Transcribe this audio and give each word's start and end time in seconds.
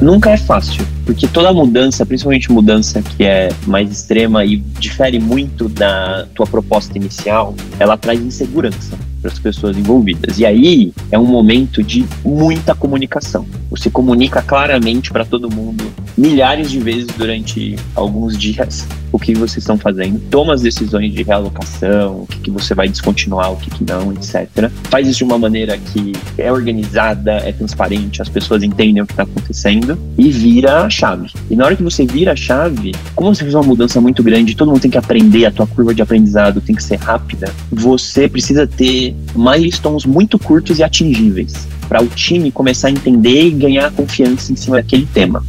Nunca 0.00 0.30
é 0.30 0.36
fácil, 0.36 0.86
porque 1.06 1.26
toda 1.26 1.52
mudança, 1.52 2.04
principalmente 2.04 2.52
mudança 2.52 3.00
que 3.02 3.24
é 3.24 3.48
mais 3.66 3.90
extrema 3.90 4.44
e 4.44 4.56
difere 4.56 5.18
muito 5.18 5.68
da 5.68 6.26
tua 6.34 6.46
proposta 6.46 6.98
inicial, 6.98 7.54
ela 7.78 7.96
traz 7.96 8.20
insegurança 8.20 8.98
para 9.22 9.32
as 9.32 9.38
pessoas 9.38 9.76
envolvidas. 9.76 10.38
E 10.38 10.44
aí 10.44 10.92
é 11.10 11.18
um 11.18 11.24
momento 11.24 11.82
de 11.82 12.04
muita 12.22 12.74
comunicação. 12.74 13.46
Você 13.70 13.88
comunica 13.88 14.42
claramente 14.42 15.10
para 15.10 15.24
todo 15.24 15.50
mundo 15.50 15.84
milhares 16.16 16.70
de 16.70 16.78
vezes 16.78 17.06
durante 17.16 17.76
alguns 17.94 18.36
dias 18.38 18.86
o 19.12 19.18
que 19.18 19.34
vocês 19.34 19.58
estão 19.58 19.78
fazendo, 19.78 20.20
toma 20.30 20.52
as 20.52 20.62
decisões 20.62 21.12
de 21.12 21.22
realocação, 21.22 22.22
o 22.22 22.26
que, 22.26 22.38
que 22.40 22.50
você 22.50 22.74
vai 22.74 22.88
descontinuar, 22.88 23.52
o 23.52 23.56
que, 23.56 23.70
que 23.70 23.84
não, 23.84 24.12
etc. 24.12 24.70
Faz 24.90 25.08
isso 25.08 25.18
de 25.18 25.24
uma 25.24 25.38
maneira 25.38 25.78
que 25.78 26.12
é 26.36 26.52
organizada, 26.52 27.32
é 27.32 27.52
transparente, 27.52 28.20
as 28.20 28.28
pessoas 28.28 28.62
entendem 28.62 29.02
o 29.02 29.06
que 29.06 29.12
está 29.12 29.22
acontecendo 29.22 29.98
e 30.18 30.30
vira 30.30 30.82
a 30.82 30.90
chave. 30.90 31.30
E 31.50 31.56
na 31.56 31.64
hora 31.64 31.76
que 31.76 31.82
você 31.82 32.04
vira 32.04 32.32
a 32.32 32.36
chave, 32.36 32.92
como 33.14 33.34
você 33.34 33.42
fez 33.42 33.54
uma 33.54 33.62
mudança 33.62 34.00
muito 34.00 34.22
grande, 34.22 34.54
todo 34.54 34.68
mundo 34.68 34.80
tem 34.80 34.90
que 34.90 34.98
aprender, 34.98 35.46
a 35.46 35.50
tua 35.50 35.66
curva 35.66 35.94
de 35.94 36.02
aprendizado 36.02 36.60
tem 36.60 36.74
que 36.74 36.82
ser 36.82 36.96
rápida, 36.96 37.50
você 37.70 38.28
precisa 38.28 38.66
ter 38.66 39.14
milestones 39.34 40.04
muito 40.04 40.38
curtos 40.38 40.78
e 40.78 40.82
atingíveis 40.82 41.66
para 41.88 42.02
o 42.02 42.06
time 42.08 42.50
começar 42.50 42.88
a 42.88 42.90
entender 42.90 43.46
e 43.46 43.50
ganhar 43.50 43.90
confiança 43.92 44.52
em 44.52 44.56
cima 44.56 44.76
daquele 44.76 45.06
tema. 45.06 45.42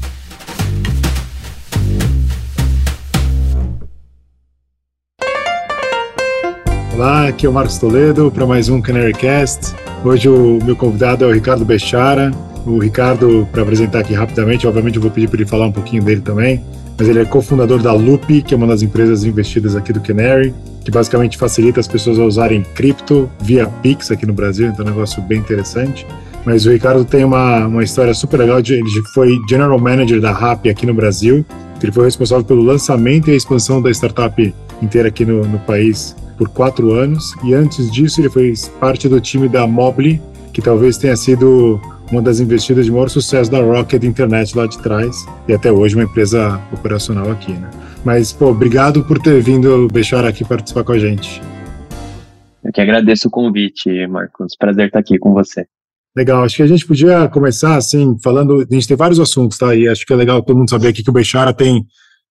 Olá, 6.97 7.27
aqui 7.27 7.45
é 7.45 7.49
o 7.49 7.53
Marcos 7.53 7.77
Toledo 7.77 8.31
para 8.31 8.43
mais 8.47 8.69
um 8.69 8.81
CanaryCast. 8.81 9.75
Hoje 10.03 10.27
o 10.27 10.57
meu 10.65 10.75
convidado 10.75 11.23
é 11.23 11.27
o 11.27 11.31
Ricardo 11.31 11.63
Bechara. 11.63 12.31
O 12.65 12.79
Ricardo, 12.79 13.47
para 13.51 13.61
apresentar 13.61 13.99
aqui 13.99 14.15
rapidamente, 14.15 14.65
obviamente 14.65 14.95
eu 14.95 15.01
vou 15.03 15.11
pedir 15.11 15.27
para 15.27 15.41
ele 15.41 15.47
falar 15.47 15.67
um 15.67 15.71
pouquinho 15.71 16.01
dele 16.03 16.21
também, 16.21 16.59
mas 16.97 17.07
ele 17.07 17.19
é 17.19 17.25
cofundador 17.25 17.83
da 17.83 17.93
Loop, 17.93 18.41
que 18.41 18.51
é 18.51 18.57
uma 18.57 18.65
das 18.65 18.81
empresas 18.81 19.23
investidas 19.23 19.75
aqui 19.75 19.93
do 19.93 20.01
Canary, 20.01 20.51
que 20.83 20.89
basicamente 20.89 21.37
facilita 21.37 21.79
as 21.79 21.87
pessoas 21.87 22.17
a 22.17 22.23
usarem 22.23 22.63
cripto 22.73 23.29
via 23.41 23.67
Pix 23.67 24.09
aqui 24.09 24.25
no 24.25 24.33
Brasil, 24.33 24.69
então 24.69 24.83
é 24.83 24.87
um 24.87 24.91
negócio 24.91 25.21
bem 25.21 25.37
interessante. 25.37 26.03
Mas 26.43 26.65
o 26.65 26.71
Ricardo 26.71 27.05
tem 27.05 27.23
uma, 27.23 27.67
uma 27.67 27.83
história 27.83 28.13
super 28.15 28.39
legal, 28.39 28.59
de, 28.59 28.73
ele 28.73 28.89
foi 29.13 29.37
General 29.47 29.77
Manager 29.77 30.19
da 30.19 30.31
RAP 30.31 30.65
aqui 30.65 30.87
no 30.87 30.95
Brasil, 30.95 31.45
ele 31.79 31.91
foi 31.91 32.05
responsável 32.05 32.43
pelo 32.43 32.63
lançamento 32.63 33.29
e 33.29 33.33
a 33.33 33.35
expansão 33.35 33.83
da 33.83 33.91
startup 33.91 34.51
inteira 34.81 35.09
aqui 35.09 35.23
no, 35.23 35.45
no 35.45 35.59
país 35.59 36.15
por 36.37 36.49
quatro 36.49 36.93
anos 36.93 37.33
e 37.43 37.53
antes 37.53 37.91
disso 37.91 38.21
ele 38.21 38.29
fez 38.29 38.67
parte 38.79 39.09
do 39.09 39.19
time 39.19 39.49
da 39.49 39.65
Mobly, 39.65 40.21
que 40.53 40.61
talvez 40.61 40.97
tenha 40.97 41.15
sido 41.15 41.81
uma 42.11 42.21
das 42.21 42.39
investidas 42.39 42.85
de 42.85 42.91
maior 42.91 43.09
sucesso 43.09 43.51
da 43.51 43.59
Rocket 43.59 44.03
Internet 44.03 44.55
lá 44.55 44.65
de 44.65 44.77
trás 44.79 45.25
e 45.47 45.53
até 45.53 45.71
hoje 45.71 45.95
uma 45.95 46.03
empresa 46.03 46.61
operacional 46.71 47.29
aqui, 47.31 47.51
né? 47.51 47.69
Mas, 48.05 48.31
pô, 48.31 48.47
obrigado 48.47 49.03
por 49.03 49.19
ter 49.19 49.41
vindo 49.41 49.87
deixar 49.87 50.23
aqui 50.25 50.45
participar 50.45 50.83
com 50.83 50.93
a 50.93 50.99
gente. 50.99 51.41
Eu 52.63 52.71
que 52.71 52.79
agradeço 52.79 53.27
o 53.27 53.31
convite, 53.31 54.07
Marcos. 54.07 54.55
Prazer 54.57 54.87
estar 54.87 54.99
aqui 54.99 55.17
com 55.17 55.33
você. 55.33 55.65
Legal, 56.15 56.43
acho 56.43 56.55
que 56.55 56.63
a 56.63 56.67
gente 56.67 56.85
podia 56.85 57.27
começar 57.27 57.75
assim, 57.75 58.17
falando, 58.23 58.65
a 58.69 58.73
gente 58.73 58.87
tem 58.87 58.97
vários 58.97 59.19
assuntos, 59.19 59.57
tá? 59.57 59.75
E 59.75 59.87
acho 59.87 60.05
que 60.05 60.13
é 60.13 60.15
legal 60.15 60.41
todo 60.41 60.57
mundo 60.57 60.69
saber 60.69 60.87
aqui 60.87 61.03
que 61.03 61.09
o 61.09 61.13
Bechara 61.13 61.53
tem 61.53 61.85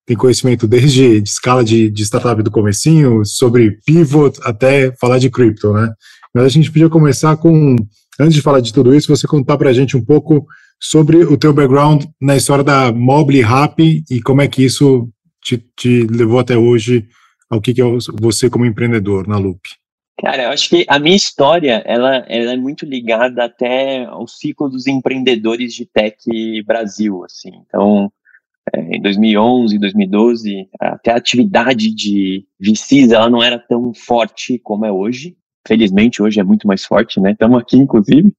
tem 0.06 0.16
conhecimento 0.16 0.68
desde 0.68 1.20
de 1.20 1.28
escala 1.28 1.64
de, 1.64 1.90
de 1.90 2.02
startup 2.04 2.40
do 2.42 2.50
comecinho, 2.50 3.24
sobre 3.24 3.78
pivot, 3.84 4.38
até 4.44 4.92
falar 5.00 5.18
de 5.18 5.28
cripto, 5.28 5.72
né? 5.72 5.92
Mas 6.32 6.44
a 6.44 6.48
gente 6.48 6.70
podia 6.70 6.88
começar 6.88 7.36
com, 7.36 7.74
antes 8.20 8.34
de 8.34 8.42
falar 8.42 8.60
de 8.60 8.72
tudo 8.72 8.94
isso, 8.94 9.14
você 9.14 9.26
contar 9.26 9.58
para 9.58 9.70
a 9.70 9.72
gente 9.72 9.96
um 9.96 10.04
pouco 10.04 10.46
sobre 10.80 11.24
o 11.24 11.36
teu 11.36 11.52
background 11.52 12.04
na 12.20 12.36
história 12.36 12.62
da 12.62 12.92
Mobile 12.92 13.42
Rap 13.42 14.04
e 14.08 14.22
como 14.22 14.42
é 14.42 14.48
que 14.48 14.64
isso 14.64 15.08
te, 15.42 15.58
te 15.76 16.06
levou 16.06 16.38
até 16.38 16.56
hoje 16.56 17.08
ao 17.50 17.60
que, 17.60 17.74
que 17.74 17.82
é 17.82 17.84
você 18.20 18.48
como 18.48 18.66
empreendedor 18.66 19.26
na 19.26 19.38
Loop. 19.38 19.60
Cara, 20.18 20.44
eu 20.44 20.50
acho 20.50 20.70
que 20.70 20.86
a 20.88 20.98
minha 20.98 21.16
história, 21.16 21.82
ela, 21.84 22.24
ela 22.28 22.52
é 22.52 22.56
muito 22.56 22.86
ligada 22.86 23.44
até 23.44 24.04
ao 24.06 24.26
ciclo 24.26 24.68
dos 24.68 24.86
empreendedores 24.86 25.74
de 25.74 25.84
tech 25.84 26.16
Brasil, 26.64 27.22
assim. 27.24 27.50
Então, 27.66 28.10
é, 28.74 28.96
em 28.96 29.00
2011, 29.00 29.78
2012, 29.78 30.68
até 30.80 31.12
a 31.12 31.16
atividade 31.16 31.94
de 31.94 32.46
VCs 32.58 33.12
ela 33.12 33.30
não 33.30 33.42
era 33.42 33.58
tão 33.58 33.92
forte 33.94 34.58
como 34.58 34.84
é 34.84 34.92
hoje. 34.92 35.36
Felizmente, 35.66 36.22
hoje 36.22 36.40
é 36.40 36.44
muito 36.44 36.66
mais 36.66 36.84
forte, 36.84 37.20
né? 37.20 37.32
Estamos 37.32 37.60
aqui, 37.60 37.76
inclusive. 37.76 38.32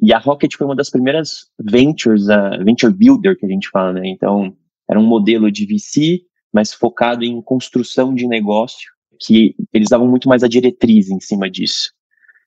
E 0.00 0.12
a 0.12 0.18
Rocket 0.18 0.54
foi 0.54 0.66
uma 0.66 0.76
das 0.76 0.90
primeiras 0.90 1.46
ventures, 1.58 2.28
uh, 2.28 2.62
venture 2.64 2.92
builder 2.92 3.38
que 3.38 3.46
a 3.46 3.48
gente 3.48 3.68
fala, 3.70 3.94
né? 3.94 4.02
Então, 4.06 4.54
era 4.88 5.00
um 5.00 5.06
modelo 5.06 5.50
de 5.50 5.66
VC, 5.66 6.22
mas 6.52 6.72
focado 6.72 7.24
em 7.24 7.40
construção 7.40 8.14
de 8.14 8.26
negócio, 8.26 8.90
que 9.20 9.54
eles 9.72 9.88
davam 9.88 10.06
muito 10.06 10.28
mais 10.28 10.42
a 10.42 10.48
diretriz 10.48 11.10
em 11.10 11.20
cima 11.20 11.50
disso. 11.50 11.90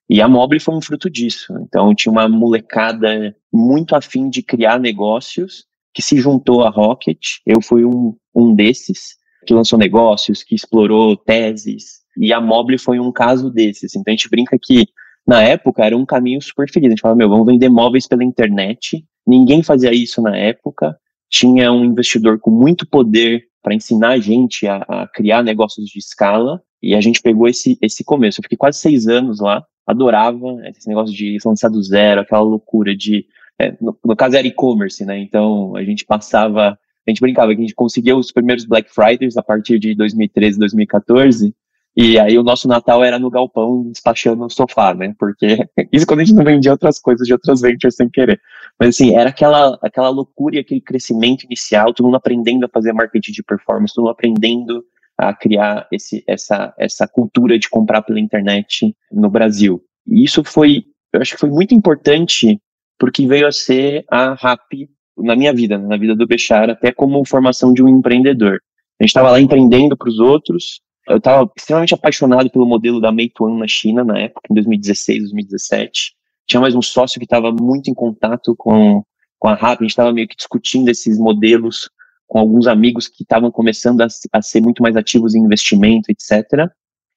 E 0.07 0.21
a 0.21 0.27
Mobile 0.27 0.59
foi 0.59 0.75
um 0.75 0.81
fruto 0.81 1.09
disso. 1.09 1.53
Então, 1.61 1.93
tinha 1.93 2.11
uma 2.11 2.27
molecada 2.27 3.35
muito 3.51 3.95
afim 3.95 4.29
de 4.29 4.41
criar 4.41 4.79
negócios 4.79 5.68
que 5.93 6.01
se 6.01 6.17
juntou 6.17 6.63
à 6.63 6.69
Rocket. 6.69 7.19
Eu 7.45 7.61
fui 7.61 7.85
um, 7.85 8.15
um 8.35 8.53
desses 8.53 9.17
que 9.45 9.53
lançou 9.53 9.79
negócios, 9.79 10.43
que 10.43 10.55
explorou 10.55 11.15
teses. 11.17 11.99
E 12.17 12.33
a 12.33 12.41
Mobile 12.41 12.77
foi 12.77 12.99
um 12.99 13.11
caso 13.11 13.49
desses. 13.49 13.95
Então 13.95 14.11
a 14.11 14.15
gente 14.15 14.29
brinca 14.29 14.57
que 14.61 14.87
na 15.25 15.41
época 15.41 15.85
era 15.85 15.95
um 15.95 16.05
caminho 16.05 16.41
super 16.41 16.69
feliz. 16.69 16.87
A 16.87 16.89
gente 16.91 17.01
falava, 17.01 17.17
meu, 17.17 17.29
vamos 17.29 17.45
vender 17.45 17.69
móveis 17.69 18.07
pela 18.07 18.23
internet. 18.23 19.05
Ninguém 19.25 19.63
fazia 19.63 19.93
isso 19.93 20.21
na 20.21 20.35
época. 20.35 20.97
Tinha 21.29 21.71
um 21.71 21.85
investidor 21.85 22.39
com 22.39 22.49
muito 22.49 22.87
poder 22.87 23.43
para 23.61 23.75
ensinar 23.75 24.09
a 24.09 24.19
gente 24.19 24.65
a, 24.67 24.77
a, 24.77 25.07
criar 25.07 25.43
negócios 25.43 25.87
de 25.87 25.99
escala. 25.99 26.61
E 26.81 26.95
a 26.95 27.01
gente 27.01 27.21
pegou 27.21 27.47
esse, 27.47 27.77
esse 27.81 28.03
começo. 28.03 28.39
Eu 28.39 28.43
fiquei 28.43 28.57
quase 28.57 28.79
seis 28.79 29.07
anos 29.07 29.39
lá. 29.39 29.63
Adorava 29.85 30.57
esse 30.67 30.87
negócio 30.87 31.15
de 31.15 31.37
lançar 31.45 31.69
do 31.69 31.81
zero, 31.81 32.21
aquela 32.21 32.41
loucura 32.41 32.95
de 32.95 33.25
é, 33.59 33.75
no, 33.81 33.97
no, 34.03 34.15
caso 34.15 34.37
era 34.37 34.47
e-commerce, 34.47 35.03
né? 35.05 35.19
Então 35.19 35.75
a 35.75 35.83
gente 35.83 36.05
passava, 36.05 36.69
a 37.05 37.11
gente 37.11 37.19
brincava 37.19 37.53
que 37.53 37.59
a 37.59 37.61
gente 37.61 37.75
conseguia 37.75 38.15
os 38.15 38.31
primeiros 38.31 38.65
Black 38.65 38.89
Fridays 38.93 39.35
a 39.35 39.43
partir 39.43 39.77
de 39.79 39.93
2013, 39.95 40.57
2014. 40.57 41.53
E 41.97 42.17
aí 42.17 42.37
o 42.37 42.43
nosso 42.43 42.67
Natal 42.67 43.03
era 43.03 43.19
no 43.19 43.29
galpão 43.29 43.89
despachando 43.91 44.45
o 44.45 44.49
sofá, 44.49 44.93
né? 44.93 45.13
Porque 45.19 45.57
isso 45.91 46.07
quando 46.07 46.21
a 46.21 46.23
gente 46.23 46.35
não 46.35 46.45
vendia 46.45 46.71
outras 46.71 46.99
coisas 46.99 47.27
de 47.27 47.33
outras 47.33 47.59
ventures 47.59 47.95
sem 47.95 48.09
querer. 48.09 48.39
Mas 48.79 48.89
assim, 48.89 49.13
era 49.15 49.29
aquela, 49.29 49.77
aquela 49.81 50.09
loucura 50.09 50.55
e 50.55 50.59
aquele 50.59 50.79
crescimento 50.79 51.43
inicial, 51.43 51.93
todo 51.93 52.05
mundo 52.05 52.15
aprendendo 52.15 52.65
a 52.65 52.69
fazer 52.69 52.93
marketing 52.93 53.33
de 53.33 53.43
performance, 53.43 53.93
todo 53.93 54.05
mundo 54.05 54.13
aprendendo 54.13 54.81
a 55.17 55.33
criar 55.33 55.85
esse, 55.91 56.23
essa, 56.25 56.73
essa 56.79 57.05
cultura 57.05 57.59
de 57.59 57.69
comprar 57.69 58.01
pela 58.03 58.21
internet 58.21 58.95
no 59.11 59.29
Brasil. 59.29 59.81
E 60.07 60.23
isso 60.23 60.45
foi, 60.45 60.85
eu 61.11 61.19
acho 61.19 61.33
que 61.33 61.39
foi 61.41 61.49
muito 61.49 61.75
importante 61.75 62.57
porque 62.99 63.25
veio 63.25 63.47
a 63.47 63.51
ser 63.51 64.05
a 64.11 64.33
RAP 64.33 64.89
na 65.17 65.35
minha 65.35 65.53
vida, 65.53 65.77
na 65.77 65.97
vida 65.97 66.15
do 66.15 66.27
Bechara, 66.27 66.73
até 66.73 66.91
como 66.91 67.25
formação 67.25 67.73
de 67.73 67.81
um 67.81 67.87
empreendedor. 67.87 68.61
A 68.99 69.03
gente 69.03 69.09
estava 69.09 69.31
lá 69.31 69.39
empreendendo 69.39 69.97
para 69.97 70.09
os 70.09 70.19
outros. 70.19 70.81
Eu 71.07 71.17
estava 71.17 71.49
extremamente 71.57 71.93
apaixonado 71.93 72.49
pelo 72.49 72.65
modelo 72.65 72.99
da 72.99 73.11
Meituan 73.11 73.57
na 73.57 73.67
China 73.67 74.03
na 74.03 74.19
época, 74.19 74.41
em 74.51 74.53
2016, 74.53 75.19
2017. 75.23 76.13
Tinha 76.45 76.59
mais 76.59 76.75
um 76.75 76.81
sócio 76.81 77.19
que 77.19 77.25
estava 77.25 77.51
muito 77.51 77.89
em 77.89 77.93
contato 77.93 78.55
com, 78.57 79.03
com 79.39 79.47
a 79.47 79.55
RAP. 79.55 79.79
A 79.79 79.83
gente 79.83 79.91
estava 79.91 80.11
meio 80.11 80.27
que 80.27 80.35
discutindo 80.35 80.89
esses 80.89 81.17
modelos 81.17 81.89
com 82.27 82.37
alguns 82.37 82.67
amigos 82.67 83.07
que 83.07 83.23
estavam 83.23 83.49
começando 83.49 84.01
a, 84.01 84.07
a, 84.33 84.41
ser 84.41 84.61
muito 84.61 84.83
mais 84.83 84.95
ativos 84.95 85.33
em 85.33 85.39
investimento, 85.39 86.11
etc. 86.11 86.69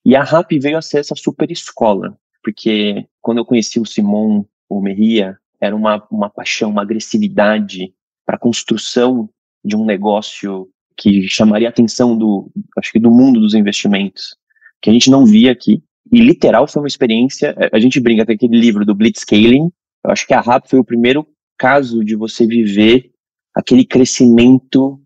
E 0.04 0.16
a 0.16 0.22
RAP 0.22 0.52
veio 0.60 0.78
a 0.78 0.82
ser 0.82 0.98
essa 0.98 1.14
super 1.14 1.50
escola, 1.50 2.16
porque 2.42 3.06
quando 3.20 3.38
eu 3.38 3.44
conheci 3.44 3.78
o 3.78 3.84
Simon, 3.84 4.44
o 4.68 4.80
Merria, 4.80 5.36
era 5.62 5.76
uma, 5.76 6.04
uma 6.10 6.28
paixão, 6.28 6.70
uma 6.70 6.82
agressividade 6.82 7.94
para 8.26 8.34
a 8.34 8.38
construção 8.38 9.30
de 9.64 9.76
um 9.76 9.84
negócio 9.84 10.68
que 10.96 11.28
chamaria 11.28 11.68
a 11.68 11.70
atenção 11.70 12.18
do, 12.18 12.50
acho 12.76 12.90
que 12.90 12.98
do 12.98 13.10
mundo 13.10 13.40
dos 13.40 13.54
investimentos, 13.54 14.36
que 14.82 14.90
a 14.90 14.92
gente 14.92 15.08
não 15.08 15.24
via 15.24 15.52
aqui. 15.52 15.80
E 16.12 16.20
literal 16.20 16.66
foi 16.66 16.82
uma 16.82 16.88
experiência, 16.88 17.54
a 17.72 17.78
gente 17.78 18.00
brinca 18.00 18.26
com 18.26 18.32
aquele 18.32 18.58
livro 18.58 18.84
do 18.84 18.94
Blitzscaling, 18.94 19.70
eu 20.04 20.10
acho 20.10 20.26
que 20.26 20.34
a 20.34 20.40
RAP 20.40 20.66
foi 20.68 20.80
o 20.80 20.84
primeiro 20.84 21.24
caso 21.56 22.04
de 22.04 22.16
você 22.16 22.44
viver 22.44 23.12
aquele 23.54 23.84
crescimento, 23.84 25.00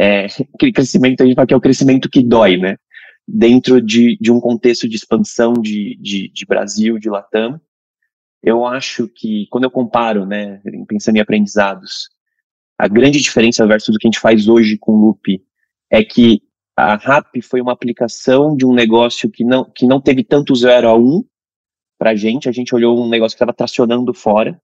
é, 0.00 0.26
aquele 0.54 0.72
crescimento, 0.72 1.22
a 1.22 1.26
gente 1.26 1.34
fala 1.34 1.46
que 1.46 1.54
é 1.54 1.56
o 1.56 1.60
crescimento 1.60 2.08
que 2.08 2.22
dói, 2.22 2.56
né? 2.56 2.76
Dentro 3.26 3.82
de, 3.82 4.16
de 4.18 4.32
um 4.32 4.40
contexto 4.40 4.88
de 4.88 4.96
expansão 4.96 5.52
de, 5.52 5.98
de, 6.00 6.30
de 6.32 6.46
Brasil, 6.46 6.98
de 6.98 7.10
Latam, 7.10 7.60
eu 8.42 8.64
acho 8.66 9.08
que 9.08 9.46
quando 9.50 9.64
eu 9.64 9.70
comparo, 9.70 10.24
né, 10.24 10.60
pensando 10.86 11.16
em 11.16 11.20
aprendizados, 11.20 12.08
a 12.78 12.86
grande 12.86 13.20
diferença 13.20 13.66
versus 13.66 13.94
o 13.94 13.98
que 13.98 14.06
a 14.06 14.10
gente 14.10 14.20
faz 14.20 14.48
hoje 14.48 14.78
com 14.78 14.92
o 14.92 15.00
Loop 15.06 15.42
é 15.90 16.04
que 16.04 16.42
a 16.76 16.94
RAP 16.94 17.42
foi 17.42 17.60
uma 17.60 17.72
aplicação 17.72 18.56
de 18.56 18.64
um 18.64 18.72
negócio 18.72 19.28
que 19.28 19.44
não, 19.44 19.64
que 19.64 19.86
não 19.86 20.00
teve 20.00 20.22
tanto 20.22 20.54
0 20.54 20.88
a 20.88 20.94
1 20.94 21.00
um 21.00 21.24
para 21.98 22.10
a 22.10 22.14
gente. 22.14 22.48
A 22.48 22.52
gente 22.52 22.72
olhou 22.72 23.04
um 23.04 23.08
negócio 23.08 23.36
que 23.36 23.42
estava 23.42 23.52
tracionando 23.52 24.14
fora, 24.14 24.60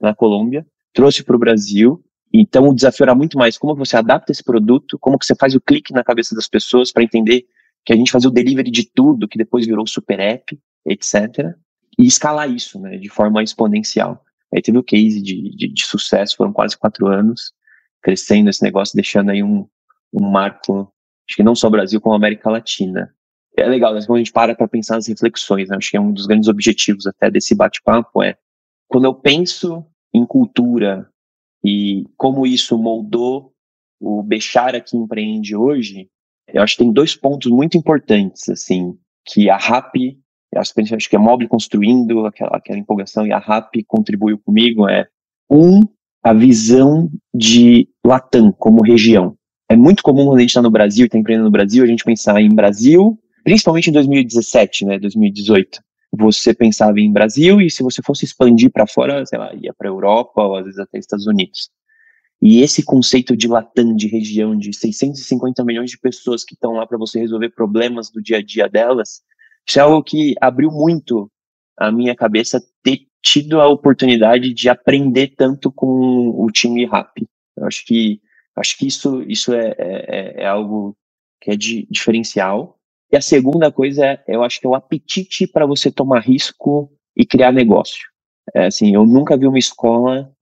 na 0.00 0.14
Colômbia, 0.14 0.66
trouxe 0.92 1.24
para 1.24 1.36
o 1.36 1.38
Brasil 1.38 2.02
Então 2.32 2.68
o 2.68 2.74
desafio 2.74 3.04
era 3.04 3.14
muito 3.14 3.38
mais 3.38 3.56
como 3.56 3.74
você 3.74 3.96
adapta 3.96 4.32
esse 4.32 4.44
produto, 4.44 4.98
como 4.98 5.18
que 5.18 5.24
você 5.24 5.34
faz 5.34 5.54
o 5.54 5.60
clique 5.60 5.92
na 5.92 6.04
cabeça 6.04 6.34
das 6.34 6.48
pessoas 6.48 6.92
para 6.92 7.02
entender 7.02 7.46
que 7.84 7.92
a 7.92 7.96
gente 7.96 8.10
fazia 8.10 8.28
o 8.28 8.32
delivery 8.32 8.70
de 8.70 8.90
tudo, 8.90 9.28
que 9.28 9.38
depois 9.38 9.64
virou 9.66 9.86
super 9.86 10.18
app, 10.18 10.58
etc. 10.84 11.54
E 11.98 12.06
escalar 12.06 12.50
isso, 12.50 12.78
né, 12.78 12.96
de 12.96 13.08
forma 13.08 13.42
exponencial. 13.42 14.22
Aí 14.54 14.62
teve 14.62 14.78
o 14.78 14.82
case 14.82 15.20
de, 15.20 15.54
de, 15.56 15.68
de 15.68 15.84
sucesso, 15.84 16.36
foram 16.36 16.52
quase 16.52 16.76
quatro 16.76 17.06
anos 17.06 17.52
crescendo 18.02 18.48
esse 18.50 18.62
negócio, 18.62 18.94
deixando 18.94 19.30
aí 19.30 19.42
um, 19.42 19.66
um 20.12 20.30
marco, 20.30 20.92
acho 21.28 21.36
que 21.36 21.42
não 21.42 21.56
só 21.56 21.68
Brasil, 21.68 22.00
como 22.00 22.14
América 22.14 22.48
Latina. 22.50 23.12
É 23.56 23.66
legal, 23.66 23.94
né, 23.94 24.00
quando 24.06 24.16
a 24.16 24.18
gente 24.18 24.32
para 24.32 24.54
para 24.54 24.68
pensar 24.68 24.96
nas 24.96 25.08
reflexões, 25.08 25.68
né, 25.68 25.76
acho 25.76 25.90
que 25.90 25.96
é 25.96 26.00
um 26.00 26.12
dos 26.12 26.26
grandes 26.26 26.48
objetivos 26.48 27.06
até 27.06 27.30
desse 27.30 27.54
bate-papo 27.54 28.22
é, 28.22 28.36
quando 28.86 29.04
eu 29.04 29.14
penso 29.14 29.84
em 30.14 30.24
cultura 30.24 31.10
e 31.64 32.04
como 32.16 32.46
isso 32.46 32.78
moldou 32.78 33.52
o 34.00 34.22
Bechara 34.22 34.80
que 34.80 34.96
empreende 34.96 35.56
hoje, 35.56 36.08
eu 36.52 36.62
acho 36.62 36.76
que 36.76 36.84
tem 36.84 36.92
dois 36.92 37.16
pontos 37.16 37.50
muito 37.50 37.76
importantes, 37.76 38.48
assim, 38.48 38.96
que 39.24 39.50
a 39.50 39.56
RAP, 39.56 39.94
acho 40.56 41.08
que 41.08 41.16
a 41.16 41.20
Mobile 41.20 41.48
construindo 41.48 42.26
aquela, 42.26 42.56
aquela 42.56 42.78
empolgação 42.78 43.26
e 43.26 43.32
a 43.32 43.38
RAP 43.38 43.74
contribuiu 43.86 44.38
comigo, 44.38 44.88
é, 44.88 45.06
um, 45.50 45.80
a 46.22 46.32
visão 46.32 47.10
de 47.34 47.88
Latam 48.04 48.52
como 48.52 48.82
região. 48.82 49.36
É 49.68 49.76
muito 49.76 50.02
comum 50.02 50.26
quando 50.26 50.38
a 50.38 50.40
gente 50.40 50.50
está 50.50 50.62
no 50.62 50.70
Brasil 50.70 51.04
e 51.04 51.06
está 51.06 51.18
empreendendo 51.18 51.46
no 51.46 51.52
Brasil, 51.52 51.82
a 51.82 51.86
gente 51.86 52.04
pensar 52.04 52.40
em 52.40 52.54
Brasil, 52.54 53.18
principalmente 53.44 53.90
em 53.90 53.92
2017, 53.92 54.84
né, 54.84 54.98
2018. 54.98 55.80
Você 56.18 56.54
pensava 56.54 56.98
em 57.00 57.12
Brasil 57.12 57.60
e 57.60 57.70
se 57.70 57.82
você 57.82 58.00
fosse 58.02 58.24
expandir 58.24 58.70
para 58.70 58.86
fora, 58.86 59.24
sei 59.26 59.38
lá, 59.38 59.52
ia 59.54 59.74
para 59.76 59.88
Europa 59.88 60.42
ou 60.42 60.56
às 60.56 60.64
vezes 60.64 60.78
até 60.78 60.98
Estados 60.98 61.26
Unidos. 61.26 61.70
E 62.40 62.60
esse 62.60 62.84
conceito 62.84 63.36
de 63.36 63.48
Latam, 63.48 63.94
de 63.94 64.08
região, 64.08 64.56
de 64.56 64.72
650 64.72 65.64
milhões 65.64 65.90
de 65.90 65.98
pessoas 65.98 66.44
que 66.44 66.54
estão 66.54 66.72
lá 66.72 66.86
para 66.86 66.98
você 66.98 67.18
resolver 67.18 67.50
problemas 67.50 68.10
do 68.10 68.22
dia 68.22 68.38
a 68.38 68.42
dia 68.42 68.68
delas, 68.68 69.22
isso 69.66 69.78
é 69.78 69.82
algo 69.82 70.02
que 70.02 70.34
abriu 70.40 70.70
muito 70.70 71.30
a 71.76 71.90
minha 71.90 72.14
cabeça 72.14 72.62
ter 72.82 73.06
tido 73.22 73.60
a 73.60 73.68
oportunidade 73.68 74.54
de 74.54 74.68
aprender 74.68 75.34
tanto 75.36 75.70
com 75.72 76.30
o 76.30 76.50
time 76.50 76.84
RAP. 76.86 77.18
Eu 77.56 77.66
acho 77.66 77.84
que 77.84 78.20
acho 78.54 78.78
que 78.78 78.86
isso 78.86 79.22
isso 79.22 79.52
é, 79.52 79.74
é, 79.76 80.42
é 80.42 80.46
algo 80.46 80.96
que 81.40 81.50
é 81.50 81.56
de 81.56 81.86
diferencial. 81.90 82.78
E 83.12 83.16
a 83.16 83.20
segunda 83.20 83.70
coisa 83.70 84.06
é, 84.06 84.24
eu 84.28 84.42
acho 84.42 84.60
que 84.60 84.66
é 84.66 84.70
o 84.70 84.74
apetite 84.74 85.46
para 85.46 85.66
você 85.66 85.90
tomar 85.90 86.20
risco 86.20 86.92
e 87.16 87.26
criar 87.26 87.52
negócio. 87.52 88.08
É, 88.54 88.66
assim, 88.66 88.94
eu 88.94 89.04
nunca 89.04 89.36
vi 89.36 89.46
uma 89.46 89.58
escola 89.58 90.32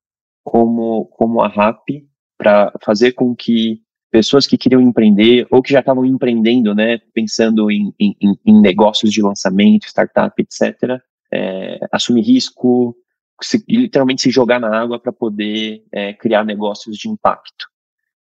como, 0.44 1.06
como 1.06 1.40
a 1.40 1.48
RAP 1.48 1.88
para 2.36 2.72
fazer 2.82 3.12
com 3.12 3.34
que 3.34 3.82
pessoas 4.14 4.46
que 4.46 4.56
queriam 4.56 4.80
empreender 4.80 5.44
ou 5.50 5.60
que 5.60 5.72
já 5.72 5.80
estavam 5.80 6.06
empreendendo, 6.06 6.72
né, 6.72 6.98
pensando 7.12 7.68
em, 7.68 7.92
em, 7.98 8.14
em 8.46 8.60
negócios 8.60 9.10
de 9.10 9.20
lançamento, 9.20 9.88
startup, 9.88 10.32
etc., 10.40 11.00
é, 11.32 11.80
assumir 11.90 12.22
risco, 12.22 12.96
se, 13.42 13.64
literalmente 13.68 14.22
se 14.22 14.30
jogar 14.30 14.60
na 14.60 14.72
água 14.80 15.00
para 15.00 15.12
poder 15.12 15.82
é, 15.90 16.12
criar 16.12 16.44
negócios 16.44 16.96
de 16.96 17.08
impacto. 17.08 17.66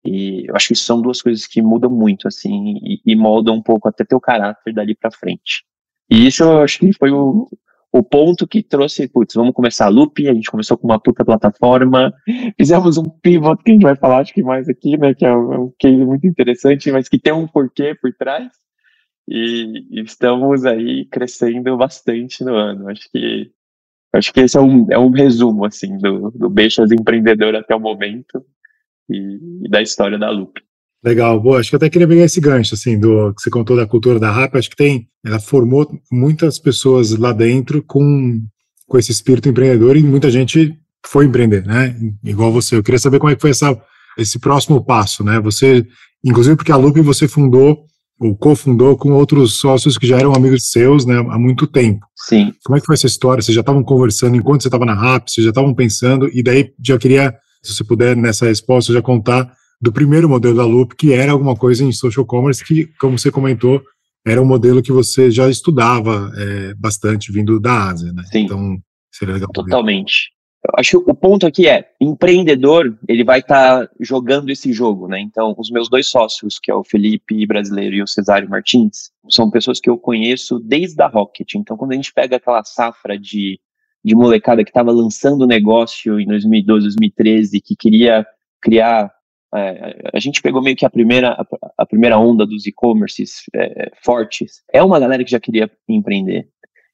E 0.06 0.46
eu 0.48 0.56
acho 0.56 0.68
que 0.68 0.74
isso 0.74 0.84
são 0.84 1.02
duas 1.02 1.20
coisas 1.20 1.48
que 1.48 1.64
mudam 1.64 1.90
muito, 1.90 2.28
assim, 2.28 2.76
e, 2.84 3.02
e 3.04 3.16
moldam 3.16 3.56
um 3.56 3.62
pouco 3.64 3.90
até 3.90 4.06
teu 4.06 4.20
caráter 4.20 4.76
dali 4.76 4.94
para 4.94 5.10
frente. 5.10 5.64
E 6.12 6.28
isso 6.28 6.44
eu 6.44 6.62
acho 6.62 6.78
que 6.78 6.94
foi 6.94 7.10
o, 7.10 7.50
o 7.94 8.02
ponto 8.02 8.48
que 8.48 8.64
trouxe, 8.64 9.08
putz, 9.08 9.36
vamos 9.36 9.54
começar 9.54 9.86
a 9.86 9.90
loop, 9.90 10.28
a 10.28 10.34
gente 10.34 10.50
começou 10.50 10.78
com 10.78 10.88
uma 10.88 11.00
puta 11.00 11.26
plataforma, 11.26 12.14
fizemos 12.58 12.98
um 12.98 13.04
pivot 13.04 13.62
que 13.64 13.72
a 13.72 13.74
gente 13.74 13.84
vai 13.84 13.96
falar 13.96 14.20
acho 14.20 14.34
que 14.34 14.42
mais 14.42 14.70
aqui, 14.70 14.98
né, 14.98 15.14
que 15.14 15.26
é 15.26 15.36
um, 15.36 15.54
é 15.54 15.60
um 15.60 15.74
case 15.78 16.06
muito 16.06 16.26
interessante, 16.26 16.92
mas 16.92 17.10
que 17.10 17.20
tem 17.20 17.34
um 17.34 17.48
porquê 17.48 17.94
por 17.94 18.14
trás, 18.14 18.50
e, 19.28 19.86
e 19.92 20.02
estamos 20.02 20.66
aí 20.66 21.06
crescendo 21.06 21.76
bastante 21.78 22.44
no 22.44 22.56
ano, 22.56 22.90
acho 22.90 23.10
que 23.12 23.52
acho 24.14 24.34
que 24.34 24.42
esse 24.42 24.58
é 24.58 24.62
um, 24.62 24.88
é 24.90 24.98
um 24.98 25.10
resumo, 25.10 25.66
assim, 25.66 25.98
do, 25.98 26.32
do 26.32 26.50
Beixas 26.50 26.92
empreendedor 26.92 27.56
até 27.56 27.76
o 27.76 27.80
momento 27.80 28.46
e, 29.10 29.66
e 29.66 29.70
da 29.70 29.82
história 29.82 30.18
da 30.18 30.30
Loop. 30.30 30.62
Legal, 31.04 31.40
boa. 31.40 31.60
Acho 31.60 31.70
que 31.70 31.76
eu 31.76 31.78
até 31.78 31.90
queria 31.90 32.08
pegar 32.08 32.24
esse 32.24 32.40
gancho, 32.40 32.76
assim, 32.76 33.00
do 33.00 33.34
que 33.34 33.42
você 33.42 33.50
contou 33.50 33.76
da 33.76 33.88
cultura 33.88 34.20
da 34.20 34.32
rap. 34.32 34.56
Acho 34.56 34.70
que 34.70 34.76
tem, 34.76 35.08
ela 35.26 35.40
formou 35.40 35.90
muitas 36.12 36.60
pessoas 36.60 37.12
lá 37.18 37.32
dentro 37.32 37.82
com, 37.84 38.40
com 38.88 38.98
esse 39.00 39.12
espírito 39.12 39.50
empreendedor 39.50 39.98
e 39.98 40.04
muita 40.04 40.30
gente 40.30 40.74
foi 41.06 41.26
empreender, 41.26 41.66
né? 41.66 41.96
Igual 42.24 42.52
você. 42.52 42.76
Eu 42.76 42.84
queria 42.84 43.00
saber 43.00 43.18
como 43.18 43.32
é 43.32 43.36
que 43.36 43.42
foi 43.42 43.50
essa, 43.50 43.76
esse 44.18 44.38
próximo 44.38 44.84
passo, 44.84 45.24
né? 45.24 45.40
Você, 45.40 45.86
inclusive 46.24 46.56
porque 46.56 46.72
a 46.72 46.78
Loop 46.78 47.02
você 47.02 47.28
fundou 47.28 47.86
ou 48.20 48.36
cofundou 48.36 48.96
com 48.96 49.14
outros 49.14 49.60
sócios 49.60 49.98
que 49.98 50.06
já 50.06 50.20
eram 50.20 50.34
amigos 50.34 50.70
seus, 50.70 51.08
né, 51.08 51.18
há 51.18 51.40
muito 51.40 51.66
tempo. 51.66 52.06
Sim. 52.16 52.54
Como 52.64 52.78
é 52.78 52.80
que 52.80 52.86
foi 52.86 52.94
essa 52.94 53.08
história? 53.08 53.42
Vocês 53.42 53.56
já 53.56 53.62
estavam 53.62 53.84
conversando 53.84 54.36
enquanto 54.36 54.62
você 54.62 54.68
estava 54.68 54.86
na 54.86 54.94
RAP, 54.94 55.28
vocês 55.28 55.44
já 55.44 55.50
estavam 55.50 55.74
pensando, 55.74 56.30
e 56.32 56.44
daí 56.44 56.72
já 56.86 57.00
queria, 57.00 57.34
se 57.64 57.74
você 57.74 57.84
puder, 57.84 58.16
nessa 58.16 58.46
resposta, 58.46 58.94
já 58.94 59.02
contar 59.02 59.52
do 59.82 59.92
primeiro 59.92 60.30
modelo 60.30 60.56
da 60.56 60.66
Loop, 60.66 60.96
que 60.96 61.12
era 61.12 61.32
alguma 61.32 61.56
coisa 61.56 61.84
em 61.84 61.92
social 61.92 62.26
commerce, 62.26 62.64
que, 62.64 62.86
como 63.00 63.18
você 63.18 63.32
comentou, 63.32 63.82
era 64.26 64.42
um 64.42 64.46
modelo 64.46 64.84
que 64.84 64.92
você 64.92 65.32
já 65.32 65.50
estudava 65.50 66.32
é, 66.38 66.74
bastante 66.76 67.32
vindo 67.32 67.60
da 67.60 67.90
Ásia, 67.90 68.14
né? 68.14 68.24
Sim. 68.32 68.42
Então, 68.42 68.78
seria 69.12 69.34
legal. 69.34 69.50
Totalmente. 69.52 70.32
Eu 70.64 70.76
acho 70.78 71.02
que 71.04 71.10
o 71.12 71.16
ponto 71.16 71.48
aqui 71.48 71.68
é, 71.68 71.90
empreendedor, 72.00 72.96
ele 73.08 73.24
vai 73.24 73.40
estar 73.40 73.88
tá 73.88 73.94
jogando 74.00 74.52
esse 74.52 74.72
jogo, 74.72 75.08
né? 75.08 75.20
Então, 75.20 75.56
os 75.58 75.72
meus 75.72 75.90
dois 75.90 76.06
sócios, 76.06 76.60
que 76.60 76.70
é 76.70 76.76
o 76.76 76.84
Felipe 76.84 77.48
Brasileiro 77.48 77.96
e 77.96 78.04
o 78.04 78.08
Cesário 78.08 78.48
Martins, 78.48 79.10
são 79.28 79.50
pessoas 79.50 79.80
que 79.80 79.90
eu 79.90 79.98
conheço 79.98 80.60
desde 80.60 81.02
a 81.02 81.08
Rocket. 81.08 81.56
Então, 81.56 81.76
quando 81.76 81.94
a 81.94 81.96
gente 81.96 82.14
pega 82.14 82.36
aquela 82.36 82.64
safra 82.64 83.18
de, 83.18 83.60
de 84.06 84.14
molecada 84.14 84.64
que 84.64 84.70
estava 84.70 84.92
lançando 84.92 85.48
negócio 85.48 86.20
em 86.20 86.28
2012, 86.28 86.84
2013, 86.84 87.60
que 87.60 87.76
queria 87.76 88.24
criar 88.62 89.12
é, 89.54 90.10
a 90.14 90.20
gente 90.20 90.42
pegou 90.42 90.62
meio 90.62 90.76
que 90.76 90.86
a 90.86 90.90
primeira, 90.90 91.46
a, 91.78 91.86
primeira 91.86 92.18
onda 92.18 92.46
dos 92.46 92.66
e-commerces 92.66 93.44
é, 93.54 93.92
fortes. 94.04 94.62
É 94.72 94.82
uma 94.82 95.00
galera 95.00 95.24
que 95.24 95.32
já 95.32 95.40
queria 95.40 95.70
empreender. 95.88 96.48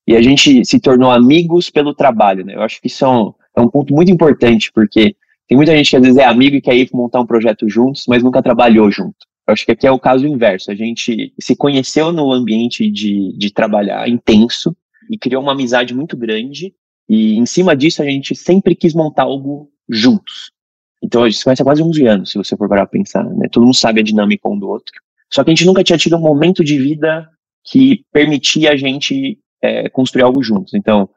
E 0.08 0.16
a 0.16 0.22
gente 0.22 0.66
se 0.66 0.80
tornou 0.80 1.12
amigos 1.12 1.70
pelo 1.70 1.94
trabalho, 1.94 2.46
né? 2.46 2.56
Eu 2.56 2.62
acho 2.62 2.82
que 2.82 2.88
isso 2.88 3.06
é 3.06 3.10
um, 3.10 3.34
é 3.58 3.62
um 3.62 3.70
ponto 3.70 3.94
muito 3.94 4.12
importante, 4.12 4.72
porque 4.74 5.16
tem 5.48 5.58
muita 5.58 5.76
gente 5.76 5.90
que 5.90 5.98
às 5.98 6.02
vezes 6.02 6.18
é 6.18 6.26
amigo 6.26 6.56
e 6.56 6.62
quer 6.62 6.76
ir 6.76 6.90
montar 6.94 7.20
um 7.20 7.26
projeto 7.26 7.70
juntos, 7.70 8.06
mas 8.08 8.24
nunca 8.24 8.42
trabalhou 8.42 8.90
junto. 8.90 9.18
Eu 9.48 9.54
acho 9.54 9.66
que 9.66 9.72
aqui 9.72 9.86
é 9.86 9.92
o 9.92 10.00
caso 10.00 10.26
inverso. 10.28 10.72
A 10.72 10.76
gente 10.76 11.34
se 11.40 11.56
conheceu 11.56 12.12
no 12.12 12.34
ambiente 12.34 12.90
de, 12.90 13.38
de 13.38 13.54
trabalhar 13.54 14.10
intenso 14.10 14.76
e 15.10 15.18
criou 15.18 15.42
uma 15.42 15.54
amizade 15.54 15.94
muito 15.94 16.18
grande. 16.18 16.74
E 17.08 17.38
em 17.38 17.46
cima 17.46 17.76
disso, 17.76 18.02
a 18.02 18.06
gente 18.06 18.36
sempre 18.36 18.76
quis 18.76 18.94
montar 18.94 19.24
algo 19.24 19.70
juntos. 19.90 20.52
Então 21.02 21.24
a 21.24 21.30
gente 21.30 21.38
se 21.38 21.44
conhece 21.44 21.62
há 21.62 21.66
quase 21.66 21.84
11 21.84 22.08
anos, 22.08 22.32
se 22.32 22.38
você 22.38 22.56
for 22.58 22.68
parar 22.68 22.86
pra 22.86 23.00
pensar, 23.00 23.24
né? 23.24 23.48
Todo 23.52 23.64
mundo 23.64 23.76
sabe 23.76 24.00
a 24.00 24.04
dinâmica 24.04 24.50
um 24.50 24.58
do 24.58 24.68
outro. 24.68 24.94
Só 25.32 25.44
que 25.44 25.50
a 25.50 25.54
gente 25.54 25.66
nunca 25.66 25.84
tinha 25.84 25.98
tido 25.98 26.16
um 26.16 26.22
momento 26.22 26.64
de 26.64 26.78
vida 26.78 27.30
que 27.64 28.04
permitia 28.12 28.72
a 28.72 28.76
gente 28.76 29.38
é, 29.62 29.90
construir 29.90 30.24
algo 30.24 30.42
juntos. 30.42 30.74
Então, 30.74 31.10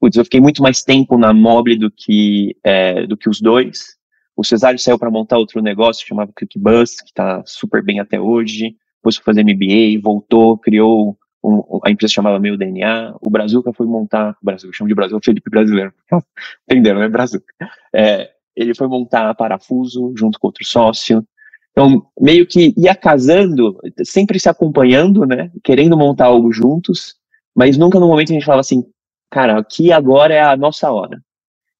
putz, 0.00 0.16
eu 0.16 0.24
fiquei 0.24 0.40
muito 0.40 0.62
mais 0.62 0.82
tempo 0.82 1.18
na 1.18 1.32
Mobile 1.32 1.78
do 1.78 1.90
que, 1.90 2.56
é, 2.64 3.06
do 3.06 3.16
que 3.16 3.28
os 3.28 3.40
dois. 3.40 3.96
O 4.36 4.44
Cesário 4.44 4.78
saiu 4.78 4.98
para 4.98 5.10
montar 5.10 5.36
outro 5.36 5.60
negócio 5.60 6.06
chamado 6.06 6.32
ClickBus, 6.34 7.00
que 7.00 7.08
está 7.08 7.42
super 7.44 7.82
bem 7.82 8.00
até 8.00 8.20
hoje. 8.20 8.76
Depois 8.96 9.16
foi 9.16 9.24
fazer 9.24 9.44
MBA, 9.44 10.00
voltou, 10.02 10.56
criou 10.56 11.18
um, 11.42 11.80
a 11.84 11.90
empresa 11.90 12.14
chamava 12.14 12.38
Meu 12.38 12.56
DNA. 12.56 13.14
O 13.20 13.30
Brazuca 13.30 13.72
foi 13.72 13.86
montar, 13.86 14.36
o 14.42 14.44
Brasil, 14.44 14.72
chamo 14.72 14.88
de 14.88 14.94
Brasil, 14.94 15.18
Felipe 15.22 15.50
Brasileiro. 15.50 15.92
Entenderam, 16.70 17.00
né? 17.00 17.08
Brazuca. 17.08 17.52
É, 17.94 18.30
ele 18.58 18.74
foi 18.74 18.88
montar 18.88 19.34
parafuso 19.34 20.12
junto 20.16 20.38
com 20.38 20.48
outro 20.48 20.64
sócio. 20.64 21.24
Então, 21.70 22.04
meio 22.20 22.46
que 22.46 22.74
ia 22.76 22.94
casando, 22.94 23.78
sempre 24.04 24.40
se 24.40 24.48
acompanhando, 24.48 25.24
né? 25.24 25.50
Querendo 25.62 25.96
montar 25.96 26.26
algo 26.26 26.52
juntos, 26.52 27.14
mas 27.54 27.78
nunca 27.78 28.00
no 28.00 28.08
momento 28.08 28.30
a 28.30 28.34
gente 28.34 28.44
falava 28.44 28.60
assim, 28.60 28.84
cara, 29.30 29.58
aqui 29.58 29.92
agora 29.92 30.34
é 30.34 30.42
a 30.42 30.56
nossa 30.56 30.90
hora. 30.90 31.22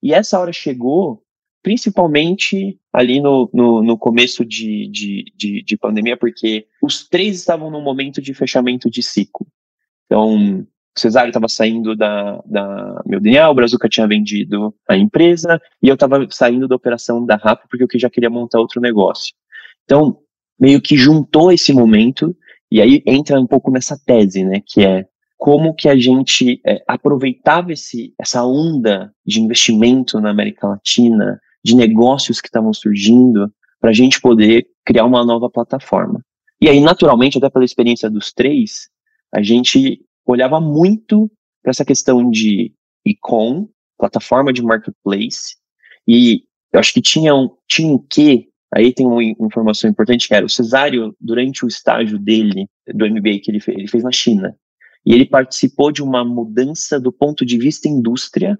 E 0.00 0.14
essa 0.14 0.38
hora 0.38 0.52
chegou, 0.52 1.20
principalmente 1.62 2.78
ali 2.92 3.20
no, 3.20 3.50
no, 3.52 3.82
no 3.82 3.98
começo 3.98 4.44
de, 4.44 4.88
de, 4.88 5.32
de, 5.36 5.62
de 5.64 5.76
pandemia, 5.76 6.16
porque 6.16 6.66
os 6.80 7.08
três 7.08 7.36
estavam 7.36 7.68
num 7.68 7.82
momento 7.82 8.22
de 8.22 8.32
fechamento 8.32 8.88
de 8.88 9.02
ciclo. 9.02 9.46
Então, 10.06 10.64
Cesário 10.98 11.30
estava 11.30 11.48
saindo 11.48 11.96
da, 11.96 12.42
da 12.46 13.02
meu 13.06 13.20
DNA, 13.20 13.48
o 13.50 13.54
Brazuca 13.54 13.88
tinha 13.88 14.06
vendido 14.06 14.74
a 14.88 14.96
empresa, 14.96 15.60
e 15.82 15.88
eu 15.88 15.94
estava 15.94 16.26
saindo 16.30 16.68
da 16.68 16.76
operação 16.76 17.24
da 17.24 17.36
RAP 17.36 17.62
porque 17.70 17.96
eu 17.96 18.00
já 18.00 18.10
queria 18.10 18.30
montar 18.30 18.58
outro 18.58 18.80
negócio. 18.80 19.34
Então, 19.84 20.18
meio 20.58 20.80
que 20.80 20.96
juntou 20.96 21.52
esse 21.52 21.72
momento, 21.72 22.36
e 22.70 22.80
aí 22.82 23.02
entra 23.06 23.40
um 23.40 23.46
pouco 23.46 23.70
nessa 23.70 23.98
tese, 24.04 24.44
né, 24.44 24.60
que 24.66 24.84
é 24.84 25.06
como 25.36 25.72
que 25.72 25.88
a 25.88 25.96
gente 25.96 26.60
é, 26.66 26.82
aproveitava 26.86 27.72
esse, 27.72 28.12
essa 28.20 28.44
onda 28.44 29.12
de 29.24 29.40
investimento 29.40 30.20
na 30.20 30.30
América 30.30 30.66
Latina, 30.66 31.40
de 31.64 31.76
negócios 31.76 32.40
que 32.40 32.48
estavam 32.48 32.72
surgindo 32.72 33.50
para 33.80 33.90
a 33.90 33.92
gente 33.92 34.20
poder 34.20 34.66
criar 34.84 35.04
uma 35.04 35.24
nova 35.24 35.48
plataforma. 35.48 36.20
E 36.60 36.68
aí, 36.68 36.80
naturalmente, 36.80 37.38
até 37.38 37.48
pela 37.48 37.64
experiência 37.64 38.10
dos 38.10 38.32
três, 38.32 38.88
a 39.32 39.40
gente 39.40 40.00
olhava 40.32 40.60
muito 40.60 41.30
para 41.62 41.70
essa 41.70 41.84
questão 41.84 42.30
de 42.30 42.72
e-com, 43.04 43.68
plataforma 43.98 44.52
de 44.52 44.62
marketplace, 44.62 45.56
e 46.06 46.44
eu 46.72 46.78
acho 46.80 46.92
que 46.92 47.02
tinha 47.02 47.34
um, 47.34 47.50
tinha 47.66 47.92
um 47.92 47.98
quê, 47.98 48.48
aí 48.74 48.92
tem 48.92 49.06
uma 49.06 49.24
informação 49.24 49.88
importante 49.90 50.28
que 50.28 50.34
era 50.34 50.44
o 50.44 50.50
Cesário, 50.50 51.16
durante 51.20 51.64
o 51.64 51.68
estágio 51.68 52.18
dele, 52.18 52.68
do 52.86 53.06
MBA 53.06 53.40
que 53.42 53.50
ele 53.50 53.60
fez, 53.60 53.78
ele 53.78 53.88
fez 53.88 54.04
na 54.04 54.12
China, 54.12 54.54
e 55.04 55.12
ele 55.14 55.24
participou 55.24 55.90
de 55.90 56.02
uma 56.02 56.24
mudança 56.24 57.00
do 57.00 57.10
ponto 57.10 57.44
de 57.44 57.56
vista 57.56 57.88
indústria, 57.88 58.58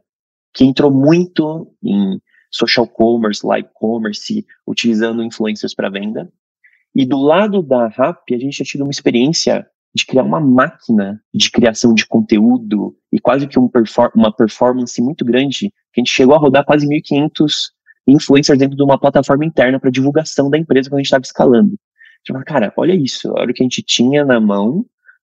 que 0.55 0.65
entrou 0.65 0.91
muito 0.91 1.73
em 1.85 2.19
social 2.51 2.89
commerce, 2.89 3.47
live 3.47 3.69
commerce, 3.75 4.47
utilizando 4.67 5.23
influencers 5.23 5.75
para 5.75 5.91
venda. 5.91 6.33
E 6.95 7.05
do 7.05 7.19
lado 7.19 7.63
da 7.63 7.87
RAP, 7.89 8.31
a 8.33 8.39
gente 8.39 8.57
tinha 8.57 8.67
tido 8.67 8.83
uma 8.83 8.91
experiência 8.91 9.67
de 9.95 10.07
criar 10.07 10.23
uma 10.23 10.41
máquina 10.41 11.21
de 11.35 11.51
criação 11.51 11.95
de 11.95 12.07
conteúdo 12.07 12.95
e 13.13 13.19
quase 13.19 13.47
que 13.47 13.59
um 13.59 13.71
uma 14.15 14.33
performance 14.33 15.01
muito 15.01 15.25
grande, 15.25 15.73
que 15.93 16.01
a 16.01 16.01
gente 16.01 16.13
chegou 16.13 16.35
a 16.35 16.39
rodar 16.39 16.65
quase 16.65 16.87
1.500 16.87 17.71
influencers 18.07 18.59
dentro 18.59 18.77
de 18.77 18.83
uma 18.83 18.99
plataforma 18.99 19.45
interna 19.45 19.79
para 19.79 19.91
divulgação 19.91 20.51
da 20.51 20.59
empresa 20.59 20.89
quando 20.89 20.99
a 20.99 21.01
gente 21.01 21.07
estava 21.07 21.23
escalando. 21.23 21.79
A 22.29 22.33
gente 22.33 22.45
cara, 22.45 22.73
olha 22.77 22.95
isso, 22.95 23.31
olha 23.33 23.51
o 23.51 23.55
que 23.55 23.63
a 23.63 23.65
gente 23.65 23.83
tinha 23.83 24.25
na 24.25 24.41
mão, 24.41 24.85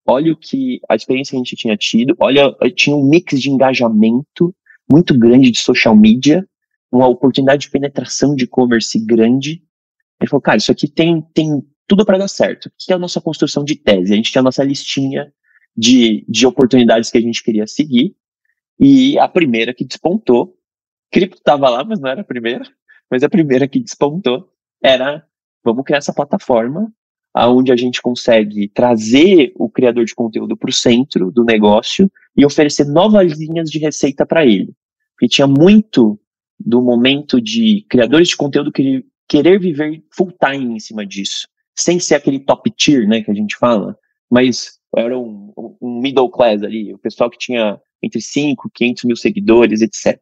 olha 0.05 0.31
o 0.31 0.37
que 0.37 0.79
a 0.89 0.95
experiência 0.95 1.31
que 1.31 1.37
a 1.37 1.39
gente 1.39 1.55
tinha 1.55 1.77
tido, 1.77 2.15
olha, 2.19 2.55
tinha 2.75 2.95
um 2.95 3.07
mix 3.07 3.39
de 3.39 3.49
engajamento 3.49 4.55
muito 4.89 5.17
grande 5.17 5.51
de 5.51 5.59
social 5.59 5.95
media, 5.95 6.47
uma 6.91 7.07
oportunidade 7.07 7.63
de 7.63 7.71
penetração 7.71 8.35
de 8.35 8.45
e-commerce 8.45 8.97
grande. 9.05 9.61
Ele 10.19 10.29
falou, 10.29 10.41
cara, 10.41 10.57
isso 10.57 10.71
aqui 10.71 10.87
tem, 10.87 11.21
tem 11.33 11.61
tudo 11.87 12.05
para 12.05 12.17
dar 12.17 12.27
certo. 12.27 12.67
O 12.67 12.71
que 12.77 12.91
é 12.91 12.95
a 12.95 12.99
nossa 12.99 13.21
construção 13.21 13.63
de 13.63 13.75
tese? 13.75 14.13
A 14.13 14.15
gente 14.15 14.31
tinha 14.31 14.41
a 14.41 14.43
nossa 14.43 14.63
listinha 14.63 15.31
de, 15.75 16.25
de 16.27 16.45
oportunidades 16.45 17.09
que 17.09 17.17
a 17.17 17.21
gente 17.21 17.43
queria 17.43 17.67
seguir, 17.67 18.15
e 18.79 19.17
a 19.17 19.27
primeira 19.27 19.73
que 19.73 19.85
despontou, 19.85 20.55
cripto 21.11 21.37
estava 21.37 21.69
lá, 21.69 21.83
mas 21.83 21.99
não 21.99 22.09
era 22.09 22.21
a 22.21 22.25
primeira, 22.25 22.63
mas 23.09 23.23
a 23.23 23.29
primeira 23.29 23.67
que 23.67 23.79
despontou 23.79 24.51
era, 24.83 25.25
vamos 25.63 25.83
criar 25.83 25.97
essa 25.97 26.13
plataforma 26.13 26.91
aonde 27.33 27.71
a 27.71 27.75
gente 27.75 28.01
consegue 28.01 28.67
trazer 28.67 29.51
o 29.55 29.69
criador 29.69 30.05
de 30.05 30.15
conteúdo 30.15 30.57
para 30.57 30.69
o 30.69 30.73
centro 30.73 31.31
do 31.31 31.43
negócio 31.43 32.11
e 32.35 32.43
oferecer 32.43 32.85
novas 32.85 33.37
linhas 33.37 33.69
de 33.69 33.77
receita 33.77 34.25
para 34.25 34.45
ele. 34.45 34.73
Porque 35.13 35.27
tinha 35.27 35.45
muito 35.45 36.19
do 36.59 36.81
momento 36.81 37.39
de 37.39 37.85
criadores 37.89 38.29
de 38.29 38.37
conteúdo 38.37 38.71
que 38.71 39.05
querer 39.27 39.59
viver 39.59 40.03
full 40.11 40.33
time 40.43 40.75
em 40.75 40.79
cima 40.79 41.05
disso, 41.05 41.47
sem 41.77 41.99
ser 41.99 42.15
aquele 42.15 42.39
top 42.39 42.71
tier, 42.71 43.07
né, 43.07 43.21
que 43.21 43.31
a 43.31 43.33
gente 43.33 43.55
fala, 43.55 43.97
mas 44.29 44.79
era 44.95 45.17
um, 45.17 45.53
um 45.81 45.99
middle 46.01 46.29
class 46.29 46.63
ali, 46.63 46.93
o 46.93 46.97
pessoal 46.97 47.29
que 47.29 47.37
tinha 47.37 47.79
entre 48.01 48.21
5, 48.21 48.69
500 48.73 49.03
mil 49.03 49.15
seguidores, 49.15 49.81
etc. 49.81 50.19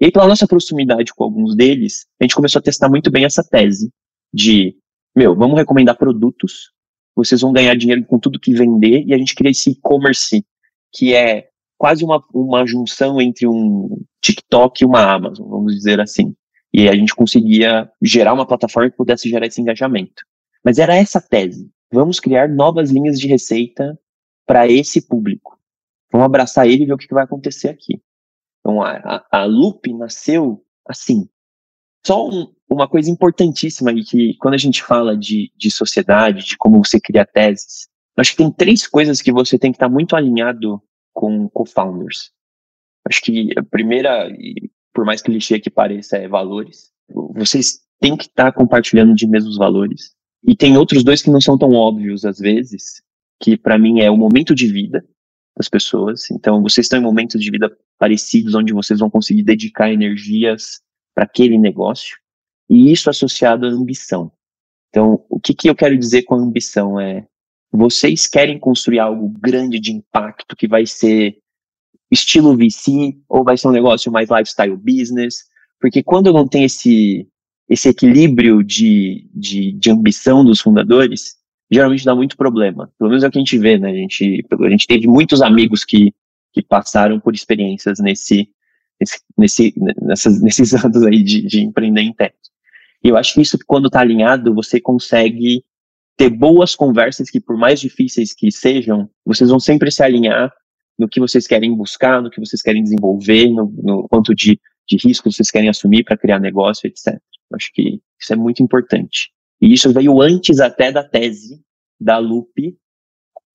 E 0.00 0.06
aí, 0.06 0.12
pela 0.12 0.28
nossa 0.28 0.46
proximidade 0.46 1.12
com 1.14 1.24
alguns 1.24 1.56
deles, 1.56 2.06
a 2.20 2.24
gente 2.24 2.34
começou 2.34 2.58
a 2.58 2.62
testar 2.62 2.88
muito 2.88 3.10
bem 3.10 3.24
essa 3.24 3.42
tese 3.42 3.90
de 4.32 4.76
meu, 5.14 5.34
vamos 5.34 5.56
recomendar 5.56 5.96
produtos, 5.96 6.70
vocês 7.14 7.40
vão 7.40 7.50
ganhar 7.50 7.74
dinheiro 7.74 8.04
com 8.04 8.18
tudo 8.18 8.38
que 8.38 8.52
vender, 8.52 9.02
e 9.06 9.14
a 9.14 9.18
gente 9.18 9.34
cria 9.34 9.50
esse 9.50 9.70
e-commerce, 9.70 10.44
que 10.92 11.14
é 11.14 11.48
quase 11.78 12.04
uma, 12.04 12.22
uma 12.34 12.66
junção 12.66 13.18
entre 13.20 13.46
um 13.46 13.98
TikTok 14.20 14.82
e 14.82 14.86
uma 14.86 15.14
Amazon, 15.14 15.48
vamos 15.48 15.74
dizer 15.74 16.00
assim. 16.00 16.34
E 16.72 16.86
a 16.88 16.94
gente 16.94 17.14
conseguia 17.14 17.90
gerar 18.02 18.34
uma 18.34 18.46
plataforma 18.46 18.90
que 18.90 18.96
pudesse 18.96 19.30
gerar 19.30 19.46
esse 19.46 19.60
engajamento. 19.60 20.22
Mas 20.66 20.78
era 20.78 20.96
essa 20.96 21.20
tese. 21.20 21.70
Vamos 21.92 22.18
criar 22.18 22.48
novas 22.48 22.90
linhas 22.90 23.20
de 23.20 23.28
receita 23.28 23.96
para 24.44 24.66
esse 24.66 25.00
público. 25.06 25.56
Vamos 26.10 26.24
abraçar 26.24 26.66
ele 26.66 26.82
e 26.82 26.86
ver 26.86 26.94
o 26.94 26.98
que, 26.98 27.14
vai 27.14 27.22
acontecer 27.22 27.68
aqui. 27.68 28.02
Então, 28.58 28.82
a, 28.82 29.24
a, 29.30 29.44
Loop 29.44 29.92
nasceu 29.92 30.60
assim. 30.84 31.28
Só 32.04 32.28
um, 32.28 32.52
uma 32.68 32.88
coisa 32.88 33.08
importantíssima 33.08 33.92
e 33.92 34.02
que 34.02 34.34
quando 34.38 34.54
a 34.54 34.58
gente 34.58 34.82
fala 34.82 35.16
de, 35.16 35.52
de 35.56 35.70
sociedade, 35.70 36.44
de 36.44 36.56
como 36.56 36.84
você 36.84 36.98
cria 36.98 37.24
teses, 37.24 37.88
acho 38.16 38.32
que 38.32 38.38
tem 38.38 38.50
três 38.50 38.88
coisas 38.88 39.22
que 39.22 39.30
você 39.30 39.56
tem 39.56 39.70
que 39.70 39.76
estar 39.76 39.88
muito 39.88 40.16
alinhado 40.16 40.82
com 41.12 41.48
co-founders. 41.48 42.32
Acho 43.08 43.20
que 43.20 43.50
a 43.56 43.62
primeira, 43.62 44.28
por 44.92 45.04
mais 45.04 45.22
clichê 45.22 45.60
que 45.60 45.70
pareça, 45.70 46.16
é 46.16 46.26
valores. 46.26 46.90
Vocês 47.36 47.82
têm 48.00 48.16
que 48.16 48.24
estar 48.24 48.50
compartilhando 48.50 49.14
de 49.14 49.28
mesmos 49.28 49.56
valores. 49.56 50.15
E 50.46 50.54
tem 50.54 50.76
outros 50.76 51.02
dois 51.02 51.22
que 51.22 51.30
não 51.30 51.40
são 51.40 51.58
tão 51.58 51.72
óbvios 51.72 52.24
às 52.24 52.38
vezes, 52.38 53.02
que 53.40 53.56
para 53.56 53.78
mim 53.78 54.00
é 54.00 54.10
o 54.10 54.16
momento 54.16 54.54
de 54.54 54.70
vida 54.70 55.04
das 55.56 55.68
pessoas. 55.68 56.30
Então, 56.30 56.62
vocês 56.62 56.84
estão 56.84 56.98
em 56.98 57.02
momentos 57.02 57.40
de 57.40 57.50
vida 57.50 57.76
parecidos, 57.98 58.54
onde 58.54 58.72
vocês 58.72 59.00
vão 59.00 59.10
conseguir 59.10 59.42
dedicar 59.42 59.90
energias 59.90 60.80
para 61.14 61.24
aquele 61.24 61.58
negócio 61.58 62.16
e 62.68 62.92
isso 62.92 63.08
associado 63.08 63.66
à 63.66 63.68
ambição. 63.70 64.30
Então, 64.90 65.24
o 65.28 65.40
que, 65.40 65.54
que 65.54 65.68
eu 65.68 65.74
quero 65.74 65.96
dizer 65.96 66.22
com 66.22 66.34
ambição 66.34 67.00
é 67.00 67.26
vocês 67.70 68.26
querem 68.26 68.58
construir 68.58 68.98
algo 68.98 69.28
grande 69.28 69.78
de 69.78 69.92
impacto 69.92 70.56
que 70.56 70.68
vai 70.68 70.86
ser 70.86 71.38
estilo 72.10 72.56
VC 72.56 73.16
ou 73.28 73.44
vai 73.44 73.56
ser 73.56 73.68
um 73.68 73.72
negócio 73.72 74.10
mais 74.10 74.28
lifestyle 74.30 74.76
business? 74.76 75.44
Porque 75.80 76.02
quando 76.02 76.32
não 76.32 76.46
tem 76.46 76.64
esse, 76.64 77.28
esse 77.68 77.88
equilíbrio 77.88 78.62
de, 78.62 79.28
de, 79.34 79.72
de 79.72 79.90
ambição 79.90 80.44
dos 80.44 80.60
fundadores, 80.60 81.36
geralmente 81.70 82.04
dá 82.04 82.14
muito 82.14 82.36
problema. 82.36 82.90
Pelo 82.98 83.10
menos 83.10 83.24
é 83.24 83.28
o 83.28 83.30
que 83.30 83.38
a 83.38 83.40
gente 83.40 83.58
vê, 83.58 83.78
né? 83.78 83.90
A 83.90 83.94
gente, 83.94 84.44
a 84.52 84.70
gente 84.70 84.86
teve 84.86 85.06
muitos 85.06 85.42
amigos 85.42 85.84
que, 85.84 86.14
que 86.52 86.62
passaram 86.62 87.18
por 87.18 87.34
experiências 87.34 87.98
nesse, 87.98 88.48
nesse, 89.00 89.20
nesse, 89.36 89.74
nesses 90.42 90.74
anos 90.84 91.02
aí 91.02 91.22
de, 91.22 91.42
de 91.42 91.60
empreender 91.60 92.02
em 92.02 92.12
tech. 92.12 92.34
E 93.02 93.08
eu 93.08 93.16
acho 93.16 93.34
que 93.34 93.40
isso, 93.40 93.58
quando 93.66 93.86
está 93.86 94.00
alinhado, 94.00 94.54
você 94.54 94.80
consegue 94.80 95.64
ter 96.16 96.30
boas 96.30 96.74
conversas 96.74 97.28
que, 97.28 97.40
por 97.40 97.56
mais 97.56 97.78
difíceis 97.80 98.32
que 98.32 98.50
sejam, 98.50 99.08
vocês 99.24 99.50
vão 99.50 99.60
sempre 99.60 99.90
se 99.90 100.02
alinhar 100.02 100.52
no 100.98 101.08
que 101.08 101.20
vocês 101.20 101.46
querem 101.46 101.74
buscar, 101.74 102.22
no 102.22 102.30
que 102.30 102.40
vocês 102.40 102.62
querem 102.62 102.82
desenvolver, 102.82 103.50
no, 103.50 103.70
no 103.82 104.08
quanto 104.08 104.34
de, 104.34 104.58
de 104.88 104.96
risco 104.96 105.30
vocês 105.30 105.50
querem 105.50 105.68
assumir 105.68 106.04
para 106.04 106.16
criar 106.16 106.38
negócio, 106.38 106.86
etc. 106.86 107.20
Acho 107.54 107.70
que 107.72 108.00
isso 108.20 108.32
é 108.32 108.36
muito 108.36 108.62
importante. 108.62 109.30
E 109.60 109.72
isso 109.72 109.92
veio 109.92 110.20
antes 110.20 110.60
até 110.60 110.92
da 110.92 111.02
tese 111.02 111.60
da 112.00 112.18
Lupe, 112.18 112.76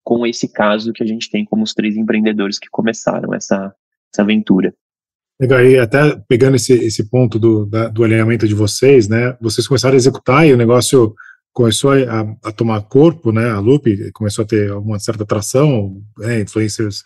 com 0.04 0.26
esse 0.26 0.48
caso 0.52 0.94
que 0.94 1.04
a 1.04 1.06
gente 1.06 1.30
tem 1.30 1.46
como 1.46 1.64
os 1.64 1.74
três 1.74 1.96
empreendedores 1.96 2.58
que 2.58 2.68
começaram 2.70 3.34
essa, 3.34 3.74
essa 4.12 4.22
aventura. 4.22 4.74
Legal, 5.40 5.64
e 5.64 5.78
até 5.78 6.16
pegando 6.28 6.56
esse, 6.56 6.74
esse 6.74 7.10
ponto 7.10 7.40
do, 7.40 7.66
da, 7.66 7.88
do 7.88 8.04
alinhamento 8.04 8.48
de 8.48 8.54
vocês, 8.54 9.08
né? 9.08 9.36
Vocês 9.42 9.68
começaram 9.68 9.94
a 9.94 9.98
executar 9.98 10.48
e 10.48 10.54
o 10.54 10.58
negócio 10.58 11.16
começou 11.54 11.92
a, 11.92 12.22
a 12.44 12.52
tomar 12.52 12.82
corpo, 12.84 13.32
né? 13.32 13.50
A 13.50 13.60
Loop 13.60 14.12
começou 14.14 14.44
a 14.44 14.48
ter 14.48 14.72
uma 14.72 15.00
certa 15.00 15.24
atração, 15.24 16.02
né? 16.18 16.42
influencers 16.42 17.04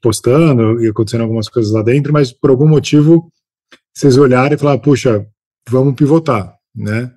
postando 0.00 0.82
e 0.82 0.88
acontecendo 0.88 1.22
algumas 1.22 1.48
coisas 1.48 1.72
lá 1.72 1.82
dentro, 1.82 2.12
mas 2.12 2.32
por 2.32 2.50
algum 2.50 2.66
motivo 2.66 3.30
vocês 3.94 4.16
olharam 4.16 4.54
e 4.54 4.58
falaram, 4.58 4.80
puxa, 4.80 5.26
vamos 5.68 5.94
pivotar, 5.94 6.54
né? 6.74 7.10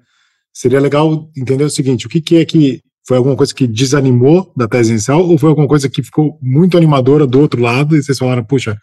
Seria 0.54 0.80
legal 0.80 1.30
entender 1.38 1.64
o 1.64 1.70
seguinte, 1.70 2.06
o 2.06 2.10
que, 2.10 2.22
que 2.22 2.38
é 2.38 2.46
que 2.46 2.82
foi 3.08 3.18
alguma 3.18 3.36
coisa 3.36 3.54
que 3.54 3.68
desanimou 3.68 4.52
da 4.56 4.68
tese 4.68 4.92
inicial 4.92 5.22
ou 5.22 5.38
foi 5.38 5.50
alguma 5.50 5.68
coisa 5.68 5.90
que 5.90 6.02
ficou 6.02 6.40
muito 6.42 6.78
animadora 6.78 7.28
do 7.28 7.40
outro 7.40 7.62
lado 7.62 7.96
e 7.96 8.02
vocês 8.02 8.18
falaram, 8.18 8.44
puxa, 8.44 8.78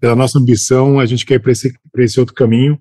pela 0.00 0.16
nossa 0.16 0.38
ambição, 0.38 0.98
a 0.98 1.06
gente 1.06 1.24
quer 1.24 1.34
ir 1.34 1.40
para 1.40 1.52
esse, 1.52 1.72
esse 1.98 2.18
outro 2.18 2.34
caminho. 2.34 2.78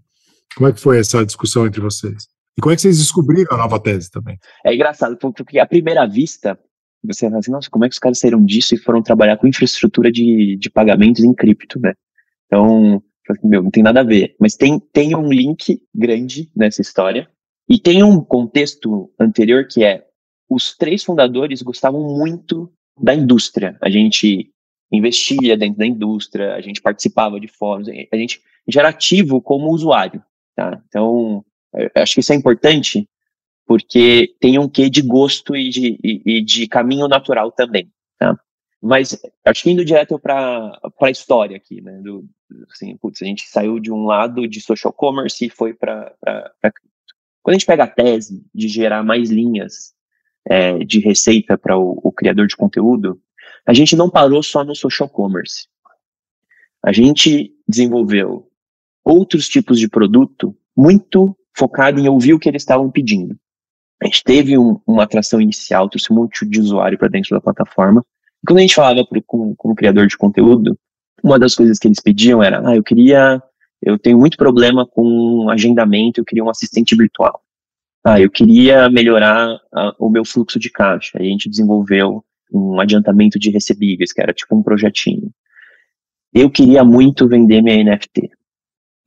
Como 0.55 0.67
é 0.67 0.73
que 0.73 0.79
foi 0.79 0.99
essa 0.99 1.25
discussão 1.25 1.65
entre 1.67 1.79
vocês? 1.79 2.27
E 2.57 2.61
como 2.61 2.73
é 2.73 2.75
que 2.75 2.81
vocês 2.81 2.97
descobriram 2.97 3.53
a 3.55 3.57
nova 3.57 3.79
tese 3.79 4.09
também? 4.11 4.37
É 4.65 4.73
engraçado, 4.73 5.17
porque 5.17 5.59
à 5.59 5.65
primeira 5.65 6.05
vista, 6.07 6.57
você 7.03 7.27
fala 7.27 7.39
assim, 7.39 7.51
nossa, 7.51 7.69
como 7.69 7.85
é 7.85 7.89
que 7.89 7.93
os 7.93 7.99
caras 7.99 8.19
saíram 8.19 8.43
disso 8.43 8.75
e 8.75 8.77
foram 8.77 9.01
trabalhar 9.01 9.37
com 9.37 9.47
infraestrutura 9.47 10.11
de, 10.11 10.57
de 10.59 10.69
pagamentos 10.69 11.23
em 11.23 11.33
cripto, 11.33 11.79
né? 11.79 11.93
Então, 12.45 13.01
meu, 13.43 13.63
não 13.63 13.71
tem 13.71 13.83
nada 13.83 14.01
a 14.01 14.03
ver. 14.03 14.35
Mas 14.39 14.55
tem, 14.55 14.79
tem 14.79 15.15
um 15.15 15.31
link 15.31 15.81
grande 15.93 16.49
nessa 16.55 16.81
história. 16.81 17.29
E 17.69 17.79
tem 17.79 18.03
um 18.03 18.21
contexto 18.21 19.11
anterior 19.19 19.67
que 19.67 19.83
é, 19.83 20.05
os 20.49 20.75
três 20.75 21.03
fundadores 21.03 21.61
gostavam 21.61 22.15
muito 22.17 22.71
da 22.99 23.15
indústria. 23.15 23.77
A 23.81 23.89
gente 23.89 24.51
investia 24.91 25.57
dentro 25.57 25.79
da 25.79 25.87
indústria, 25.87 26.53
a 26.53 26.61
gente 26.61 26.81
participava 26.81 27.39
de 27.39 27.47
fóruns, 27.47 27.87
a 27.87 28.15
gente, 28.15 28.41
era 28.75 28.89
ativo 28.89 29.41
como 29.41 29.71
usuário, 29.71 30.23
tá? 30.55 30.81
Então, 30.87 31.43
acho 31.95 32.13
que 32.13 32.19
isso 32.19 32.31
é 32.31 32.35
importante, 32.35 33.09
porque 33.65 34.35
tem 34.39 34.59
um 34.59 34.69
quê 34.69 34.89
de 34.89 35.01
gosto 35.01 35.55
e 35.55 35.69
de, 35.69 35.99
e, 36.03 36.21
e 36.25 36.41
de 36.41 36.67
caminho 36.67 37.07
natural 37.07 37.51
também? 37.51 37.89
Mas 38.83 39.17
acho 39.45 39.63
que 39.63 39.71
indo 39.71 39.85
direto 39.85 40.19
para 40.19 40.77
a 40.99 41.09
história 41.09 41.55
aqui, 41.55 41.79
né? 41.79 42.01
Do, 42.03 42.27
assim, 42.69 42.97
putz, 42.97 43.21
a 43.21 43.25
gente 43.25 43.47
saiu 43.47 43.79
de 43.79 43.89
um 43.89 44.03
lado 44.03 44.45
de 44.45 44.59
social 44.59 44.91
commerce 44.91 45.45
e 45.45 45.49
foi 45.49 45.73
para. 45.73 46.13
Quando 47.41 47.55
a 47.55 47.57
gente 47.57 47.65
pega 47.65 47.85
a 47.85 47.87
tese 47.87 48.45
de 48.53 48.67
gerar 48.67 49.01
mais 49.01 49.29
linhas 49.29 49.93
é, 50.45 50.79
de 50.79 50.99
receita 50.99 51.57
para 51.57 51.77
o, 51.77 51.97
o 52.03 52.11
criador 52.11 52.45
de 52.45 52.57
conteúdo, 52.57 53.21
a 53.65 53.73
gente 53.73 53.95
não 53.95 54.09
parou 54.09 54.43
só 54.43 54.65
no 54.65 54.75
social 54.75 55.07
commerce. 55.07 55.65
A 56.83 56.91
gente 56.91 57.55
desenvolveu 57.65 58.51
outros 59.01 59.47
tipos 59.47 59.79
de 59.79 59.87
produto 59.87 60.53
muito 60.75 61.33
focado 61.55 62.01
em 62.01 62.09
ouvir 62.09 62.33
o 62.33 62.39
que 62.39 62.49
eles 62.49 62.63
estavam 62.63 62.91
pedindo. 62.91 63.39
A 64.01 64.05
gente 64.05 64.25
teve 64.25 64.57
um, 64.57 64.81
uma 64.85 65.03
atração 65.03 65.39
inicial, 65.39 65.87
trouxe 65.87 66.11
um 66.11 66.17
monte 66.17 66.45
de 66.45 66.59
usuário 66.59 66.97
para 66.97 67.07
dentro 67.07 67.29
da 67.29 67.39
plataforma, 67.39 68.05
quando 68.45 68.59
a 68.59 68.61
gente 68.61 68.75
falava 68.75 69.05
pro, 69.05 69.21
com, 69.23 69.55
com 69.55 69.71
o 69.71 69.75
criador 69.75 70.07
de 70.07 70.17
conteúdo, 70.17 70.77
uma 71.23 71.39
das 71.39 71.55
coisas 71.55 71.79
que 71.79 71.87
eles 71.87 72.01
pediam 72.01 72.43
era, 72.43 72.67
ah, 72.67 72.75
eu 72.75 72.83
queria, 72.83 73.41
eu 73.81 73.97
tenho 73.97 74.17
muito 74.17 74.37
problema 74.37 74.85
com 74.85 75.49
agendamento, 75.49 76.19
eu 76.19 76.25
queria 76.25 76.43
um 76.43 76.49
assistente 76.49 76.95
virtual. 76.95 77.41
Ah, 78.03 78.19
eu 78.19 78.29
queria 78.29 78.89
melhorar 78.89 79.57
a, 79.73 79.95
o 79.97 80.09
meu 80.09 80.25
fluxo 80.25 80.59
de 80.59 80.69
caixa. 80.69 81.17
Aí 81.17 81.27
a 81.27 81.31
gente 81.31 81.49
desenvolveu 81.49 82.23
um 82.51 82.79
adiantamento 82.79 83.39
de 83.39 83.49
recebíveis, 83.49 84.11
que 84.11 84.21
era 84.21 84.33
tipo 84.33 84.55
um 84.55 84.61
projetinho. 84.61 85.31
Eu 86.33 86.49
queria 86.49 86.83
muito 86.83 87.27
vender 87.27 87.61
minha 87.61 87.83
NFT. 87.83 88.29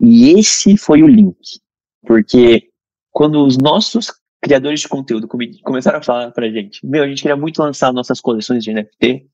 E 0.01 0.31
esse 0.39 0.77
foi 0.77 1.03
o 1.03 1.07
link. 1.07 1.61
Porque 2.07 2.71
quando 3.11 3.45
os 3.45 3.59
nossos 3.59 4.13
criadores 4.47 4.81
de 4.81 4.89
conteúdo 4.89 5.27
começaram 5.65 5.99
a 5.99 6.03
falar 6.03 6.31
pra 6.31 6.49
gente, 6.49 6.87
meu, 6.87 7.03
a 7.03 7.09
gente 7.09 7.21
queria 7.21 7.37
muito 7.37 7.61
lançar 7.61 7.93
nossas 7.93 8.21
coleções 8.21 8.63
de 8.63 8.73
NFT. 8.73 9.27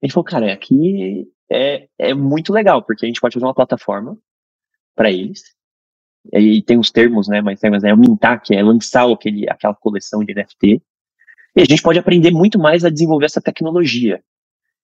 A 0.00 0.06
gente 0.06 0.12
falou, 0.12 0.24
cara, 0.24 0.52
aqui 0.52 1.28
é, 1.50 1.88
é 1.98 2.14
muito 2.14 2.52
legal, 2.52 2.80
porque 2.80 3.04
a 3.04 3.08
gente 3.08 3.20
pode 3.20 3.34
fazer 3.34 3.44
uma 3.44 3.54
plataforma 3.54 4.16
para 4.94 5.10
eles. 5.10 5.42
E 6.32 6.62
tem 6.62 6.78
os 6.78 6.92
termos, 6.92 7.26
né, 7.26 7.40
mais 7.40 7.58
termos, 7.58 7.82
é 7.82 7.92
o 7.92 7.98
mintar, 7.98 8.40
que 8.40 8.54
é 8.54 8.62
lançar 8.62 9.10
aquele, 9.10 9.50
aquela 9.50 9.74
coleção 9.74 10.24
de 10.24 10.32
NFT. 10.32 10.80
E 11.56 11.60
a 11.60 11.64
gente 11.64 11.82
pode 11.82 11.98
aprender 11.98 12.30
muito 12.30 12.56
mais 12.56 12.84
a 12.84 12.88
desenvolver 12.88 13.26
essa 13.26 13.42
tecnologia, 13.42 14.22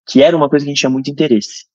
que 0.09 0.25
era 0.25 0.37
uma 0.37 0.49
coisa 0.49 0.65
que 0.65 0.71
a 0.71 0.73
gente 0.73 0.81
tinha 0.81 0.91
muito 0.91 1.09
interesse, 1.09 1.67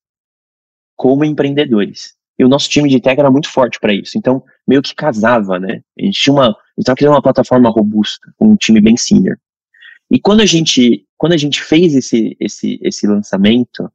como 0.97 1.23
empreendedores. 1.23 2.17
E 2.37 2.43
o 2.43 2.49
nosso 2.49 2.69
time 2.69 2.89
de 2.89 2.99
tech 2.99 3.19
era 3.19 3.29
muito 3.29 3.49
forte 3.49 3.79
para 3.79 3.93
isso. 3.93 4.17
Então, 4.17 4.43
meio 4.67 4.81
que 4.81 4.95
casava, 4.95 5.59
né? 5.59 5.81
A 5.99 6.03
gente 6.03 6.19
tinha 6.19 6.33
uma, 6.33 6.55
estava 6.77 6.95
criando 6.95 7.13
uma 7.13 7.21
plataforma 7.21 7.69
robusta, 7.69 8.33
com 8.37 8.49
um 8.49 8.55
time 8.55 8.81
bem 8.81 8.97
senior. 8.97 9.37
E 10.09 10.19
quando 10.19 10.41
a 10.41 10.45
gente, 10.45 11.05
quando 11.17 11.33
a 11.33 11.37
gente 11.37 11.61
fez 11.61 11.95
esse, 11.95 12.35
esse, 12.39 12.79
esse 12.81 13.07
lançamento, 13.07 13.89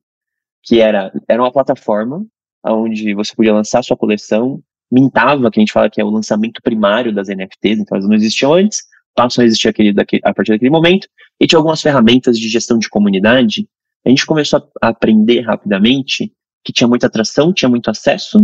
que 0.63 0.81
era, 0.81 1.13
era 1.29 1.43
uma 1.43 1.53
plataforma 1.53 2.25
onde 2.65 3.15
você 3.15 3.35
podia 3.35 3.55
lançar 3.55 3.83
sua 3.83 3.97
coleção, 3.97 4.63
mintava, 4.91 5.51
que 5.51 5.59
a 5.59 5.63
gente 5.63 5.73
fala 5.73 5.91
que 5.91 6.01
é 6.01 6.05
o 6.05 6.11
lançamento 6.11 6.63
primário 6.63 7.15
das 7.15 7.29
NFTs, 7.29 7.79
então 7.79 7.97
elas 7.97 8.09
não 8.09 8.17
existiam 8.17 8.53
antes, 8.53 8.83
passam 9.15 9.43
a 9.43 9.47
existir 9.47 9.69
aquele, 9.69 9.93
daquele, 9.93 10.23
a 10.25 10.35
partir 10.35 10.53
daquele 10.53 10.71
momento, 10.71 11.09
e 11.41 11.47
tinha 11.47 11.59
algumas 11.59 11.81
ferramentas 11.81 12.39
de 12.39 12.49
gestão 12.49 12.79
de 12.79 12.89
comunidade, 12.89 13.69
a 14.05 14.09
gente 14.09 14.27
começou 14.27 14.71
a 14.81 14.89
aprender 14.89 15.41
rapidamente 15.41 16.33
que 16.65 16.73
tinha 16.73 16.89
muita 16.89 17.07
atração, 17.07 17.53
tinha 17.53 17.69
muito 17.69 17.91
acesso, 17.91 18.39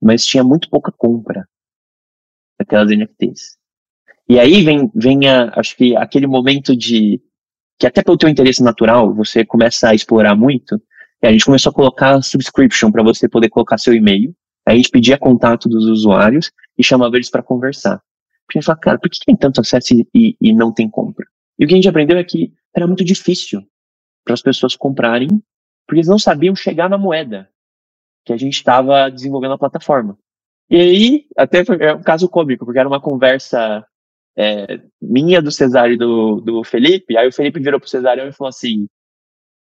mas 0.00 0.24
tinha 0.24 0.44
muito 0.44 0.68
pouca 0.68 0.92
compra 0.92 1.48
daquelas 2.58 2.90
NFTs. 2.90 3.56
E 4.28 4.38
aí 4.38 4.62
vem, 4.62 4.90
vem 4.94 5.28
a, 5.28 5.52
acho 5.56 5.76
que 5.76 5.96
aquele 5.96 6.26
momento 6.26 6.76
de 6.76 7.20
que 7.78 7.86
até 7.86 8.02
pelo 8.02 8.18
teu 8.18 8.28
interesse 8.28 8.62
natural 8.62 9.14
você 9.14 9.44
começa 9.44 9.88
a 9.88 9.94
explorar 9.94 10.34
muito. 10.34 10.80
E 11.22 11.26
a 11.26 11.32
gente 11.32 11.44
começou 11.44 11.70
a 11.70 11.74
colocar 11.74 12.20
subscription 12.22 12.90
para 12.90 13.02
você 13.02 13.28
poder 13.28 13.48
colocar 13.48 13.78
seu 13.78 13.94
e-mail. 13.94 14.34
Aí 14.66 14.74
a 14.74 14.76
gente 14.76 14.90
pedia 14.90 15.16
contato 15.16 15.68
dos 15.68 15.86
usuários 15.86 16.50
e 16.76 16.84
chamava 16.84 17.16
eles 17.16 17.30
para 17.30 17.42
conversar. 17.42 18.02
Porque 18.46 18.58
a 18.58 18.60
gente 18.60 18.66
fala, 18.66 18.78
cara, 18.78 18.98
por 18.98 19.08
que 19.08 19.18
tem 19.24 19.36
tanto 19.36 19.60
acesso 19.60 19.94
e, 20.14 20.36
e 20.40 20.52
não 20.52 20.72
tem 20.72 20.88
compra? 20.88 21.24
E 21.58 21.64
o 21.64 21.68
que 21.68 21.74
a 21.74 21.76
gente 21.76 21.88
aprendeu 21.88 22.18
é 22.18 22.24
que 22.24 22.52
era 22.74 22.86
muito 22.86 23.04
difícil 23.04 23.62
para 24.24 24.34
as 24.34 24.42
pessoas 24.42 24.76
comprarem 24.76 25.28
porque 25.88 26.00
eles 26.00 26.08
não 26.08 26.18
sabiam 26.18 26.54
chegar 26.54 26.88
na 26.90 26.98
moeda 26.98 27.48
que 28.24 28.32
a 28.32 28.36
gente 28.36 28.54
estava 28.54 29.10
desenvolvendo 29.10 29.54
a 29.54 29.58
plataforma. 29.58 30.18
E 30.68 30.76
aí, 30.76 31.26
até 31.34 31.64
foi 31.64 31.78
é 31.80 31.94
um 31.94 32.02
caso 32.02 32.28
cômico, 32.28 32.66
porque 32.66 32.78
era 32.78 32.86
uma 32.88 33.00
conversa 33.00 33.82
é, 34.36 34.80
minha, 35.00 35.40
do 35.40 35.50
Cesário 35.50 35.94
e 35.94 35.96
do, 35.96 36.42
do 36.42 36.62
Felipe, 36.62 37.16
aí 37.16 37.26
o 37.26 37.32
Felipe 37.32 37.58
virou 37.58 37.80
pro 37.80 37.88
Cesarião 37.88 38.28
e 38.28 38.32
falou 38.32 38.50
assim, 38.50 38.86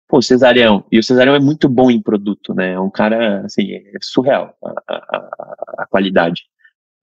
pô, 0.08 0.20
Cesarião, 0.20 0.84
e 0.90 0.98
o 0.98 1.02
Cesarião 1.02 1.36
é 1.36 1.38
muito 1.38 1.68
bom 1.68 1.92
em 1.92 2.02
produto, 2.02 2.52
né, 2.52 2.72
é 2.72 2.80
um 2.80 2.90
cara, 2.90 3.42
assim, 3.46 3.72
é 3.72 3.92
surreal 4.02 4.52
a, 4.64 4.72
a, 4.88 5.84
a 5.84 5.86
qualidade. 5.86 6.42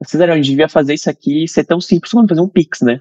O 0.02 0.06
Cesarião, 0.06 0.34
a 0.34 0.38
gente 0.38 0.50
devia 0.50 0.68
fazer 0.68 0.96
isso 0.96 1.10
aqui 1.10 1.48
ser 1.48 1.64
tão 1.64 1.80
simples 1.80 2.12
quanto 2.12 2.28
fazer 2.28 2.42
um 2.42 2.50
Pix, 2.50 2.82
né? 2.82 3.00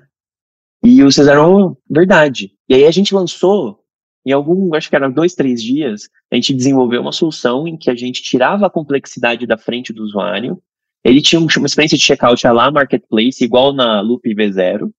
E 0.85 1.03
o 1.03 1.11
Cesarião, 1.11 1.77
verdade. 1.91 2.53
E 2.69 2.75
aí 2.75 2.87
a 2.87 2.91
gente 2.93 3.13
lançou 3.13 3.82
em 4.25 4.33
algum, 4.33 4.75
acho 4.75 4.89
que 4.89 4.97
era 4.97 5.11
dois, 5.11 5.35
três 5.35 5.63
dias, 5.63 6.09
a 6.31 6.37
gente 6.37 6.55
desenvolveu 6.55 7.01
uma 7.01 7.13
solução 7.13 7.67
em 7.67 7.77
que 7.77 7.91
a 7.91 7.95
gente 7.95 8.23
tirava 8.23 8.67
a 8.67 8.71
complexidade 8.71 9.47
da 9.47 9.59
frente 9.59 9.93
do 9.93 10.03
usuário. 10.03 10.63
Ele 11.05 11.21
tinha 11.21 11.41
uma 11.41 11.67
experiência 11.67 11.99
de 11.99 12.05
checkout 12.05 12.47
lá, 12.47 12.71
marketplace, 12.71 13.43
igual 13.43 13.73
na 13.73 14.01
Loop 14.01 14.23
V0, 14.23 14.91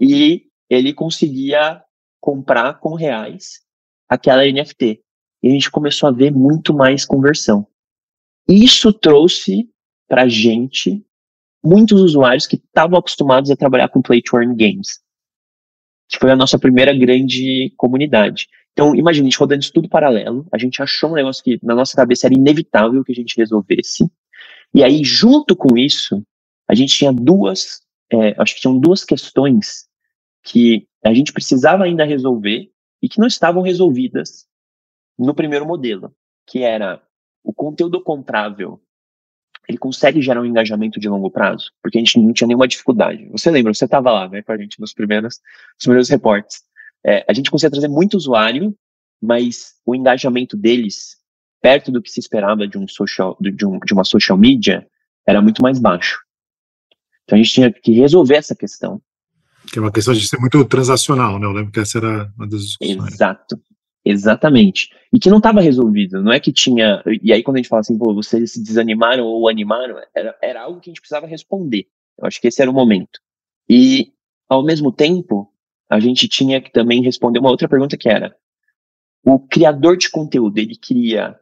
e 0.00 0.42
ele 0.68 0.92
conseguia 0.92 1.82
comprar 2.20 2.74
com 2.74 2.94
reais 2.94 3.62
aquela 4.08 4.44
NFT. 4.44 5.00
E 5.42 5.48
a 5.48 5.50
gente 5.50 5.70
começou 5.70 6.08
a 6.08 6.12
ver 6.12 6.30
muito 6.30 6.74
mais 6.74 7.06
conversão. 7.06 7.66
Isso 8.46 8.92
trouxe 8.92 9.68
para 10.06 10.28
gente 10.28 11.02
muitos 11.64 12.00
usuários 12.02 12.46
que 12.46 12.56
estavam 12.56 12.98
acostumados 12.98 13.50
a 13.50 13.56
trabalhar 13.56 13.88
com 13.88 14.02
play 14.02 14.20
to 14.20 14.36
earn 14.36 14.54
games 14.54 15.00
que 16.12 16.18
foi 16.18 16.30
a 16.30 16.36
nossa 16.36 16.58
primeira 16.58 16.92
grande 16.92 17.72
comunidade. 17.74 18.46
Então, 18.72 18.94
imagine, 18.94 19.26
a 19.26 19.30
gente 19.30 19.38
rodando 19.38 19.62
isso 19.62 19.72
tudo 19.72 19.88
paralelo, 19.88 20.46
a 20.52 20.58
gente 20.58 20.82
achou 20.82 21.10
um 21.10 21.14
negócio 21.14 21.42
que 21.42 21.58
na 21.62 21.74
nossa 21.74 21.96
cabeça 21.96 22.26
era 22.26 22.34
inevitável 22.34 23.02
que 23.02 23.12
a 23.12 23.14
gente 23.14 23.34
resolvesse. 23.34 24.06
E 24.74 24.84
aí, 24.84 25.02
junto 25.02 25.56
com 25.56 25.76
isso, 25.76 26.22
a 26.68 26.74
gente 26.74 26.94
tinha 26.94 27.12
duas, 27.12 27.80
é, 28.12 28.34
acho 28.38 28.54
que 28.54 28.60
tinham 28.60 28.78
duas 28.78 29.04
questões 29.04 29.88
que 30.42 30.86
a 31.02 31.14
gente 31.14 31.32
precisava 31.32 31.84
ainda 31.84 32.04
resolver 32.04 32.70
e 33.02 33.08
que 33.08 33.18
não 33.18 33.26
estavam 33.26 33.62
resolvidas 33.62 34.46
no 35.18 35.34
primeiro 35.34 35.66
modelo, 35.66 36.14
que 36.46 36.62
era 36.62 37.02
o 37.42 37.54
conteúdo 37.54 38.02
comprável 38.02 38.78
ele 39.68 39.78
consegue 39.78 40.20
gerar 40.20 40.40
um 40.40 40.44
engajamento 40.44 40.98
de 40.98 41.08
longo 41.08 41.30
prazo, 41.30 41.70
porque 41.82 41.98
a 41.98 42.00
gente 42.00 42.18
não 42.18 42.32
tinha 42.32 42.48
nenhuma 42.48 42.66
dificuldade. 42.66 43.28
Você 43.30 43.50
lembra, 43.50 43.72
você 43.72 43.84
estava 43.84 44.10
lá, 44.10 44.28
né, 44.28 44.42
com 44.42 44.52
a 44.52 44.56
gente 44.56 44.80
nos 44.80 44.92
primeiros, 44.92 45.40
nos 45.74 45.84
primeiros 45.84 46.08
reportes. 46.08 46.62
É, 47.04 47.24
a 47.28 47.32
gente 47.32 47.50
conseguia 47.50 47.70
trazer 47.70 47.88
muito 47.88 48.16
usuário, 48.16 48.74
mas 49.20 49.74
o 49.86 49.94
engajamento 49.94 50.56
deles, 50.56 51.16
perto 51.60 51.92
do 51.92 52.02
que 52.02 52.10
se 52.10 52.20
esperava 52.20 52.66
de 52.66 52.76
um 52.76 52.88
social, 52.88 53.36
de, 53.40 53.64
um, 53.64 53.78
de 53.78 53.92
uma 53.92 54.04
social 54.04 54.36
media, 54.36 54.86
era 55.26 55.40
muito 55.40 55.62
mais 55.62 55.78
baixo. 55.78 56.18
Então 57.24 57.38
a 57.38 57.42
gente 57.42 57.52
tinha 57.52 57.72
que 57.72 57.92
resolver 57.92 58.34
essa 58.34 58.54
questão. 58.54 59.00
Que 59.72 59.78
é 59.78 59.82
uma 59.82 59.92
questão 59.92 60.12
de 60.12 60.26
ser 60.26 60.38
muito 60.38 60.64
transacional, 60.64 61.38
né? 61.38 61.46
Eu 61.46 61.52
lembro 61.52 61.70
que 61.70 61.78
essa 61.78 61.98
era 61.98 62.32
uma 62.36 62.48
das 62.48 62.62
discussões. 62.62 63.12
Exato. 63.14 63.60
Exatamente. 64.04 64.90
E 65.12 65.18
que 65.18 65.30
não 65.30 65.38
estava 65.38 65.60
resolvido. 65.60 66.22
Não 66.22 66.32
é 66.32 66.40
que 66.40 66.52
tinha. 66.52 67.02
E 67.22 67.32
aí, 67.32 67.42
quando 67.42 67.56
a 67.56 67.58
gente 67.58 67.68
fala 67.68 67.80
assim, 67.80 67.96
pô, 67.96 68.12
vocês 68.14 68.52
se 68.52 68.62
desanimaram 68.62 69.24
ou 69.24 69.48
animaram, 69.48 69.96
era, 70.14 70.36
era 70.42 70.62
algo 70.62 70.80
que 70.80 70.90
a 70.90 70.92
gente 70.92 71.00
precisava 71.00 71.26
responder. 71.26 71.86
Eu 72.18 72.26
acho 72.26 72.40
que 72.40 72.48
esse 72.48 72.60
era 72.60 72.70
o 72.70 72.74
momento. 72.74 73.20
E, 73.68 74.12
ao 74.48 74.64
mesmo 74.64 74.92
tempo, 74.92 75.52
a 75.88 76.00
gente 76.00 76.28
tinha 76.28 76.60
que 76.60 76.72
também 76.72 77.02
responder 77.02 77.38
uma 77.38 77.50
outra 77.50 77.68
pergunta 77.68 77.96
que 77.96 78.08
era: 78.08 78.34
o 79.24 79.38
criador 79.38 79.96
de 79.96 80.10
conteúdo, 80.10 80.58
ele 80.58 80.76
queria 80.76 81.38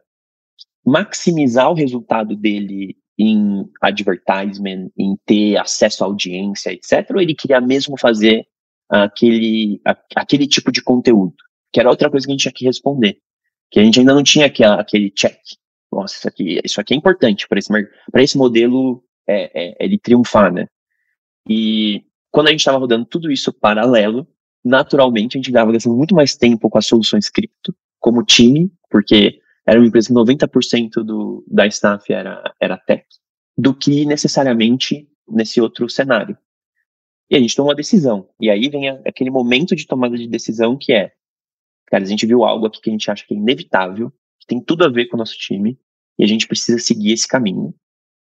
maximizar 0.85 1.69
o 1.71 1.75
resultado 1.75 2.35
dele 2.35 2.97
em 3.17 3.69
advertisement, 3.81 4.89
em 4.97 5.15
ter 5.25 5.57
acesso 5.57 6.03
à 6.03 6.07
audiência, 6.07 6.71
etc., 6.71 7.11
ou 7.11 7.21
ele 7.21 7.35
queria 7.35 7.61
mesmo 7.61 7.97
fazer 7.97 8.47
aquele, 8.89 9.79
aquele 10.15 10.47
tipo 10.47 10.71
de 10.71 10.81
conteúdo? 10.81 11.35
Que 11.71 11.79
era 11.79 11.89
outra 11.89 12.09
coisa 12.09 12.25
que 12.25 12.31
a 12.31 12.33
gente 12.33 12.41
tinha 12.41 12.53
que 12.53 12.65
responder, 12.65 13.17
que 13.69 13.79
a 13.79 13.83
gente 13.83 13.99
ainda 13.99 14.13
não 14.13 14.23
tinha 14.23 14.47
aquele, 14.47 14.69
aquele 14.69 15.11
check. 15.11 15.39
Nossa, 15.91 16.15
isso 16.15 16.27
aqui, 16.27 16.61
isso 16.63 16.81
aqui 16.81 16.93
é 16.93 16.97
importante 16.97 17.47
para 17.47 17.59
esse, 17.59 17.71
esse 18.15 18.37
modelo 18.37 19.03
é, 19.27 19.51
é, 19.53 19.85
ele 19.85 19.97
triunfar, 19.97 20.51
né? 20.53 20.67
E 21.47 22.03
quando 22.31 22.47
a 22.47 22.51
gente 22.51 22.59
estava 22.59 22.77
rodando 22.77 23.05
tudo 23.05 23.31
isso 23.31 23.51
paralelo, 23.51 24.27
naturalmente 24.63 25.37
a 25.37 25.39
gente 25.39 25.49
estava 25.49 25.71
gastando 25.71 25.97
muito 25.97 26.15
mais 26.15 26.35
tempo 26.35 26.69
com 26.69 26.77
as 26.77 26.85
soluções 26.85 27.29
cripto, 27.29 27.75
como 27.99 28.23
time, 28.23 28.71
porque 28.89 29.39
era 29.65 29.79
uma 29.79 29.87
empresa 29.87 30.07
que 30.07 30.13
90% 30.13 31.03
do, 31.03 31.43
da 31.47 31.67
staff 31.67 32.11
era, 32.11 32.53
era 32.59 32.77
tech, 32.77 33.05
do 33.57 33.73
que 33.73 34.05
necessariamente 34.05 35.07
nesse 35.27 35.61
outro 35.61 35.89
cenário. 35.89 36.37
E 37.29 37.35
a 37.35 37.39
gente 37.39 37.55
tomou 37.55 37.69
uma 37.69 37.75
decisão. 37.75 38.27
E 38.39 38.49
aí 38.49 38.67
vem 38.69 38.89
a, 38.89 39.01
aquele 39.05 39.29
momento 39.29 39.75
de 39.75 39.87
tomada 39.87 40.17
de 40.17 40.27
decisão 40.27 40.77
que 40.77 40.91
é 40.91 41.11
cara, 41.91 42.03
a 42.03 42.07
gente 42.07 42.25
viu 42.25 42.43
algo 42.43 42.65
aqui 42.65 42.81
que 42.81 42.89
a 42.89 42.93
gente 42.93 43.11
acha 43.11 43.25
que 43.27 43.33
é 43.33 43.37
inevitável, 43.37 44.11
que 44.39 44.47
tem 44.47 44.61
tudo 44.61 44.85
a 44.85 44.89
ver 44.89 45.07
com 45.07 45.17
o 45.17 45.19
nosso 45.19 45.37
time, 45.37 45.77
e 46.17 46.23
a 46.23 46.27
gente 46.27 46.47
precisa 46.47 46.79
seguir 46.79 47.11
esse 47.11 47.27
caminho, 47.27 47.75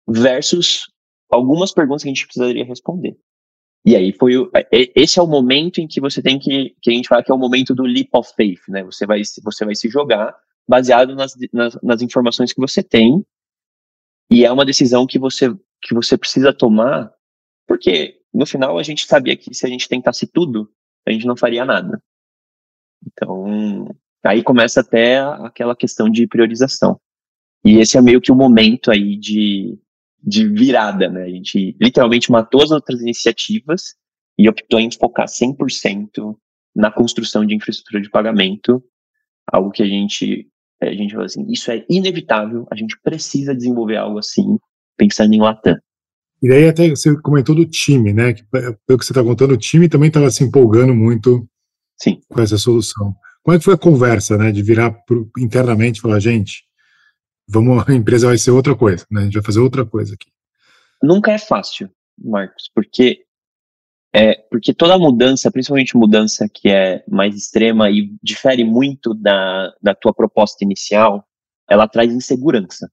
versus 0.08 0.92
algumas 1.30 1.72
perguntas 1.74 2.04
que 2.04 2.10
a 2.10 2.14
gente 2.14 2.26
precisaria 2.26 2.66
responder. 2.66 3.18
E 3.86 3.96
aí 3.96 4.12
foi 4.12 4.36
o, 4.36 4.52
esse 4.72 5.20
é 5.20 5.22
o 5.22 5.28
momento 5.28 5.80
em 5.80 5.88
que 5.88 6.02
você 6.02 6.22
tem 6.22 6.40
que 6.40 6.76
que 6.82 6.90
a 6.90 6.94
gente 6.94 7.08
fala 7.08 7.24
que 7.24 7.32
é 7.32 7.36
o 7.36 7.38
momento 7.38 7.76
do 7.76 7.84
leap 7.84 8.10
of 8.14 8.34
faith, 8.36 8.62
né? 8.68 8.84
Você 8.84 9.06
vai 9.06 9.22
você 9.44 9.64
vai 9.64 9.76
se 9.76 9.88
jogar 9.88 10.36
baseado 10.68 11.14
nas, 11.16 11.34
nas, 11.54 11.78
nas 11.84 12.02
informações 12.02 12.52
que 12.52 12.60
você 12.60 12.82
tem 12.82 13.24
e 14.32 14.44
é 14.44 14.52
uma 14.52 14.66
decisão 14.66 15.06
que 15.06 15.20
você 15.20 15.54
que 15.84 15.94
você 15.94 16.18
precisa 16.18 16.52
tomar 16.52 17.14
porque 17.68 18.20
no 18.34 18.48
final 18.48 18.80
a 18.80 18.84
gente 18.84 19.06
sabia 19.06 19.38
que 19.38 19.54
se 19.54 19.68
a 19.68 19.70
gente 19.70 19.88
tentasse 19.88 20.26
tudo 20.26 20.68
a 21.08 21.12
gente 21.12 21.28
não 21.28 21.38
faria 21.38 21.64
nada. 21.64 22.02
Então 23.06 23.96
aí 24.24 24.42
começa 24.44 24.82
até 24.82 25.20
aquela 25.20 25.76
questão 25.76 26.10
de 26.10 26.28
priorização. 26.28 27.00
E 27.64 27.78
esse 27.78 27.98
é 27.98 28.02
meio 28.02 28.22
que 28.22 28.32
o 28.32 28.36
momento 28.36 28.92
aí 28.92 29.18
de 29.18 29.78
de 30.28 30.48
virada, 30.48 31.08
né? 31.08 31.24
A 31.24 31.30
gente 31.30 31.76
literalmente 31.80 32.32
matou 32.32 32.64
as 32.64 32.72
outras 32.72 33.00
iniciativas 33.00 33.94
e 34.38 34.50
optou 34.50 34.80
em 34.80 34.90
focar 34.92 35.28
100% 35.28 36.36
na 36.76 36.92
construção 36.92 37.46
de 37.46 37.56
infraestrutura 37.56 38.02
de 38.02 38.10
pagamento, 38.10 38.84
algo 39.52 39.70
que 39.70 39.84
a 39.84 39.88
gente 39.88 40.48
a 40.82 40.92
gente 40.94 41.12
falou 41.12 41.26
assim, 41.26 41.46
isso 41.50 41.72
é 41.72 41.86
inevitável, 41.90 42.68
a 42.70 42.76
gente 42.76 43.00
precisa 43.02 43.56
desenvolver 43.56 43.96
algo 43.96 44.20
assim, 44.20 44.58
pensando 44.98 45.34
em 45.34 45.40
Latam. 45.40 45.78
E 46.44 46.50
daí 46.50 46.68
até 46.68 46.90
você 46.90 47.20
comentou 47.22 47.56
do 47.56 47.66
time, 47.66 48.14
né? 48.14 48.34
Pelo 48.52 49.00
que 49.00 49.06
você 49.06 49.14
está 49.14 49.24
contando, 49.24 49.54
o 49.54 49.58
time 49.58 49.88
também 49.88 50.10
estava 50.10 50.30
se 50.30 50.44
empolgando 50.44 50.94
muito 50.94 51.48
Sim. 51.98 52.22
com 52.30 52.42
essa 52.42 52.58
solução. 52.58 53.16
Como 53.44 53.56
é 53.56 53.60
que 53.60 53.66
foi 53.66 53.76
a 53.76 53.78
conversa, 53.78 54.38
né? 54.38 54.52
De 54.52 54.62
virar 54.62 54.92
pro, 54.92 55.30
internamente 55.38 56.00
e 56.00 56.02
falar, 56.02 56.20
gente, 56.20 56.64
vamos, 57.48 57.88
a 57.88 57.94
empresa 57.94 58.28
vai 58.28 58.38
ser 58.38 58.52
outra 58.52 58.76
coisa, 58.76 59.06
né? 59.10 59.22
A 59.22 59.24
gente 59.26 59.34
vai 59.34 59.44
fazer 59.44 59.60
outra 59.60 59.86
coisa 59.86 60.16
aqui. 60.16 60.30
Nunca 61.02 61.32
é 61.32 61.38
fácil, 61.38 61.90
Marcos, 62.18 62.70
porque 62.74 63.26
é 64.14 64.36
porque 64.50 64.74
toda 64.74 64.98
mudança, 64.98 65.52
principalmente 65.52 65.98
mudança 65.98 66.48
que 66.48 66.70
é 66.70 67.04
mais 67.08 67.36
extrema 67.36 67.90
e 67.92 68.16
difere 68.24 68.64
muito 68.64 69.14
da, 69.14 69.74
da 69.82 69.94
tua 69.94 70.14
proposta 70.14 70.64
inicial, 70.64 71.28
ela 71.70 71.88
traz 71.88 72.12
insegurança 72.12 72.90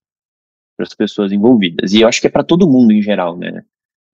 para 0.77 0.85
as 0.85 0.95
pessoas 0.95 1.31
envolvidas. 1.31 1.93
E 1.93 2.01
eu 2.01 2.09
acho 2.09 2.21
que 2.21 2.27
é 2.27 2.31
para 2.31 2.43
todo 2.43 2.69
mundo 2.69 2.93
em 2.93 3.01
geral, 3.01 3.39
né? 3.39 3.63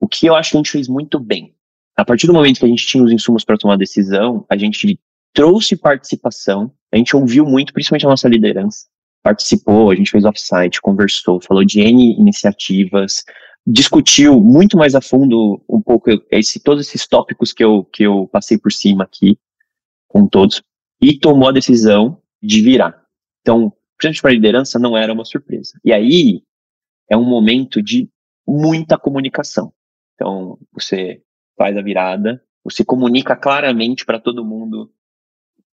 O 0.01 0.07
que 0.07 0.27
eu 0.27 0.35
acho 0.35 0.51
que 0.51 0.57
a 0.57 0.61
gente 0.61 0.71
fez 0.71 0.87
muito 0.87 1.19
bem. 1.19 1.55
A 1.99 2.05
partir 2.05 2.29
do 2.29 2.33
momento 2.33 2.61
que 2.61 2.65
a 2.65 2.69
gente 2.69 2.87
tinha 2.87 3.03
os 3.03 3.11
insumos 3.11 3.45
para 3.45 3.59
tomar 3.59 3.77
decisão, 3.77 4.47
a 4.49 4.57
gente 4.57 5.01
trouxe 5.35 5.77
participação, 5.77 6.73
a 6.95 6.97
gente 6.97 7.17
ouviu 7.17 7.45
muito, 7.45 7.73
principalmente 7.73 8.07
a 8.07 8.11
nossa 8.11 8.29
liderança, 8.29 8.87
participou, 9.21 9.91
a 9.91 9.97
gente 9.97 10.09
fez 10.09 10.25
offsite, 10.25 10.81
conversou, 10.81 11.41
falou 11.41 11.65
de 11.65 11.81
N 11.81 12.15
iniciativas, 12.17 13.25
discutiu 13.67 14.41
muito 14.41 14.77
mais 14.77 14.95
a 14.95 15.01
fundo 15.01 15.61
um 15.69 15.83
pouco 15.83 16.09
esse, 16.31 16.61
todos 16.61 16.87
esses 16.87 17.05
tópicos 17.05 17.53
que 17.53 17.65
eu, 17.65 17.83
que 17.87 18.05
eu 18.05 18.29
passei 18.29 18.57
por 18.57 18.71
cima 18.71 19.03
aqui, 19.03 19.37
com 20.07 20.25
todos, 20.29 20.63
e 21.03 21.19
tomou 21.19 21.49
a 21.49 21.53
decisão 21.53 22.23
de 22.41 22.63
virar. 22.63 23.03
Então, 23.41 23.73
principalmente 23.99 24.23
para 24.23 24.31
a 24.31 24.35
liderança, 24.35 24.79
não 24.79 24.97
era 24.97 25.13
uma 25.13 25.25
surpresa. 25.25 25.73
E 25.85 25.93
aí, 25.93 26.45
é 27.11 27.17
um 27.17 27.25
momento 27.25 27.83
de 27.83 28.09
muita 28.47 28.97
comunicação. 28.97 29.73
Então, 30.15 30.57
você 30.73 31.21
faz 31.59 31.77
a 31.77 31.83
virada, 31.83 32.43
você 32.65 32.85
comunica 32.85 33.37
claramente 33.37 34.07
para 34.07 34.21
todo 34.21 34.45
mundo 34.45 34.91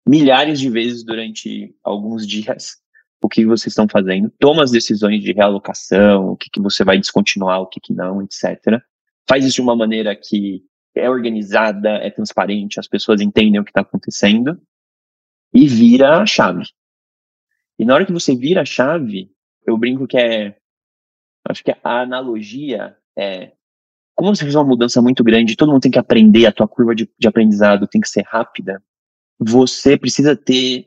milhares 0.07 0.59
de 0.59 0.69
vezes 0.69 1.03
durante 1.03 1.75
alguns 1.83 2.25
dias 2.25 2.81
o 3.21 3.29
que 3.29 3.45
vocês 3.45 3.71
estão 3.71 3.87
fazendo, 3.87 4.29
toma 4.37 4.63
as 4.63 4.71
decisões 4.71 5.23
de 5.23 5.31
realocação, 5.31 6.31
o 6.31 6.35
que, 6.35 6.49
que 6.49 6.59
você 6.59 6.83
vai 6.83 6.97
descontinuar, 6.97 7.61
o 7.61 7.67
que, 7.67 7.79
que 7.79 7.93
não, 7.93 8.21
etc. 8.21 8.81
Faz 9.27 9.45
isso 9.45 9.55
de 9.55 9.61
uma 9.61 9.75
maneira 9.75 10.13
que 10.13 10.61
é 10.93 11.09
organizada, 11.09 11.89
é 11.89 12.09
transparente, 12.09 12.79
as 12.79 12.87
pessoas 12.87 13.21
entendem 13.21 13.59
o 13.59 13.63
que 13.63 13.71
está 13.71 13.81
acontecendo 13.81 14.61
e 15.53 15.67
vira 15.67 16.21
a 16.21 16.25
chave. 16.25 16.65
E 17.79 17.85
na 17.85 17.95
hora 17.95 18.05
que 18.05 18.11
você 18.11 18.35
vira 18.35 18.61
a 18.61 18.65
chave, 18.65 19.31
eu 19.65 19.77
brinco 19.77 20.05
que 20.05 20.17
é. 20.17 20.57
Acho 21.47 21.63
que 21.63 21.71
a 21.71 22.01
analogia 22.01 22.97
é. 23.17 23.53
Como 24.15 24.35
você 24.35 24.43
fez 24.43 24.55
uma 24.55 24.63
mudança 24.63 25.01
muito 25.01 25.23
grande, 25.23 25.55
todo 25.55 25.71
mundo 25.71 25.81
tem 25.81 25.91
que 25.91 25.99
aprender, 25.99 26.45
a 26.45 26.51
tua 26.51 26.67
curva 26.67 26.93
de, 26.93 27.09
de 27.17 27.27
aprendizado 27.27 27.87
tem 27.87 27.99
que 27.99 28.09
ser 28.09 28.23
rápida, 28.25 28.81
você 29.39 29.97
precisa 29.97 30.35
ter 30.35 30.85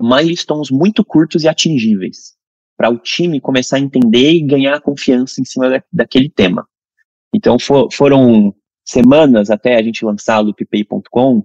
milestones 0.00 0.70
muito 0.70 1.04
curtos 1.04 1.44
e 1.44 1.48
atingíveis, 1.48 2.34
para 2.76 2.90
o 2.90 2.98
time 2.98 3.40
começar 3.40 3.76
a 3.76 3.80
entender 3.80 4.32
e 4.32 4.46
ganhar 4.46 4.80
confiança 4.80 5.40
em 5.40 5.44
cima 5.44 5.68
da, 5.68 5.82
daquele 5.92 6.28
tema. 6.28 6.66
Então 7.34 7.58
for, 7.58 7.88
foram 7.92 8.54
semanas 8.84 9.50
até 9.50 9.76
a 9.76 9.82
gente 9.82 10.04
lançar 10.04 10.36
a 10.36 10.40
looppay.com, 10.40 11.44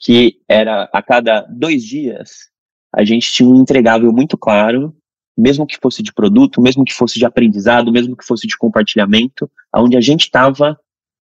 que 0.00 0.40
era 0.48 0.88
a 0.92 1.02
cada 1.02 1.42
dois 1.42 1.82
dias 1.84 2.48
a 2.94 3.04
gente 3.04 3.30
tinha 3.32 3.48
um 3.48 3.60
entregável 3.60 4.12
muito 4.12 4.36
claro, 4.36 4.94
mesmo 5.36 5.66
que 5.66 5.78
fosse 5.80 6.02
de 6.02 6.12
produto, 6.12 6.60
mesmo 6.60 6.84
que 6.84 6.92
fosse 6.92 7.18
de 7.18 7.24
aprendizado, 7.24 7.92
mesmo 7.92 8.16
que 8.16 8.24
fosse 8.24 8.46
de 8.46 8.56
compartilhamento, 8.56 9.50
onde 9.76 9.96
a 9.96 10.00
gente 10.00 10.22
estava 10.22 10.78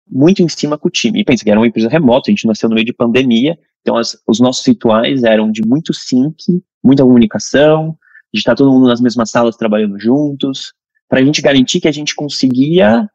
muito 0.08 0.42
em 0.42 0.48
cima 0.48 0.76
com 0.76 0.88
o 0.88 0.90
time. 0.90 1.20
E 1.20 1.24
pensa 1.24 1.44
que 1.44 1.50
era 1.50 1.58
uma 1.58 1.66
empresa 1.66 1.88
remota, 1.88 2.30
a 2.30 2.32
gente 2.32 2.46
nasceu 2.46 2.68
no 2.68 2.74
meio 2.74 2.86
de 2.86 2.92
pandemia, 2.92 3.58
então, 3.82 3.96
as, 3.96 4.16
os 4.26 4.40
nossos 4.40 4.64
rituais 4.64 5.24
eram 5.24 5.50
de 5.50 5.62
muito 5.66 5.92
sync, 5.92 6.36
muita 6.82 7.02
comunicação, 7.02 7.98
de 8.32 8.38
estar 8.38 8.54
todo 8.54 8.70
mundo 8.70 8.88
nas 8.88 9.00
mesmas 9.00 9.30
salas 9.30 9.56
trabalhando 9.56 9.98
juntos, 9.98 10.72
para 11.08 11.20
a 11.20 11.24
gente 11.24 11.42
garantir 11.42 11.80
que 11.80 11.88
a 11.88 11.92
gente 11.92 12.14
conseguia 12.14 13.08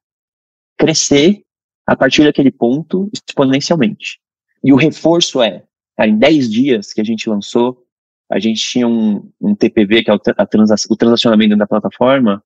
crescer 0.77 1.41
a 1.85 1.95
partir 1.95 2.25
daquele 2.25 2.51
ponto 2.51 3.09
exponencialmente. 3.13 4.19
E 4.63 4.71
o 4.73 4.75
reforço 4.75 5.41
é, 5.41 5.63
em 6.01 6.17
10 6.17 6.51
dias 6.51 6.93
que 6.93 7.01
a 7.01 7.03
gente 7.03 7.29
lançou, 7.29 7.83
a 8.29 8.39
gente 8.39 8.61
tinha 8.61 8.87
um, 8.87 9.31
um 9.41 9.55
TPV, 9.55 10.03
que 10.03 10.11
é 10.11 10.13
o, 10.13 10.19
transa, 10.19 10.75
o 10.89 10.95
transacionamento 10.97 11.55
da 11.55 11.65
plataforma, 11.65 12.43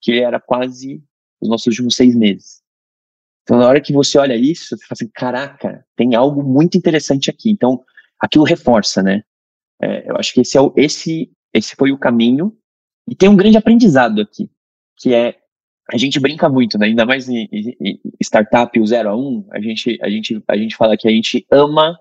que 0.00 0.18
era 0.18 0.40
quase 0.40 1.02
os 1.40 1.48
nossos 1.48 1.66
últimos 1.66 1.96
seis 1.96 2.14
meses. 2.14 2.62
Então, 3.42 3.58
na 3.58 3.66
hora 3.66 3.80
que 3.80 3.92
você 3.92 4.18
olha 4.18 4.36
isso, 4.36 4.76
você 4.76 4.86
fala 4.86 4.92
assim, 4.92 5.10
caraca, 5.12 5.84
tem 5.96 6.14
algo 6.14 6.42
muito 6.42 6.78
interessante 6.78 7.30
aqui. 7.30 7.50
Então, 7.50 7.82
aquilo 8.18 8.44
reforça, 8.44 9.02
né? 9.02 9.24
É, 9.82 10.10
eu 10.10 10.16
acho 10.16 10.32
que 10.32 10.42
esse, 10.42 10.56
é 10.56 10.60
o, 10.60 10.72
esse, 10.76 11.32
esse 11.52 11.74
foi 11.74 11.90
o 11.90 11.98
caminho. 11.98 12.56
E 13.08 13.14
tem 13.14 13.28
um 13.28 13.36
grande 13.36 13.56
aprendizado 13.56 14.20
aqui, 14.20 14.48
que 14.96 15.14
é, 15.14 15.36
a 15.92 15.96
gente 15.96 16.20
brinca 16.20 16.48
muito, 16.48 16.78
né? 16.78 16.86
Ainda 16.86 17.04
mais 17.04 17.28
em, 17.28 17.48
em, 17.50 18.00
startup, 18.22 18.78
o 18.78 18.86
0 18.86 19.08
a 19.08 19.16
1, 19.16 19.18
um, 19.18 19.46
a 19.50 19.60
gente, 19.60 19.98
a, 20.00 20.08
gente, 20.08 20.42
a 20.46 20.56
gente 20.56 20.76
fala 20.76 20.96
que 20.96 21.08
a 21.08 21.10
gente 21.10 21.44
ama 21.50 21.98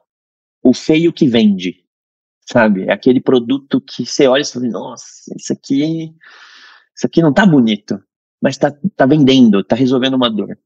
o 0.62 0.74
feio 0.74 1.12
que 1.12 1.28
vende, 1.28 1.84
sabe? 2.42 2.84
É 2.84 2.92
aquele 2.92 3.20
produto 3.20 3.82
que 3.82 4.06
você 4.06 4.28
olha 4.28 4.42
e 4.42 4.46
fala, 4.46 4.68
nossa, 4.68 5.34
isso 5.36 5.54
aqui, 5.54 6.14
isso 6.96 7.08
aqui 7.08 7.22
não 7.22 7.34
tá 7.34 7.46
bonito, 7.46 8.00
mas 8.42 8.58
tá, 8.58 8.74
tá 8.96 9.06
vendendo, 9.06 9.64
tá 9.64 9.76
resolvendo 9.76 10.16
uma 10.16 10.30
dor. 10.30 10.58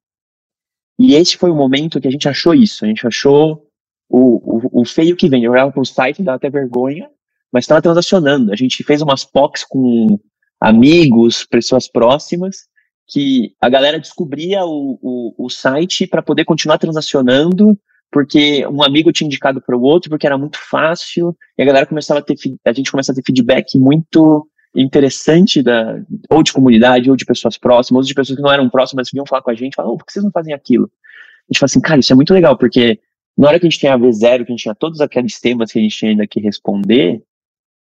E 1.00 1.16
esse 1.16 1.38
foi 1.38 1.50
o 1.50 1.56
momento 1.56 2.00
que 2.00 2.08
a 2.08 2.12
gente 2.12 2.30
achou 2.30 2.54
isso. 2.54 2.86
A 2.86 2.88
gente 2.88 3.06
achou 3.06 3.68
o, 4.10 4.68
o, 4.68 4.82
o 4.82 4.86
feio 4.86 5.16
que 5.16 5.28
vem. 5.28 5.44
Eu 5.44 5.52
olhava 5.52 5.72
para 5.72 5.82
o 5.82 5.86
site, 5.86 6.22
dava 6.22 6.36
até 6.36 6.50
vergonha, 6.50 7.10
mas 7.52 7.64
estava 7.64 7.82
transacionando. 7.82 8.52
A 8.52 8.56
gente 8.56 8.84
fez 8.84 9.02
umas 9.02 9.26
POCs 9.26 9.64
com 9.64 10.20
amigos, 10.62 11.46
pessoas 11.46 11.88
próximas, 11.88 12.68
que 13.08 13.54
a 13.60 13.70
galera 13.70 14.00
descobria 14.00 14.64
o, 14.66 14.98
o, 15.02 15.46
o 15.46 15.50
site 15.50 16.08
para 16.08 16.22
poder 16.22 16.46
continuar 16.46 16.78
transacionando, 16.78 17.78
porque 18.12 18.66
um 18.68 18.82
amigo 18.82 19.12
tinha 19.12 19.26
indicado 19.26 19.62
para 19.62 19.76
o 19.76 19.82
outro, 19.82 20.10
porque 20.10 20.26
era 20.26 20.38
muito 20.38 20.58
fácil, 20.58 21.36
e 21.58 21.64
a 21.64 21.66
galera 21.66 21.86
começava 21.86 22.20
a 22.22 22.24
ter, 22.24 22.36
a 22.66 22.72
gente 22.72 22.92
começava 22.92 23.20
a 23.20 23.22
ter 23.22 23.26
feedback 23.26 23.78
muito 23.78 24.48
interessante 24.76 25.62
da, 25.62 26.02
ou 26.30 26.42
de 26.42 26.54
comunidade, 26.54 27.10
ou 27.10 27.16
de 27.16 27.26
pessoas 27.26 27.58
próximas, 27.58 28.06
ou 28.06 28.08
de 28.08 28.14
pessoas 28.14 28.38
que 28.38 28.42
não 28.42 28.52
eram 28.52 28.70
próximas, 28.70 29.10
vinham 29.12 29.26
falar 29.26 29.42
com 29.42 29.52
a 29.52 29.56
gente, 29.56 29.76
falavam, 29.76 29.96
oh, 29.96 29.98
por 29.98 30.06
que 30.06 30.14
vocês 30.14 30.24
não 30.24 30.32
fazem 30.32 30.54
aquilo? 30.54 30.86
A 30.86 31.54
gente 31.54 31.60
fala 31.60 31.66
assim, 31.66 31.82
cara, 31.82 32.00
isso 32.00 32.14
é 32.14 32.16
muito 32.16 32.34
legal, 32.34 32.58
porque 32.58 33.00
na 33.38 33.48
hora 33.48 33.60
que 33.60 33.68
a 33.68 33.70
gente 33.70 33.80
tinha 33.80 33.94
a 33.94 34.00
V0, 34.00 34.38
que 34.38 34.52
a 34.52 34.56
gente 34.56 34.64
tinha 34.64 34.76
todos 34.76 35.02
aqueles 35.02 35.40
temas 35.40 35.72
que 35.72 35.80
a 35.80 35.82
gente 35.82 35.98
tinha 35.98 36.12
ainda 36.12 36.28
que 36.28 36.40
responder, 36.40 37.24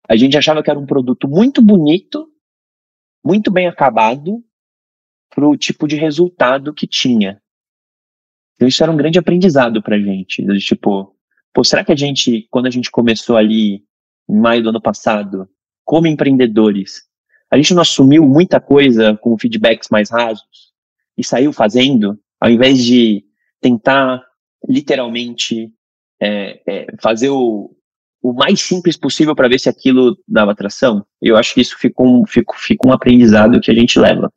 a 0.08 0.16
gente 0.16 0.36
achava 0.36 0.62
que 0.62 0.70
era 0.70 0.78
um 0.78 0.86
produto 0.86 1.28
muito 1.28 1.62
bonito, 1.62 2.28
muito 3.24 3.50
bem 3.50 3.68
acabado, 3.68 4.42
para 5.34 5.48
o 5.48 5.56
tipo 5.56 5.86
de 5.88 5.96
resultado 5.96 6.74
que 6.74 6.86
tinha. 6.86 7.40
Então 8.54 8.68
isso 8.68 8.82
era 8.82 8.92
um 8.92 8.96
grande 8.96 9.18
aprendizado 9.18 9.82
pra 9.82 9.98
gente, 9.98 10.44
de 10.44 10.58
tipo, 10.58 11.16
pô, 11.52 11.64
será 11.64 11.84
que 11.84 11.92
a 11.92 11.96
gente, 11.96 12.46
quando 12.50 12.66
a 12.66 12.70
gente 12.70 12.90
começou 12.90 13.36
ali 13.36 13.84
em 14.28 14.38
maio 14.38 14.62
do 14.62 14.68
ano 14.68 14.80
passado, 14.80 15.48
como 15.84 16.06
empreendedores, 16.06 17.02
a 17.50 17.56
gente 17.56 17.74
não 17.74 17.82
assumiu 17.82 18.26
muita 18.26 18.60
coisa 18.60 19.16
com 19.20 19.38
feedbacks 19.38 19.88
mais 19.90 20.10
rasos 20.10 20.72
e 21.16 21.24
saiu 21.24 21.52
fazendo, 21.52 22.18
ao 22.40 22.50
invés 22.50 22.82
de 22.82 23.24
tentar 23.60 24.22
literalmente 24.66 25.70
é, 26.20 26.60
é, 26.66 26.86
fazer 27.00 27.28
o, 27.28 27.76
o 28.22 28.32
mais 28.32 28.60
simples 28.60 28.96
possível 28.96 29.34
para 29.34 29.48
ver 29.48 29.58
se 29.58 29.68
aquilo 29.68 30.16
dava 30.26 30.52
atração. 30.52 31.04
Eu 31.20 31.36
acho 31.36 31.52
que 31.52 31.60
isso 31.60 31.76
fica 31.78 32.02
um, 32.02 32.24
fica, 32.26 32.54
fica 32.56 32.88
um 32.88 32.92
aprendizado 32.92 33.60
que 33.60 33.70
a 33.70 33.74
gente 33.74 33.98
leva. 33.98 34.32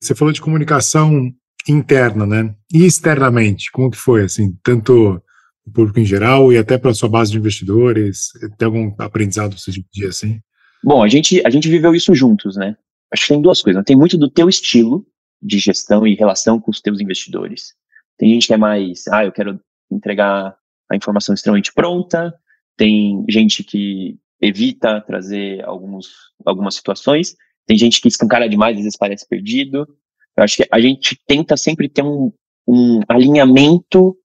Você 0.00 0.14
falou 0.14 0.32
de 0.32 0.40
comunicação 0.40 1.30
interna, 1.68 2.24
né? 2.24 2.54
E 2.72 2.84
externamente, 2.84 3.70
como 3.70 3.90
que 3.90 3.96
foi, 3.96 4.24
assim, 4.24 4.56
tanto 4.62 5.20
o 5.66 5.70
público 5.70 5.98
em 5.98 6.04
geral 6.04 6.52
e 6.52 6.58
até 6.58 6.78
para 6.78 6.94
sua 6.94 7.08
base 7.08 7.32
de 7.32 7.38
investidores? 7.38 8.28
Tem 8.58 8.66
algum 8.66 8.94
aprendizado 8.98 9.58
você 9.58 9.72
dia 9.92 10.08
assim? 10.08 10.40
Bom, 10.84 11.02
a 11.02 11.08
gente, 11.08 11.40
a 11.46 11.50
gente 11.50 11.68
viveu 11.68 11.94
isso 11.94 12.14
juntos, 12.14 12.56
né? 12.56 12.76
Acho 13.10 13.22
que 13.22 13.32
tem 13.32 13.40
duas 13.40 13.62
coisas. 13.62 13.82
Tem 13.84 13.96
muito 13.96 14.18
do 14.18 14.30
teu 14.30 14.48
estilo 14.48 15.06
de 15.40 15.58
gestão 15.58 16.06
e 16.06 16.14
relação 16.14 16.60
com 16.60 16.70
os 16.70 16.80
teus 16.80 17.00
investidores. 17.00 17.74
Tem 18.18 18.28
gente 18.30 18.46
que 18.46 18.52
é 18.52 18.58
mais, 18.58 19.06
ah, 19.08 19.24
eu 19.24 19.32
quero 19.32 19.58
entregar 19.90 20.54
a 20.90 20.96
informação 20.96 21.34
extremamente 21.34 21.72
pronta. 21.72 22.34
Tem 22.76 23.24
gente 23.28 23.64
que 23.64 24.18
evita 24.40 25.00
trazer 25.00 25.64
alguns, 25.64 26.08
algumas 26.44 26.74
situações. 26.74 27.34
Tem 27.66 27.78
gente 27.78 28.00
que 28.00 28.08
escancara 28.08 28.48
demais, 28.48 28.76
às 28.76 28.82
vezes 28.82 28.98
parece 28.98 29.26
perdido. 29.26 29.88
Eu 30.36 30.44
acho 30.44 30.56
que 30.56 30.68
a 30.70 30.80
gente 30.80 31.18
tenta 31.26 31.56
sempre 31.56 31.88
ter 31.88 32.02
um, 32.02 32.30
um 32.68 33.00
alinhamento 33.08 34.16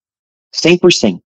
100%. 0.53 1.21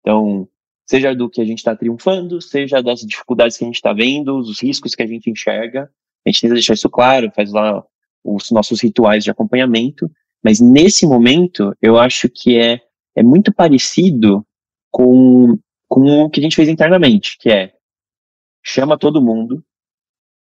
Então, 0.00 0.48
seja 0.92 1.14
do 1.14 1.30
que 1.30 1.40
a 1.40 1.44
gente 1.44 1.56
está 1.56 1.74
triunfando, 1.74 2.38
seja 2.42 2.82
das 2.82 3.00
dificuldades 3.00 3.56
que 3.56 3.64
a 3.64 3.66
gente 3.66 3.76
está 3.76 3.94
vendo, 3.94 4.36
os 4.36 4.60
riscos 4.60 4.94
que 4.94 5.02
a 5.02 5.06
gente 5.06 5.30
enxerga, 5.30 5.90
a 6.26 6.28
gente 6.28 6.42
tenta 6.42 6.52
deixar 6.52 6.74
isso 6.74 6.90
claro, 6.90 7.32
faz 7.34 7.50
lá 7.50 7.82
os 8.22 8.50
nossos 8.50 8.82
rituais 8.82 9.24
de 9.24 9.30
acompanhamento, 9.30 10.10
mas 10.44 10.60
nesse 10.60 11.06
momento 11.06 11.74
eu 11.80 11.98
acho 11.98 12.28
que 12.28 12.58
é, 12.58 12.78
é 13.16 13.22
muito 13.22 13.50
parecido 13.54 14.46
com, 14.90 15.58
com 15.88 16.24
o 16.24 16.28
que 16.28 16.40
a 16.40 16.42
gente 16.42 16.56
fez 16.56 16.68
internamente, 16.68 17.38
que 17.38 17.50
é 17.50 17.72
chama 18.62 18.98
todo 18.98 19.22
mundo, 19.22 19.64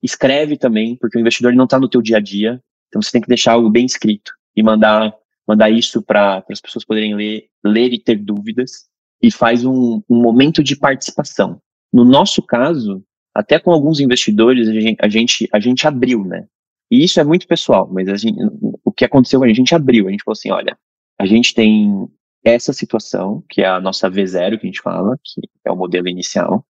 escreve 0.03 0.57
também, 0.57 0.97
porque 0.97 1.19
o 1.19 1.21
investidor 1.21 1.53
não 1.53 1.65
está 1.65 1.79
no 1.79 1.91
teu 1.91 2.01
dia 2.01 2.17
a 2.17 2.21
dia, 2.21 2.59
então 2.89 3.03
você 3.03 3.13
tem 3.13 3.21
que 3.21 3.29
deixar 3.29 3.53
algo 3.53 3.69
bem 3.69 3.85
escrito 3.85 4.33
e 4.57 4.63
mandar 4.63 5.15
mandar 5.47 5.69
isso 5.71 6.03
para 6.03 6.43
as 6.51 6.61
pessoas 6.61 6.87
poderem 6.87 7.15
ler, 7.15 7.49
ler 7.63 7.93
e 7.93 7.99
ter 7.99 8.17
dúvidas, 8.17 8.89
e 9.23 9.31
faz 9.31 9.65
um, 9.65 10.03
um, 10.09 10.23
momento 10.23 10.63
de 10.63 10.77
participação. 10.77 11.61
No 11.93 12.05
nosso 12.05 12.43
caso, 12.43 13.03
até 13.35 13.59
com 13.59 13.73
alguns 13.73 14.01
investidores, 14.01 14.69
a 14.69 14.73
gente, 14.73 14.97
a 15.01 15.09
gente, 15.09 15.49
a 15.53 15.61
gente 15.61 15.87
abriu, 15.87 16.25
né? 16.25 16.47
E 16.91 17.05
isso 17.05 17.21
é 17.21 17.25
muito 17.25 17.47
pessoal, 17.47 17.89
mas 17.93 18.09
gente, 18.21 18.39
o 18.85 18.93
que 18.93 19.05
aconteceu, 19.05 19.43
a 19.43 19.53
gente 19.53 19.75
abriu, 19.75 20.09
a 20.09 20.11
gente 20.11 20.25
falou 20.25 20.37
assim, 20.39 20.51
olha, 20.51 20.79
a 21.19 21.27
gente 21.27 21.55
tem 21.55 22.09
essa 22.43 22.73
situação, 22.73 23.45
que 23.49 23.61
é 23.61 23.67
a 23.67 23.81
nossa 23.81 24.11
V0, 24.11 24.59
que 24.59 24.67
a 24.67 24.71
gente 24.71 24.81
fala, 24.81 25.19
que 25.23 25.43
é 25.65 25.71
o 25.71 25.77
modelo 25.77 26.09
inicial, 26.09 26.65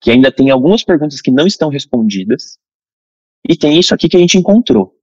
que 0.00 0.10
ainda 0.10 0.30
tem 0.30 0.50
algumas 0.50 0.84
perguntas 0.84 1.20
que 1.22 1.30
não 1.30 1.46
estão 1.46 1.70
respondidas, 1.70 2.58
e 3.48 3.56
tem 3.56 3.78
isso 3.78 3.94
aqui 3.94 4.08
que 4.08 4.16
a 4.16 4.20
gente 4.20 4.36
encontrou. 4.36 4.94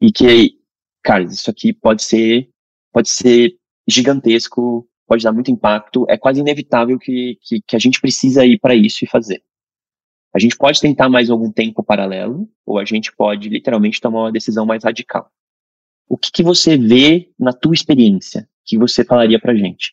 E 0.00 0.10
que 0.10 0.60
cara, 1.02 1.24
isso 1.24 1.50
aqui 1.50 1.72
pode 1.72 2.02
ser, 2.02 2.48
pode 2.92 3.08
ser 3.08 3.56
gigantesco, 3.88 4.88
pode 5.10 5.24
dar 5.24 5.32
muito 5.32 5.50
impacto, 5.50 6.06
é 6.08 6.16
quase 6.16 6.38
inevitável 6.38 6.96
que, 6.96 7.36
que, 7.42 7.60
que 7.66 7.74
a 7.74 7.80
gente 7.80 8.00
precisa 8.00 8.46
ir 8.46 8.60
para 8.60 8.76
isso 8.76 9.04
e 9.04 9.08
fazer. 9.08 9.42
A 10.32 10.38
gente 10.38 10.56
pode 10.56 10.80
tentar 10.80 11.08
mais 11.08 11.28
algum 11.28 11.50
tempo 11.50 11.82
paralelo, 11.82 12.48
ou 12.64 12.78
a 12.78 12.84
gente 12.84 13.10
pode 13.16 13.48
literalmente 13.48 14.00
tomar 14.00 14.20
uma 14.20 14.30
decisão 14.30 14.64
mais 14.64 14.84
radical. 14.84 15.28
O 16.08 16.16
que, 16.16 16.30
que 16.30 16.44
você 16.44 16.78
vê 16.78 17.28
na 17.36 17.52
tua 17.52 17.74
experiência 17.74 18.48
que 18.64 18.78
você 18.78 19.04
falaria 19.04 19.40
para 19.40 19.52
gente? 19.52 19.92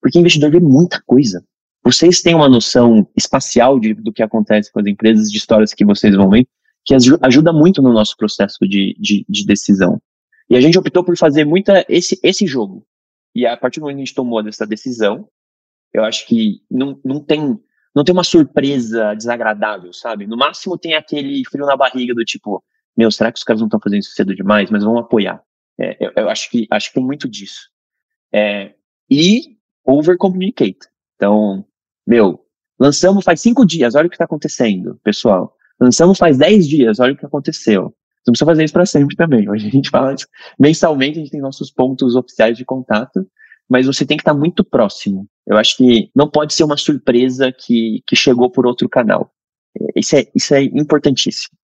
Porque 0.00 0.18
investidor 0.18 0.50
vê 0.50 0.60
muita 0.60 1.02
coisa. 1.04 1.44
Vocês 1.84 2.22
têm 2.22 2.34
uma 2.34 2.48
noção 2.48 3.06
espacial 3.14 3.78
de, 3.78 3.92
do 3.92 4.14
que 4.14 4.22
acontece 4.22 4.72
com 4.72 4.80
as 4.80 4.86
empresas, 4.86 5.30
de 5.30 5.36
histórias 5.36 5.74
que 5.74 5.84
vocês 5.84 6.16
vão 6.16 6.30
ver, 6.30 6.48
que 6.86 6.94
ajuda 6.94 7.52
muito 7.52 7.82
no 7.82 7.92
nosso 7.92 8.16
processo 8.16 8.66
de, 8.66 8.96
de, 8.98 9.26
de 9.28 9.44
decisão. 9.44 10.00
E 10.48 10.56
a 10.56 10.60
gente 10.62 10.78
optou 10.78 11.04
por 11.04 11.18
fazer 11.18 11.44
muita 11.44 11.84
esse, 11.86 12.18
esse 12.22 12.46
jogo. 12.46 12.86
E 13.34 13.46
a 13.46 13.56
partir 13.56 13.80
do 13.80 13.82
momento 13.82 13.96
que 13.96 14.02
a 14.02 14.04
gente 14.06 14.14
tomou 14.14 14.46
essa 14.46 14.66
decisão, 14.66 15.28
eu 15.92 16.04
acho 16.04 16.26
que 16.26 16.60
não, 16.70 17.00
não 17.04 17.20
tem 17.20 17.58
não 17.94 18.02
tem 18.02 18.12
uma 18.12 18.24
surpresa 18.24 19.14
desagradável, 19.14 19.92
sabe? 19.92 20.26
No 20.26 20.36
máximo 20.36 20.76
tem 20.76 20.94
aquele 20.94 21.44
frio 21.48 21.64
na 21.64 21.76
barriga 21.76 22.12
do 22.12 22.24
tipo, 22.24 22.62
meu, 22.96 23.08
será 23.08 23.30
que 23.30 23.38
os 23.38 23.44
caras 23.44 23.60
não 23.60 23.68
estão 23.68 23.78
fazendo 23.80 24.00
isso 24.00 24.14
cedo 24.14 24.34
demais? 24.34 24.68
Mas 24.68 24.82
vão 24.82 24.98
apoiar. 24.98 25.40
É, 25.78 25.96
eu, 26.04 26.12
eu, 26.16 26.28
acho 26.28 26.50
que 26.50 26.66
acho 26.70 26.88
que 26.88 26.94
tem 26.94 27.04
muito 27.04 27.28
disso. 27.28 27.68
É, 28.32 28.74
e 29.08 29.56
over 29.84 30.16
communicate. 30.16 30.78
Então, 31.14 31.64
meu, 32.04 32.44
lançamos 32.80 33.24
faz 33.24 33.40
cinco 33.40 33.64
dias, 33.64 33.94
olha 33.94 34.06
o 34.06 34.10
que 34.10 34.16
está 34.16 34.24
acontecendo, 34.24 34.98
pessoal. 35.04 35.56
Lançamos 35.80 36.18
faz 36.18 36.36
dez 36.36 36.66
dias, 36.66 36.98
olha 36.98 37.12
o 37.12 37.16
que 37.16 37.26
aconteceu 37.26 37.94
não 38.26 38.32
precisa 38.32 38.46
fazer 38.46 38.64
isso 38.64 38.72
para 38.72 38.86
sempre 38.86 39.16
também. 39.16 39.48
Hoje 39.48 39.68
a 39.68 39.70
gente 39.70 39.90
fala 39.90 40.14
isso. 40.14 40.26
Mensalmente 40.58 41.18
a 41.18 41.22
gente 41.22 41.30
tem 41.30 41.40
nossos 41.40 41.70
pontos 41.70 42.14
oficiais 42.14 42.56
de 42.56 42.64
contato, 42.64 43.26
mas 43.68 43.86
você 43.86 44.04
tem 44.06 44.16
que 44.16 44.22
estar 44.22 44.34
muito 44.34 44.64
próximo. 44.64 45.26
Eu 45.46 45.56
acho 45.56 45.76
que 45.76 46.10
não 46.14 46.28
pode 46.28 46.54
ser 46.54 46.64
uma 46.64 46.76
surpresa 46.76 47.52
que, 47.52 48.02
que 48.06 48.16
chegou 48.16 48.50
por 48.50 48.66
outro 48.66 48.88
canal. 48.88 49.30
Isso 49.94 50.16
é, 50.16 50.26
isso 50.34 50.54
é 50.54 50.62
importantíssimo. 50.62 51.56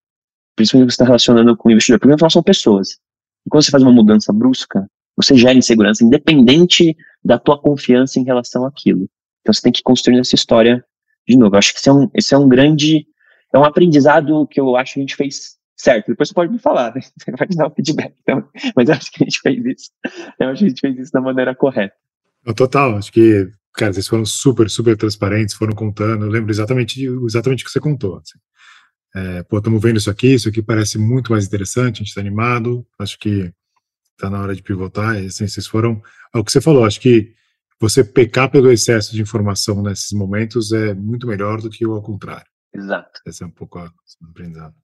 Principalmente 0.55 0.91
você 0.91 0.95
está 0.95 1.05
relacionando 1.05 1.57
com 1.57 1.69
o 1.69 1.73
investidor. 1.73 2.01
Afinal 2.13 2.31
são 2.31 2.43
pessoas. 2.43 2.99
E 3.47 3.51
quando 3.51 3.65
você 3.65 3.71
faz 3.71 3.83
uma 3.83 3.93
mudança 3.93 4.33
brusca, 4.33 4.87
você 5.17 5.35
gera 5.37 5.57
insegurança, 5.57 6.05
independente 6.05 6.97
da 7.25 7.39
tua 7.39 7.61
confiança 7.61 8.19
em 8.19 8.25
relação 8.25 8.65
àquilo. 8.65 9.09
Então 9.41 9.53
você 9.53 9.63
tem 9.63 9.73
que 9.73 9.83
construir 9.83 10.19
essa 10.19 10.35
história 10.35 10.85
de 11.27 11.37
novo. 11.37 11.55
Eu 11.55 11.59
acho 11.59 11.73
que 11.73 11.79
esse 11.79 11.89
é 11.89 11.93
um, 11.93 12.11
esse 12.15 12.35
é 12.35 12.39
um 12.39 12.49
grande, 12.49 13.07
é 13.55 13.59
um 13.59 13.65
aprendizado 13.65 14.47
que 14.47 14.61
eu 14.61 14.77
acho 14.77 14.95
que 14.95 15.01
a 15.01 15.03
gente 15.03 15.17
fez 15.17 15.60
certo. 15.81 16.09
Depois 16.09 16.29
você 16.29 16.35
pode 16.35 16.53
me 16.53 16.59
falar, 16.59 16.95
né? 16.95 17.01
Você 17.19 17.33
pode 17.33 17.57
dar 17.57 17.69
um 17.69 17.75
feedback. 17.75 18.15
Então, 18.23 18.49
mas 18.77 18.89
eu 18.89 18.95
acho 18.95 19.11
que 19.11 19.23
a 19.23 19.25
gente 19.25 19.41
fez 19.41 19.65
isso. 19.65 19.91
Eu 20.39 20.49
acho 20.49 20.59
que 20.61 20.65
a 20.65 20.69
gente 20.69 20.81
fez 20.81 20.99
isso 20.99 21.13
da 21.13 21.21
maneira 21.21 21.55
correta. 21.55 21.95
Total, 22.57 22.97
acho 22.97 23.13
que, 23.13 23.51
cara, 23.75 23.93
vocês 23.93 24.09
foram 24.09 24.25
super, 24.25 24.71
super 24.71 24.97
transparentes, 24.97 25.55
foram 25.55 25.75
contando. 25.75 26.25
Eu 26.25 26.31
lembro 26.31 26.51
exatamente, 26.51 27.05
exatamente 27.05 27.63
o 27.63 27.67
que 27.67 27.73
você 27.73 27.81
contou. 27.81 28.17
Assim. 28.17 28.39
É, 29.15 29.43
pô, 29.43 29.59
estamos 29.59 29.83
vendo 29.83 29.99
isso 29.99 30.11
aqui, 30.11 30.35
isso 30.35 30.49
aqui 30.49 30.63
parece 30.63 30.99
muito 30.99 31.33
mais 31.33 31.47
interessante, 31.47 31.97
a 31.97 31.99
gente 31.99 32.09
está 32.09 32.21
animado, 32.21 32.87
acho 32.99 33.19
que 33.19 33.53
está 34.13 34.31
na 34.31 34.41
hora 34.41 34.55
de 34.55 34.63
pivotar. 34.63 35.23
E, 35.23 35.27
assim, 35.27 35.47
vocês 35.47 35.67
foram. 35.67 36.01
É 36.35 36.39
o 36.39 36.45
que 36.45 36.53
você 36.53 36.61
falou, 36.61 36.85
acho 36.85 37.01
que 37.01 37.35
você 37.81 38.05
pecar 38.05 38.51
pelo 38.51 38.71
excesso 38.71 39.13
de 39.13 39.23
informação 39.23 39.83
nesses 39.83 40.13
momentos 40.13 40.71
é 40.71 40.93
muito 40.95 41.27
melhor 41.27 41.61
do 41.63 41.71
que 41.71 41.87
o 41.87 41.93
ao 41.93 42.03
contrário. 42.03 42.47
Exato. 42.75 43.21
Esse 43.27 43.43
é 43.43 43.47
um 43.47 43.51
pouco 43.51 43.79
o 43.79 43.91
aprendizado. 44.31 44.75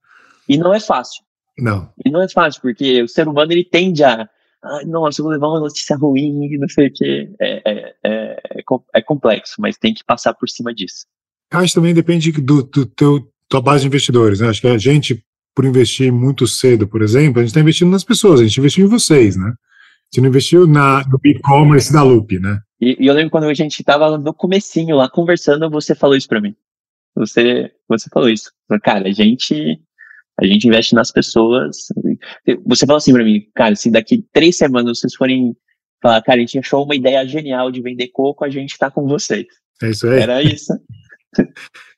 E 0.47 0.57
não 0.57 0.73
é 0.73 0.79
fácil. 0.79 1.23
Não. 1.57 1.89
E 2.05 2.09
não 2.09 2.21
é 2.21 2.29
fácil, 2.29 2.61
porque 2.61 3.01
o 3.01 3.07
ser 3.07 3.27
humano 3.27 3.51
ele 3.51 3.63
tende 3.63 4.03
a. 4.03 4.29
Ah, 4.63 4.81
nossa, 4.85 5.21
eu 5.21 5.23
vou 5.23 5.31
levar 5.31 5.47
uma 5.47 5.59
notícia 5.59 5.95
ruim, 5.95 6.57
não 6.57 6.67
sei 6.67 6.87
o 6.87 6.93
quê. 6.93 7.29
É, 7.39 7.61
é, 7.65 7.95
é, 8.03 8.77
é, 8.95 9.01
complexo, 9.01 9.55
mas 9.59 9.77
tem 9.77 9.93
que 9.93 10.03
passar 10.03 10.33
por 10.33 10.49
cima 10.49 10.73
disso. 10.73 11.05
Acho 11.51 11.69
que 11.69 11.75
também 11.75 11.93
depende 11.93 12.31
do, 12.31 12.63
do 12.63 12.85
teu, 12.85 13.31
tua 13.49 13.61
base 13.61 13.81
de 13.81 13.87
investidores. 13.87 14.39
Né? 14.39 14.49
Acho 14.49 14.61
que 14.61 14.67
a 14.67 14.77
gente, 14.77 15.23
por 15.55 15.65
investir 15.65 16.11
muito 16.11 16.47
cedo, 16.47 16.87
por 16.87 17.01
exemplo, 17.01 17.39
a 17.39 17.43
gente 17.43 17.49
está 17.49 17.61
investindo 17.61 17.91
nas 17.91 18.03
pessoas, 18.03 18.39
a 18.39 18.43
gente 18.43 18.59
investiu 18.59 18.85
em 18.85 18.89
vocês, 18.89 19.35
né? 19.35 19.47
A 19.47 20.15
gente 20.15 20.21
não 20.21 20.29
investiu 20.29 20.67
na, 20.67 21.03
no 21.07 21.19
e-commerce 21.23 21.91
da 21.91 22.01
Loop, 22.01 22.39
né? 22.39 22.59
E, 22.79 22.97
e, 22.99 23.07
eu 23.07 23.13
lembro 23.13 23.31
quando 23.31 23.45
a 23.45 23.53
gente 23.53 23.79
estava 23.79 24.17
no 24.17 24.33
comecinho 24.33 24.95
lá 24.95 25.09
conversando, 25.09 25.69
você 25.69 25.95
falou 25.95 26.15
isso 26.15 26.27
para 26.27 26.41
mim. 26.41 26.55
Você, 27.15 27.71
você 27.89 28.09
falou 28.11 28.29
isso. 28.29 28.51
Cara, 28.83 29.07
a 29.07 29.11
gente 29.11 29.79
a 30.39 30.45
gente 30.45 30.67
investe 30.67 30.93
nas 30.93 31.11
pessoas. 31.11 31.87
Você 32.65 32.85
fala 32.85 32.97
assim 32.97 33.13
para 33.13 33.23
mim, 33.23 33.41
cara, 33.55 33.75
se 33.75 33.89
daqui 33.89 34.23
três 34.31 34.55
semanas 34.55 34.99
vocês 34.99 35.15
forem 35.15 35.55
falar, 36.01 36.21
cara, 36.21 36.37
a 36.37 36.41
gente 36.41 36.59
achou 36.59 36.85
uma 36.85 36.95
ideia 36.95 37.27
genial 37.27 37.71
de 37.71 37.81
vender 37.81 38.09
coco, 38.09 38.45
a 38.45 38.49
gente 38.49 38.77
tá 38.77 38.91
com 38.91 39.07
vocês. 39.07 39.45
É 39.81 39.89
isso 39.89 40.07
aí. 40.07 40.19
Era 40.19 40.43
isso. 40.43 40.73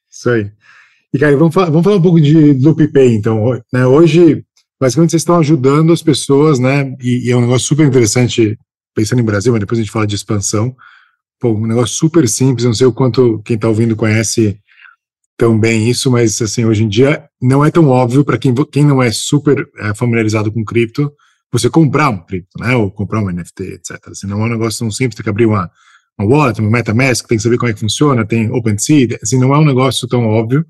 isso 0.09 0.29
aí. 0.29 0.51
E, 1.13 1.19
cara, 1.19 1.35
vamos 1.35 1.53
falar, 1.53 1.69
vamos 1.69 1.83
falar 1.83 1.97
um 1.97 2.01
pouco 2.01 2.21
de 2.21 2.53
LoopPay, 2.53 3.15
então. 3.15 3.59
Né, 3.73 3.85
hoje, 3.85 4.43
basicamente, 4.79 5.11
vocês 5.11 5.21
estão 5.21 5.39
ajudando 5.39 5.91
as 5.91 6.03
pessoas, 6.03 6.59
né? 6.59 6.95
E, 7.01 7.27
e, 7.27 7.31
é 7.31 7.35
um 7.35 7.41
negócio 7.41 7.67
super 7.67 7.85
interessante, 7.85 8.57
pensando 8.93 9.19
em 9.19 9.25
Brasil, 9.25 9.51
mas 9.51 9.59
depois 9.59 9.79
a 9.79 9.81
gente 9.81 9.91
fala 9.91 10.07
de 10.07 10.15
expansão. 10.15 10.75
Pô, 11.39 11.51
um 11.51 11.67
negócio 11.67 11.95
super 11.95 12.27
simples, 12.27 12.65
não 12.65 12.73
sei 12.73 12.85
o 12.85 12.93
quanto 12.93 13.41
quem 13.43 13.55
está 13.55 13.67
ouvindo 13.67 13.95
conhece 13.95 14.59
tão 15.39 15.57
bem 15.57 15.89
isso, 15.89 16.11
mas 16.11 16.39
assim, 16.41 16.65
hoje 16.65 16.83
em 16.83 16.89
dia 16.89 17.23
não 17.41 17.63
é 17.63 17.71
tão 17.71 17.87
óbvio 17.87 18.25
para 18.25 18.37
quem, 18.37 18.53
quem 18.69 18.85
não 18.85 19.01
é 19.01 19.09
super 19.09 19.65
é, 19.77 19.93
familiarizado 19.95 20.51
com 20.51 20.65
cripto, 20.65 21.09
você 21.49 21.69
comprar 21.69 22.09
um 22.09 22.17
cripto, 22.25 22.59
né? 22.59 22.75
Ou 22.75 22.91
comprar 22.91 23.21
um 23.21 23.31
NFT, 23.31 23.63
etc. 23.63 23.97
Assim, 24.07 24.27
não 24.27 24.41
é 24.41 24.45
um 24.45 24.49
negócio 24.49 24.79
tão 24.79 24.91
simples, 24.91 25.15
tem 25.15 25.23
que 25.23 25.29
abrir 25.29 25.45
uma, 25.45 25.71
uma 26.19 26.27
wallet, 26.27 26.59
uma 26.59 26.69
MetaMask, 26.69 27.25
tem 27.25 27.37
que 27.37 27.43
saber 27.43 27.57
como 27.57 27.71
é 27.71 27.73
que 27.73 27.79
funciona, 27.79 28.27
tem 28.27 28.51
OpenSea, 28.51 29.17
assim, 29.23 29.39
não 29.39 29.55
é 29.55 29.57
um 29.57 29.65
negócio 29.65 30.05
tão 30.09 30.27
óbvio. 30.27 30.65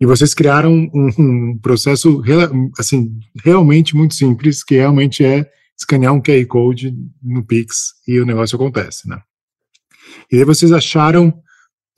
E 0.00 0.06
vocês 0.06 0.32
criaram 0.32 0.72
um, 0.72 1.10
um 1.18 1.58
processo 1.58 2.22
assim, 2.78 3.12
realmente 3.44 3.94
muito 3.94 4.14
simples, 4.14 4.64
que 4.64 4.76
realmente 4.76 5.22
é 5.22 5.46
escanear 5.78 6.14
um 6.14 6.22
QR 6.22 6.44
Code 6.46 6.96
no 7.22 7.44
Pix 7.44 7.92
e 8.08 8.18
o 8.18 8.24
negócio 8.24 8.56
acontece, 8.56 9.06
né? 9.06 9.20
E 10.32 10.38
aí 10.38 10.44
vocês 10.44 10.72
acharam 10.72 11.34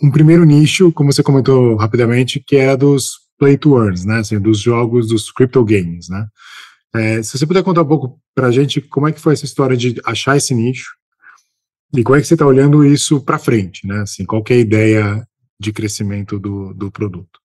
um 0.03 0.11
primeiro 0.11 0.45
nicho, 0.45 0.93
como 0.93 1.13
você 1.13 1.23
comentou 1.23 1.77
rapidamente, 1.77 2.41
que 2.41 2.57
é 2.57 2.77
dos 2.77 3.27
play 3.39 3.57
to 3.57 3.77
earn, 3.77 4.07
né? 4.07 4.19
Assim, 4.19 4.41
dos 4.41 4.61
jogos 4.61 5.09
dos 5.09 5.31
crypto 5.31 5.65
games, 5.65 6.09
né? 6.09 6.27
É, 6.95 7.23
se 7.23 7.39
você 7.39 7.47
puder 7.47 7.63
contar 7.63 7.83
um 7.83 7.89
pouco 7.89 8.21
para 8.35 8.47
a 8.47 8.51
gente 8.51 8.81
como 8.81 9.09
é 9.09 9.13
que 9.13 9.21
foi 9.21 9.35
essa 9.35 9.45
história 9.45 9.77
de 9.77 10.01
achar 10.05 10.37
esse 10.37 10.55
nicho 10.55 10.97
e 11.95 12.03
como 12.03 12.17
é 12.17 12.21
que 12.21 12.27
você 12.27 12.35
está 12.35 12.47
olhando 12.47 12.85
isso 12.85 13.23
para 13.23 13.39
frente, 13.39 13.87
né? 13.87 14.01
Assim, 14.01 14.25
qual 14.25 14.43
é 14.49 14.55
a 14.55 14.59
ideia 14.59 15.29
de 15.59 15.73
crescimento 15.73 16.39
do, 16.39 16.75
do 16.75 16.91
produto? 16.91 17.41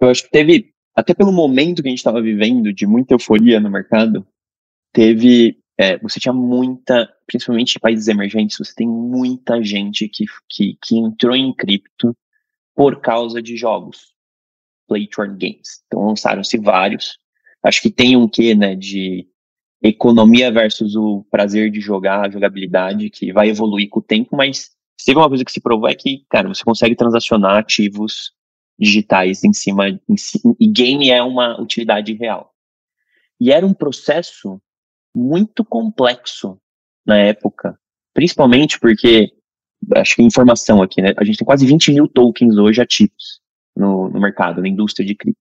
Eu 0.00 0.08
acho 0.08 0.24
que 0.24 0.30
teve, 0.30 0.72
até 0.96 1.12
pelo 1.12 1.32
momento 1.32 1.82
que 1.82 1.88
a 1.88 1.90
gente 1.90 1.98
estava 1.98 2.22
vivendo, 2.22 2.72
de 2.72 2.86
muita 2.86 3.14
euforia 3.14 3.60
no 3.60 3.70
mercado, 3.70 4.26
teve, 4.92 5.58
é, 5.78 5.98
você 5.98 6.20
tinha 6.20 6.32
muita, 6.32 7.08
principalmente 7.28 7.76
em 7.76 7.80
países 7.80 8.08
emergentes, 8.08 8.56
você 8.58 8.74
tem 8.74 8.88
muita 8.88 9.62
gente 9.62 10.08
que, 10.08 10.24
que, 10.48 10.78
que 10.82 10.98
entrou 10.98 11.36
em 11.36 11.52
cripto 11.52 12.16
por 12.74 13.00
causa 13.00 13.42
de 13.42 13.54
jogos, 13.54 14.14
play 14.88 15.06
to 15.06 15.20
earn 15.20 15.36
games. 15.36 15.82
Então 15.86 16.06
lançaram-se 16.06 16.56
vários. 16.58 17.18
Acho 17.62 17.82
que 17.82 17.90
tem 17.90 18.16
um 18.16 18.26
quê, 18.26 18.54
né, 18.54 18.74
de 18.74 19.28
economia 19.82 20.50
versus 20.50 20.96
o 20.96 21.24
prazer 21.30 21.70
de 21.70 21.80
jogar, 21.80 22.26
a 22.26 22.30
jogabilidade, 22.30 23.10
que 23.10 23.30
vai 23.30 23.50
evoluir 23.50 23.90
com 23.90 24.00
o 24.00 24.02
tempo, 24.02 24.34
mas 24.34 24.70
se 24.96 25.06
teve 25.06 25.18
uma 25.18 25.28
coisa 25.28 25.44
que 25.44 25.52
se 25.52 25.60
provou 25.60 25.88
é 25.88 25.94
que, 25.94 26.24
cara, 26.30 26.48
você 26.48 26.64
consegue 26.64 26.96
transacionar 26.96 27.58
ativos 27.58 28.32
digitais 28.78 29.44
em 29.44 29.52
cima, 29.52 29.88
em, 29.88 30.00
e 30.58 30.66
game 30.66 31.10
é 31.10 31.22
uma 31.22 31.60
utilidade 31.60 32.14
real. 32.14 32.54
E 33.38 33.52
era 33.52 33.66
um 33.66 33.74
processo 33.74 34.60
muito 35.14 35.64
complexo 35.64 36.58
na 37.08 37.16
época, 37.16 37.78
principalmente 38.12 38.78
porque, 38.78 39.32
acho 39.96 40.14
que 40.14 40.22
informação 40.22 40.82
aqui, 40.82 41.00
né, 41.00 41.14
a 41.16 41.24
gente 41.24 41.38
tem 41.38 41.46
quase 41.46 41.64
20 41.64 41.92
mil 41.92 42.06
tokens 42.06 42.58
hoje 42.58 42.82
ativos 42.82 43.40
no, 43.74 44.10
no 44.10 44.20
mercado, 44.20 44.60
na 44.60 44.68
indústria 44.68 45.06
de 45.06 45.14
cripto. 45.14 45.40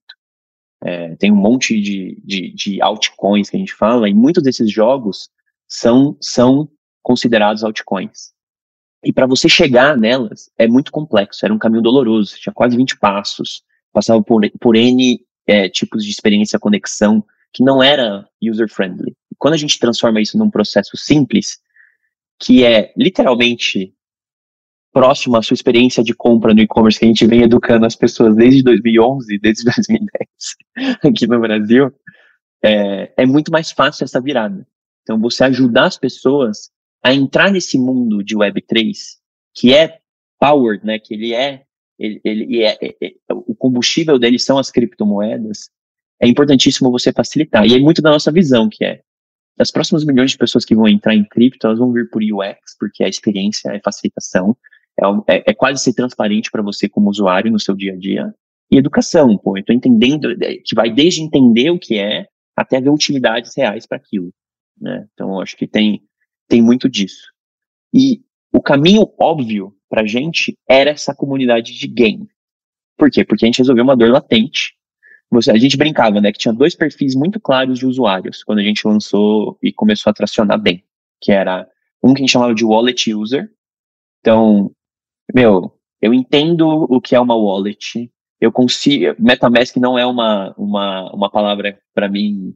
É, 0.82 1.16
tem 1.18 1.32
um 1.32 1.36
monte 1.36 1.80
de, 1.82 2.22
de, 2.24 2.54
de 2.54 2.82
altcoins 2.82 3.50
que 3.50 3.58
a 3.58 3.60
gente 3.60 3.74
fala, 3.74 4.08
e 4.08 4.14
muitos 4.14 4.42
desses 4.42 4.72
jogos 4.72 5.30
são, 5.68 6.16
são 6.22 6.70
considerados 7.04 7.64
altcoins. 7.64 8.32
E 9.04 9.12
para 9.12 9.28
você 9.28 9.50
chegar 9.50 9.98
nelas 9.98 10.50
é 10.58 10.68
muito 10.68 10.92
complexo, 10.92 11.46
era 11.46 11.54
um 11.54 11.60
caminho 11.60 11.84
doloroso, 11.84 12.38
tinha 12.38 12.54
quase 12.54 12.78
20 12.78 12.98
passos, 12.98 13.62
passava 13.92 14.24
por, 14.24 14.42
por 14.60 14.76
N 14.76 15.20
é, 15.46 15.68
tipos 15.68 16.04
de 16.04 16.12
experiência, 16.12 16.60
conexão, 16.60 17.24
que 17.52 17.64
não 17.64 17.82
era 17.84 18.26
user-friendly. 18.42 19.16
Quando 19.38 19.54
a 19.54 19.58
gente 19.58 19.80
transforma 19.80 20.22
isso 20.22 20.38
num 20.38 20.50
processo 20.50 20.98
simples, 20.98 21.60
que 22.40 22.64
é 22.64 22.94
literalmente 22.96 23.94
próximo 24.92 25.38
à 25.38 25.44
sua 25.44 25.54
experiência 25.54 26.04
de 26.04 26.14
compra 26.14 26.54
no 26.54 26.62
e-commerce 26.62 26.98
que 26.98 27.06
a 27.06 27.08
gente 27.08 27.26
vem 27.28 27.44
educando 27.44 27.86
as 27.86 27.96
pessoas 27.96 28.36
desde 28.36 28.64
2011, 28.64 29.38
desde 29.40 29.64
2010 29.66 30.28
aqui 31.04 31.28
no 31.28 31.40
Brasil, 31.40 31.92
é, 32.64 33.14
é 33.18 33.26
muito 33.26 33.52
mais 33.52 33.72
fácil 33.72 34.04
essa 34.04 34.20
virada. 34.20 34.66
Então, 35.04 35.20
você 35.20 35.44
ajudar 35.44 35.86
as 35.86 35.98
pessoas 35.98 36.72
a 37.04 37.14
entrar 37.14 37.52
nesse 37.52 37.78
mundo 37.78 38.24
de 38.24 38.36
Web3, 38.36 38.94
que 39.56 39.74
é 39.74 40.00
powered, 40.40 40.86
né, 40.86 41.00
que 41.00 41.14
ele 41.14 41.34
é, 41.34 41.64
ele, 41.98 42.22
ele 42.24 42.64
é, 42.64 42.78
é, 42.82 42.96
é, 43.02 43.14
o 43.30 43.56
combustível 43.56 44.20
dele 44.20 44.40
são 44.40 44.58
as 44.58 44.70
criptomoedas, 44.70 45.70
é 46.22 46.28
importantíssimo 46.28 46.92
você 46.92 47.14
facilitar. 47.14 47.66
E 47.66 47.76
é 47.76 47.80
muito 47.80 48.02
da 48.02 48.10
nossa 48.10 48.32
visão, 48.32 48.68
que 48.70 48.84
é, 48.84 49.02
as 49.60 49.72
próximas 49.72 50.06
milhões 50.06 50.32
de 50.32 50.38
pessoas 50.38 50.64
que 50.64 50.76
vão 50.76 50.88
entrar 50.88 51.16
em 51.16 51.26
cripto, 51.26 51.66
elas 51.66 51.80
vão 51.80 51.92
vir 51.92 52.10
por 52.10 52.22
UX, 52.22 52.78
porque 52.80 53.04
a 53.04 53.10
experiência 53.10 53.70
é 53.70 53.82
facilitação, 53.84 54.56
é, 55.00 55.36
é, 55.36 55.44
é 55.48 55.54
quase 55.54 55.84
ser 55.84 55.94
transparente 55.94 56.52
para 56.52 56.62
você 56.62 56.88
como 56.88 57.10
usuário 57.10 57.52
no 57.52 57.60
seu 57.60 57.76
dia 57.76 57.94
a 57.94 57.98
dia. 57.98 58.34
E 58.72 58.78
educação, 58.78 59.38
pô, 59.38 59.58
eu 59.58 59.74
entendendo, 59.74 60.32
é, 60.44 60.58
que 60.58 60.76
vai 60.76 60.92
desde 60.92 61.22
entender 61.22 61.70
o 61.70 61.80
que 61.80 61.98
é, 61.98 62.28
até 62.56 62.82
ver 62.82 62.90
utilidades 62.90 63.56
reais 63.56 63.86
para 63.86 63.98
aquilo, 63.98 64.32
né? 64.80 65.08
Então, 65.14 65.40
acho 65.40 65.56
que 65.56 65.68
tem, 65.68 66.02
tem 66.48 66.62
muito 66.62 66.90
disso. 66.90 67.32
E 67.94 68.22
o 68.52 68.62
caminho 68.62 69.12
óbvio 69.20 69.74
pra 69.90 70.06
gente 70.06 70.58
era 70.68 70.90
essa 70.90 71.16
comunidade 71.16 71.74
de 71.74 71.88
game. 71.88 72.28
Por 72.98 73.10
quê? 73.10 73.24
Porque 73.24 73.46
a 73.46 73.48
gente 73.48 73.60
resolveu 73.60 73.84
uma 73.84 73.96
dor 73.96 74.10
latente. 74.10 74.76
Você, 75.30 75.52
a 75.52 75.58
gente 75.58 75.78
brincava, 75.78 76.22
né, 76.22 76.32
que 76.32 76.40
tinha 76.40 76.54
dois 76.54 76.74
perfis 76.74 77.14
muito 77.14 77.40
claros 77.40 77.80
de 77.80 77.86
usuários 77.86 78.44
quando 78.44 78.60
a 78.60 78.64
gente 78.64 78.88
lançou 78.88 79.58
e 79.62 79.74
começou 79.74 80.10
a 80.10 80.14
tracionar 80.14 80.60
bem, 80.60 80.84
que 81.22 81.32
era 81.32 81.68
um 82.02 82.14
que 82.14 82.22
a 82.22 82.24
gente 82.24 82.32
chamava 82.32 82.56
de 82.56 82.64
wallet 82.64 83.14
user. 83.14 83.52
Então, 84.22 84.72
meu, 85.34 85.78
eu 86.02 86.14
entendo 86.14 86.68
o 86.68 87.02
que 87.02 87.16
é 87.16 87.20
uma 87.20 87.36
wallet. 87.36 88.12
Eu 88.40 88.52
consigo. 88.52 89.16
MetaMask 89.20 89.76
não 89.78 89.98
é 89.98 90.06
uma, 90.06 90.54
uma, 90.58 91.12
uma 91.14 91.30
palavra 91.30 91.80
para 91.94 92.08
mim 92.08 92.54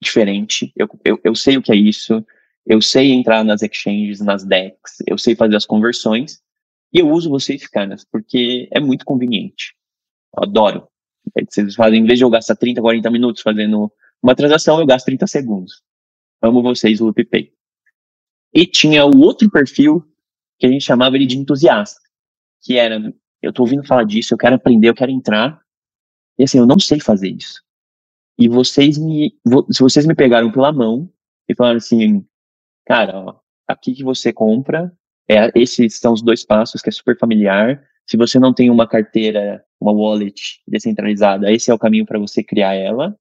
diferente. 0.00 0.72
Eu, 0.76 0.88
eu, 1.04 1.20
eu 1.24 1.34
sei 1.34 1.56
o 1.56 1.62
que 1.62 1.72
é 1.72 1.76
isso. 1.76 2.24
Eu 2.64 2.80
sei 2.80 3.12
entrar 3.12 3.44
nas 3.44 3.62
exchanges, 3.62 4.20
nas 4.20 4.44
DEX. 4.44 5.02
Eu 5.06 5.18
sei 5.18 5.34
fazer 5.34 5.56
as 5.56 5.66
conversões. 5.66 6.40
E 6.92 7.00
eu 7.00 7.10
uso 7.10 7.28
vocês, 7.28 7.66
caras, 7.66 8.06
porque 8.10 8.68
é 8.70 8.78
muito 8.78 9.04
conveniente. 9.04 9.74
Eu 10.36 10.44
adoro. 10.44 10.88
Vocês 11.48 11.74
fazem, 11.74 12.00
em 12.00 12.06
vez 12.06 12.18
de 12.18 12.24
eu 12.24 12.30
gastar 12.30 12.56
30, 12.56 12.80
40 12.80 13.10
minutos 13.10 13.42
fazendo 13.42 13.90
uma 14.22 14.34
transação, 14.34 14.78
eu 14.78 14.86
gasto 14.86 15.06
30 15.06 15.26
segundos. 15.26 15.82
Amo 16.42 16.62
vocês, 16.62 17.00
LoopPay. 17.00 17.52
E 18.52 18.66
tinha 18.66 19.04
o 19.04 19.18
outro 19.18 19.50
perfil 19.50 20.04
que 20.58 20.66
a 20.66 20.68
gente 20.68 20.84
chamava 20.84 21.16
ele 21.16 21.26
de 21.26 21.36
entusiasta 21.36 22.04
que 22.64 22.78
era, 22.78 22.98
eu 23.42 23.52
tô 23.52 23.62
ouvindo 23.62 23.86
falar 23.86 24.04
disso, 24.04 24.32
eu 24.32 24.38
quero 24.38 24.56
aprender, 24.56 24.88
eu 24.88 24.94
quero 24.94 25.12
entrar, 25.12 25.60
e 26.38 26.44
assim, 26.44 26.58
eu 26.58 26.66
não 26.66 26.78
sei 26.78 26.98
fazer 26.98 27.28
isso. 27.28 27.62
E 28.38 28.48
vocês 28.48 28.98
me, 28.98 29.38
se 29.70 29.80
vocês 29.80 30.06
me 30.06 30.14
pegaram 30.14 30.50
pela 30.50 30.72
mão 30.72 31.08
e 31.48 31.54
falaram 31.54 31.76
assim, 31.76 32.26
cara, 32.86 33.16
ó, 33.16 33.40
aqui 33.68 33.94
que 33.94 34.02
você 34.02 34.32
compra, 34.32 34.90
é, 35.28 35.52
esses 35.54 35.98
são 35.98 36.14
os 36.14 36.22
dois 36.22 36.44
passos 36.44 36.80
que 36.82 36.88
é 36.88 36.92
super 36.92 37.16
familiar. 37.16 37.86
Se 38.06 38.16
você 38.16 38.38
não 38.38 38.52
tem 38.52 38.70
uma 38.70 38.86
carteira, 38.86 39.64
uma 39.80 39.92
wallet 39.92 40.60
descentralizada, 40.66 41.50
esse 41.52 41.70
é 41.70 41.74
o 41.74 41.78
caminho 41.78 42.06
para 42.06 42.18
você 42.18 42.42
criar 42.42 42.74
ela. 42.74 43.16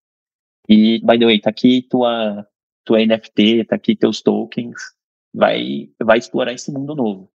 E, 0.68 1.00
by 1.00 1.20
the 1.20 1.26
way, 1.26 1.40
tá 1.40 1.50
aqui 1.50 1.82
tua, 1.90 2.46
tua 2.86 3.06
NFT, 3.06 3.66
tá 3.66 3.76
aqui 3.76 3.96
teus 3.96 4.22
tokens, 4.22 4.76
vai, 5.34 5.90
vai 6.02 6.18
explorar 6.18 6.54
esse 6.54 6.72
mundo 6.72 6.96
novo 6.96 7.34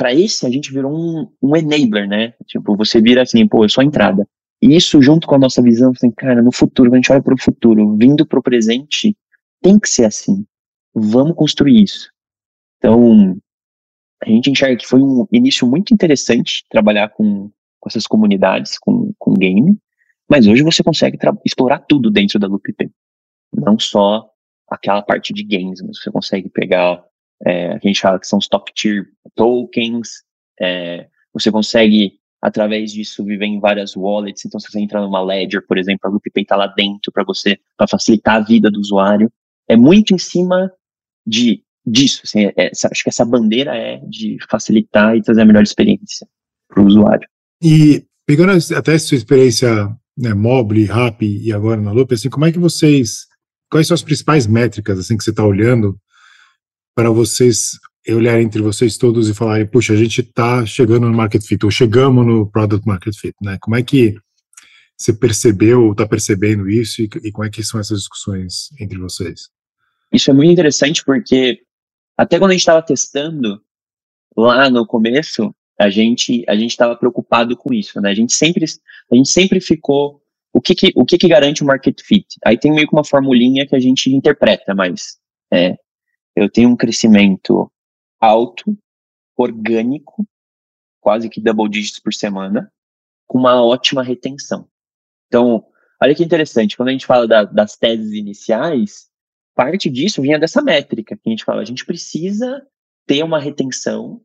para 0.00 0.14
esse 0.14 0.46
a 0.46 0.50
gente 0.50 0.72
virou 0.72 0.90
um, 0.90 1.30
um 1.42 1.54
enabler, 1.54 2.08
né? 2.08 2.32
Tipo, 2.46 2.74
você 2.74 3.02
vira 3.02 3.20
assim, 3.20 3.46
pô, 3.46 3.66
eu 3.66 3.68
sou 3.68 3.82
a 3.82 3.84
entrada. 3.84 4.26
E 4.62 4.74
isso 4.74 5.02
junto 5.02 5.26
com 5.26 5.34
a 5.34 5.38
nossa 5.38 5.60
visão, 5.60 5.92
assim, 5.94 6.10
cara, 6.10 6.40
no 6.40 6.50
futuro, 6.50 6.90
a 6.90 6.96
gente 6.96 7.12
olha 7.12 7.22
para 7.22 7.34
o 7.34 7.40
futuro, 7.40 7.96
vindo 7.98 8.24
para 8.24 8.38
o 8.38 8.42
presente, 8.42 9.14
tem 9.60 9.78
que 9.78 9.90
ser 9.90 10.06
assim. 10.06 10.46
Vamos 10.94 11.36
construir 11.36 11.82
isso. 11.82 12.10
Então, 12.78 13.36
a 14.22 14.28
gente 14.28 14.50
enxerga 14.50 14.76
que 14.76 14.86
foi 14.86 15.00
um 15.00 15.26
início 15.32 15.66
muito 15.66 15.94
interessante 15.94 16.64
trabalhar 16.68 17.08
com, 17.10 17.50
com 17.78 17.88
essas 17.88 18.06
comunidades, 18.06 18.78
com, 18.78 19.12
com 19.18 19.34
game, 19.34 19.78
mas 20.28 20.46
hoje 20.46 20.62
você 20.62 20.82
consegue 20.82 21.18
explorar 21.44 21.80
tudo 21.80 22.10
dentro 22.10 22.38
da 22.38 22.46
LoopP. 22.46 22.90
Não 23.52 23.78
só 23.78 24.30
aquela 24.68 25.02
parte 25.02 25.32
de 25.32 25.42
games, 25.42 25.82
mas 25.82 26.00
você 26.00 26.10
consegue 26.10 26.48
pegar 26.48 27.02
é, 27.44 27.72
a 27.72 27.78
gente 27.78 28.00
fala 28.00 28.18
que 28.18 28.26
são 28.26 28.38
os 28.38 28.48
top 28.48 28.70
tier 28.74 29.06
tokens, 29.34 30.22
é, 30.60 31.08
você 31.32 31.50
consegue, 31.50 32.18
através 32.40 32.92
disso, 32.92 33.24
viver 33.24 33.46
em 33.46 33.60
várias 33.60 33.96
wallets, 33.96 34.44
então 34.44 34.60
se 34.60 34.70
você 34.70 34.80
entrar 34.80 35.00
numa 35.00 35.22
Ledger, 35.22 35.66
por 35.66 35.78
exemplo, 35.78 36.00
a 36.04 36.08
LoopPay 36.08 36.42
está 36.42 36.56
lá 36.56 36.66
dentro 36.66 37.10
para 37.12 37.24
você, 37.24 37.58
para 37.76 37.88
facilitar 37.88 38.36
a 38.36 38.40
vida 38.40 38.70
do 38.70 38.78
usuário, 38.78 39.32
é 39.68 39.76
muito 39.76 40.14
em 40.14 40.18
cima 40.18 40.70
de 41.26 41.62
disso, 41.86 42.22
assim, 42.24 42.46
é, 42.46 42.52
é 42.56 42.70
acho 42.70 43.02
que 43.02 43.08
essa 43.08 43.24
bandeira 43.24 43.74
é 43.74 44.00
de 44.08 44.38
facilitar 44.50 45.16
e 45.16 45.22
trazer 45.22 45.42
a 45.42 45.46
melhor 45.46 45.62
experiência 45.62 46.26
para 46.68 46.82
o 46.82 46.86
usuário. 46.86 47.28
E 47.62 48.04
pegando 48.26 48.52
até 48.74 48.94
essa 48.94 49.06
sua 49.08 49.16
experiência 49.16 49.88
né, 50.16 50.34
mobile, 50.34 50.84
rap 50.84 51.24
e 51.24 51.52
agora 51.52 51.80
na 51.80 51.92
Loop, 51.92 52.14
assim, 52.14 52.30
como 52.30 52.44
é 52.44 52.52
que 52.52 52.58
vocês, 52.58 53.26
quais 53.70 53.86
são 53.86 53.94
as 53.94 54.02
principais 54.02 54.46
métricas 54.46 54.98
assim 54.98 55.16
que 55.16 55.24
você 55.24 55.30
está 55.30 55.44
olhando 55.44 55.98
para 56.94 57.10
vocês 57.10 57.72
olharem 58.08 58.46
entre 58.46 58.62
vocês 58.62 58.96
todos 58.96 59.28
e 59.28 59.34
falarem, 59.34 59.66
puxa, 59.66 59.92
a 59.92 59.96
gente 59.96 60.20
está 60.20 60.64
chegando 60.66 61.06
no 61.06 61.16
market 61.16 61.42
fit, 61.42 61.64
ou 61.64 61.70
chegamos 61.70 62.26
no 62.26 62.50
product 62.50 62.86
market 62.86 63.14
fit, 63.14 63.34
né? 63.42 63.56
Como 63.60 63.76
é 63.76 63.82
que 63.82 64.16
você 64.96 65.12
percebeu 65.12 65.84
ou 65.84 65.92
está 65.92 66.06
percebendo 66.06 66.68
isso 66.68 67.02
e, 67.02 67.08
e 67.24 67.32
como 67.32 67.46
é 67.46 67.50
que 67.50 67.62
são 67.62 67.80
essas 67.80 68.00
discussões 68.00 68.68
entre 68.78 68.98
vocês? 68.98 69.48
Isso 70.12 70.30
é 70.30 70.34
muito 70.34 70.50
interessante 70.50 71.04
porque 71.04 71.60
até 72.20 72.38
quando 72.38 72.50
a 72.50 72.52
gente 72.52 72.60
estava 72.60 72.82
testando 72.82 73.64
lá 74.36 74.68
no 74.68 74.86
começo, 74.86 75.54
a 75.78 75.88
gente 75.88 76.44
a 76.46 76.54
gente 76.54 76.68
estava 76.68 76.94
preocupado 76.94 77.56
com 77.56 77.72
isso, 77.72 77.98
né? 77.98 78.10
A 78.10 78.14
gente 78.14 78.34
sempre 78.34 78.66
a 79.10 79.14
gente 79.16 79.30
sempre 79.30 79.58
ficou 79.58 80.20
o 80.52 80.60
que 80.60 80.74
que, 80.74 80.92
o 80.94 81.06
que 81.06 81.16
que 81.16 81.26
garante 81.26 81.62
o 81.62 81.66
market 81.66 81.98
fit? 82.02 82.26
Aí 82.44 82.58
tem 82.58 82.72
meio 82.72 82.86
que 82.86 82.94
uma 82.94 83.06
formulinha 83.06 83.66
que 83.66 83.74
a 83.74 83.80
gente 83.80 84.14
interpreta, 84.14 84.74
mas 84.74 85.18
é, 85.50 85.78
eu 86.36 86.50
tenho 86.50 86.68
um 86.68 86.76
crescimento 86.76 87.72
alto, 88.20 88.76
orgânico, 89.34 90.28
quase 91.00 91.30
que 91.30 91.40
double 91.40 91.70
digits 91.70 92.00
por 92.00 92.12
semana, 92.12 92.70
com 93.26 93.38
uma 93.38 93.64
ótima 93.64 94.02
retenção. 94.02 94.68
Então, 95.28 95.64
olha 96.02 96.14
que 96.14 96.22
interessante, 96.22 96.76
quando 96.76 96.90
a 96.90 96.92
gente 96.92 97.06
fala 97.06 97.26
da, 97.26 97.44
das 97.44 97.78
teses 97.78 98.12
iniciais, 98.12 99.09
parte 99.60 99.90
disso 99.90 100.22
vinha 100.22 100.38
dessa 100.38 100.62
métrica 100.62 101.14
que 101.14 101.28
a 101.28 101.30
gente 101.30 101.44
fala, 101.44 101.60
a 101.60 101.66
gente 101.66 101.84
precisa 101.84 102.66
ter 103.06 103.22
uma 103.22 103.38
retenção, 103.38 104.22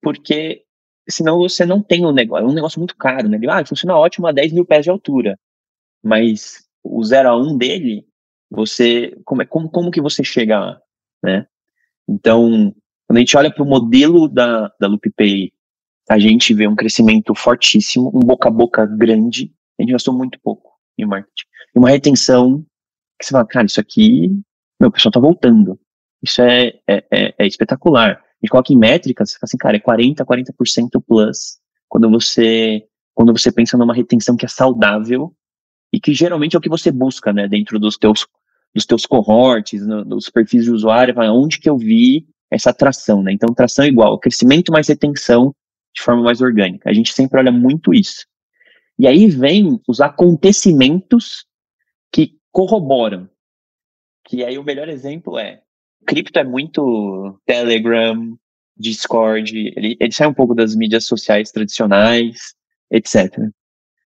porque 0.00 0.62
senão 1.10 1.38
você 1.38 1.66
não 1.66 1.82
tem 1.82 2.06
um 2.06 2.12
negócio, 2.12 2.46
é 2.46 2.48
um 2.48 2.54
negócio 2.54 2.78
muito 2.78 2.96
caro, 2.96 3.28
né? 3.28 3.36
Ah, 3.50 3.66
funciona 3.66 3.98
ótimo 3.98 4.28
a 4.28 4.32
10 4.32 4.52
mil 4.52 4.64
pés 4.64 4.84
de 4.84 4.90
altura, 4.90 5.36
mas 6.00 6.64
o 6.80 7.02
0 7.02 7.28
a 7.28 7.36
1 7.36 7.58
dele, 7.58 8.06
você, 8.48 9.18
como, 9.24 9.42
é, 9.42 9.46
como, 9.46 9.68
como 9.68 9.90
que 9.90 10.00
você 10.00 10.22
chega 10.22 10.60
lá, 10.60 10.80
né? 11.24 11.44
Então, 12.08 12.72
quando 13.08 13.16
a 13.16 13.20
gente 13.20 13.36
olha 13.36 13.52
para 13.52 13.64
o 13.64 13.68
modelo 13.68 14.28
da, 14.28 14.72
da 14.78 14.86
LoopPay, 14.86 15.52
a 16.08 16.20
gente 16.20 16.54
vê 16.54 16.68
um 16.68 16.76
crescimento 16.76 17.34
fortíssimo, 17.34 18.12
um 18.14 18.20
boca 18.20 18.48
a 18.48 18.52
boca 18.52 18.86
grande, 18.86 19.52
a 19.76 19.82
gente 19.82 19.90
gastou 19.90 20.14
muito 20.14 20.38
pouco 20.40 20.70
em 20.96 21.04
marketing. 21.04 21.46
E 21.74 21.78
uma 21.80 21.90
retenção 21.90 22.64
que 23.18 23.26
você 23.26 23.32
fala, 23.32 23.44
cara, 23.44 23.66
isso 23.66 23.80
aqui, 23.80 24.30
meu, 24.82 24.88
o 24.88 24.92
pessoal 24.92 25.12
tá 25.12 25.20
voltando. 25.20 25.78
Isso 26.22 26.42
é, 26.42 26.74
é, 26.88 27.04
é, 27.10 27.34
é 27.38 27.46
espetacular. 27.46 28.20
Gente 28.42 28.50
coloca 28.50 28.72
em 28.72 28.76
métricas, 28.76 29.30
você 29.30 29.38
fala 29.38 29.44
assim, 29.44 29.56
cara, 29.56 29.76
é 29.76 29.80
40, 29.80 30.24
40% 30.24 31.02
plus 31.06 31.58
quando 31.88 32.10
você, 32.10 32.84
quando 33.14 33.32
você 33.32 33.52
pensa 33.52 33.78
numa 33.78 33.94
retenção 33.94 34.36
que 34.36 34.44
é 34.44 34.48
saudável 34.48 35.32
e 35.92 36.00
que 36.00 36.12
geralmente 36.12 36.56
é 36.56 36.58
o 36.58 36.62
que 36.62 36.68
você 36.68 36.90
busca, 36.90 37.32
né, 37.32 37.46
dentro 37.46 37.78
dos 37.78 37.96
teus, 37.96 38.26
dos 38.74 38.84
teus 38.84 39.06
cohorts, 39.06 39.86
no, 39.86 40.04
dos 40.04 40.28
perfis 40.28 40.64
de 40.64 40.70
usuário, 40.70 41.14
onde 41.32 41.60
que 41.60 41.70
eu 41.70 41.76
vi 41.76 42.26
essa 42.50 42.70
atração, 42.70 43.22
né? 43.22 43.32
Então, 43.32 43.54
tração 43.54 43.84
é 43.84 43.88
igual, 43.88 44.18
crescimento 44.18 44.72
mais 44.72 44.88
retenção 44.88 45.54
de 45.94 46.02
forma 46.02 46.22
mais 46.22 46.40
orgânica. 46.40 46.90
A 46.90 46.92
gente 46.92 47.12
sempre 47.12 47.38
olha 47.38 47.52
muito 47.52 47.94
isso. 47.94 48.26
E 48.98 49.06
aí 49.06 49.28
vem 49.28 49.80
os 49.86 50.00
acontecimentos 50.00 51.44
que 52.10 52.38
corroboram. 52.50 53.28
Que 54.24 54.44
aí 54.44 54.58
o 54.58 54.64
melhor 54.64 54.88
exemplo 54.88 55.38
é, 55.38 55.62
cripto 56.06 56.38
é 56.38 56.44
muito 56.44 57.38
Telegram, 57.46 58.36
Discord, 58.76 59.72
ele, 59.76 59.96
ele 60.00 60.12
sai 60.12 60.26
um 60.26 60.34
pouco 60.34 60.54
das 60.54 60.74
mídias 60.74 61.06
sociais 61.06 61.50
tradicionais, 61.50 62.54
etc. 62.90 63.50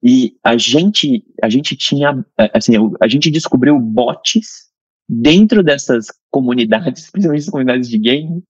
E 0.03 0.37
a 0.45 0.57
gente, 0.57 1.25
a 1.43 1.49
gente 1.49 1.77
tinha, 1.77 2.25
assim, 2.53 2.73
a 3.01 3.09
gente 3.09 3.31
descobriu 3.31 3.79
bots 3.81 4.71
dentro 5.09 5.63
dessas 5.63 6.07
comunidades, 6.31 7.09
principalmente 7.13 7.51
comunidades 7.51 7.89
de 7.89 7.99
game, 7.99 8.43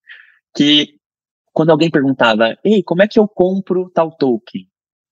que 0.55 0.97
quando 1.53 1.71
alguém 1.71 1.91
perguntava, 1.91 2.57
ei, 2.65 2.83
como 2.83 3.03
é 3.03 3.09
que 3.09 3.19
eu 3.19 3.29
compro 3.29 3.91
tal 3.91 4.11
token? 4.11 4.67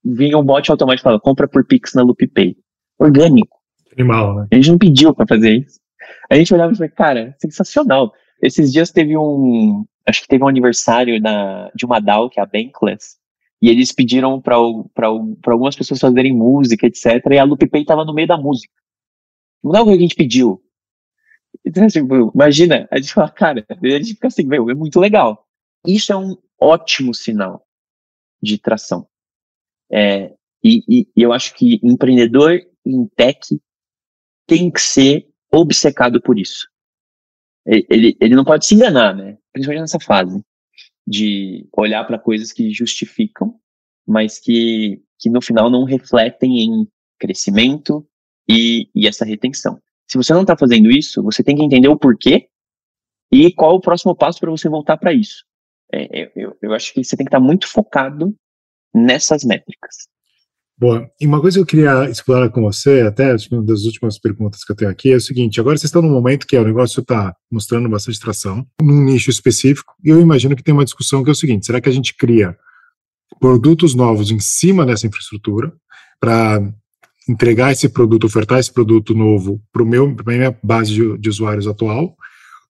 Vinha 0.04 0.36
um 0.36 0.44
bot 0.44 0.68
automático 0.68 1.04
falando, 1.04 1.20
compra 1.20 1.46
por 1.46 1.64
Pix 1.64 1.94
na 1.94 2.02
LoopPay. 2.02 2.56
Orgânico. 2.98 3.58
Animal, 3.92 4.34
né? 4.34 4.48
A 4.50 4.54
gente 4.56 4.70
não 4.70 4.78
pediu 4.78 5.14
para 5.14 5.26
fazer 5.26 5.58
isso. 5.58 5.78
A 6.30 6.36
gente 6.36 6.52
olhava 6.52 6.72
e 6.72 6.76
falava, 6.76 6.94
cara, 6.94 7.36
sensacional. 7.38 8.12
Esses 8.40 8.72
dias 8.72 8.90
teve 8.90 9.16
um, 9.16 9.84
acho 10.06 10.22
que 10.22 10.28
teve 10.28 10.42
um 10.42 10.48
aniversário 10.48 11.20
da, 11.20 11.70
de 11.74 11.84
uma 11.84 12.00
DAO, 12.00 12.28
que 12.28 12.40
é 12.40 12.42
a 12.42 12.46
Bankless, 12.46 13.16
e 13.60 13.68
eles 13.68 13.92
pediram 13.92 14.40
para 14.40 14.56
algumas 15.46 15.76
pessoas 15.76 16.00
fazerem 16.00 16.36
música, 16.36 16.86
etc. 16.86 17.24
E 17.30 17.38
a 17.38 17.44
LoopPay 17.44 17.82
estava 17.82 18.04
no 18.04 18.12
meio 18.12 18.26
da 18.26 18.36
música. 18.36 18.72
Não 19.62 19.76
é 19.76 19.80
o 19.80 19.84
que 19.84 19.92
a 19.92 19.98
gente 19.98 20.16
pediu. 20.16 20.60
Então, 21.64 21.86
tipo, 21.86 22.32
imagina, 22.34 22.88
a 22.90 22.98
gente 22.98 23.14
fala, 23.14 23.30
cara, 23.30 23.64
a 23.68 23.88
gente 23.88 24.14
fica 24.14 24.26
assim, 24.26 24.44
meu, 24.44 24.68
é 24.68 24.74
muito 24.74 24.98
legal. 24.98 25.46
Isso 25.86 26.12
é 26.12 26.16
um 26.16 26.36
ótimo 26.60 27.14
sinal 27.14 27.64
de 28.42 28.58
tração. 28.58 29.06
É, 29.90 30.34
e, 30.64 30.82
e, 30.88 31.08
eu 31.16 31.32
acho 31.32 31.54
que 31.54 31.78
empreendedor 31.82 32.60
em 32.84 33.06
tech 33.14 33.60
tem 34.46 34.70
que 34.70 34.80
ser 34.80 35.28
obcecado 35.52 36.20
por 36.20 36.38
isso. 36.38 36.68
Ele, 37.64 38.16
ele 38.20 38.34
não 38.34 38.44
pode 38.44 38.66
se 38.66 38.74
enganar, 38.74 39.14
né? 39.14 39.38
Principalmente 39.52 39.82
nessa 39.82 40.00
fase 40.00 40.42
de 41.06 41.68
olhar 41.72 42.04
para 42.04 42.18
coisas 42.18 42.52
que 42.52 42.72
justificam, 42.72 43.58
mas 44.06 44.38
que, 44.38 45.02
que 45.18 45.30
no 45.30 45.40
final 45.40 45.70
não 45.70 45.84
refletem 45.84 46.60
em 46.60 46.88
crescimento 47.18 48.06
e, 48.48 48.88
e 48.94 49.06
essa 49.06 49.24
retenção. 49.24 49.80
Se 50.08 50.16
você 50.16 50.32
não 50.32 50.42
está 50.42 50.56
fazendo 50.56 50.90
isso, 50.90 51.22
você 51.22 51.42
tem 51.42 51.56
que 51.56 51.62
entender 51.62 51.88
o 51.88 51.98
porquê 51.98 52.48
e 53.30 53.52
qual 53.52 53.76
o 53.76 53.80
próximo 53.80 54.14
passo 54.14 54.40
para 54.40 54.50
você 54.50 54.68
voltar 54.68 54.96
para 54.96 55.12
isso. 55.12 55.44
É, 55.92 56.30
eu, 56.34 56.56
eu 56.60 56.72
acho 56.72 56.92
que 56.92 57.04
você 57.04 57.16
tem 57.16 57.24
que 57.24 57.28
estar 57.28 57.40
tá 57.40 57.44
muito 57.44 57.68
focado 57.68 58.34
nessas 58.94 59.44
métricas. 59.44 60.08
Boa. 60.82 61.08
E 61.20 61.28
uma 61.28 61.40
coisa 61.40 61.58
que 61.58 61.62
eu 61.62 61.66
queria 61.66 62.10
explorar 62.10 62.50
com 62.50 62.60
você, 62.60 63.02
até 63.02 63.36
uma 63.52 63.62
das 63.62 63.84
últimas 63.84 64.18
perguntas 64.18 64.64
que 64.64 64.72
eu 64.72 64.74
tenho 64.74 64.90
aqui, 64.90 65.12
é 65.12 65.14
o 65.14 65.20
seguinte: 65.20 65.60
agora 65.60 65.76
vocês 65.76 65.84
estão 65.84 66.02
num 66.02 66.10
momento 66.10 66.44
que 66.44 66.58
o 66.58 66.64
negócio 66.64 67.00
está 67.00 67.32
mostrando 67.48 67.88
bastante 67.88 68.18
tração, 68.18 68.66
num 68.82 69.04
nicho 69.04 69.30
específico, 69.30 69.94
e 70.02 70.08
eu 70.08 70.20
imagino 70.20 70.56
que 70.56 70.62
tem 70.64 70.74
uma 70.74 70.84
discussão 70.84 71.22
que 71.22 71.30
é 71.30 71.32
o 71.32 71.36
seguinte: 71.36 71.66
será 71.66 71.80
que 71.80 71.88
a 71.88 71.92
gente 71.92 72.16
cria 72.16 72.56
produtos 73.38 73.94
novos 73.94 74.32
em 74.32 74.40
cima 74.40 74.84
dessa 74.84 75.06
infraestrutura 75.06 75.72
para 76.18 76.60
entregar 77.28 77.70
esse 77.70 77.88
produto, 77.88 78.24
ofertar 78.24 78.58
esse 78.58 78.72
produto 78.72 79.14
novo 79.14 79.62
para 79.72 79.84
a 79.84 80.36
minha 80.36 80.58
base 80.64 80.92
de, 80.92 81.16
de 81.16 81.28
usuários 81.28 81.68
atual? 81.68 82.16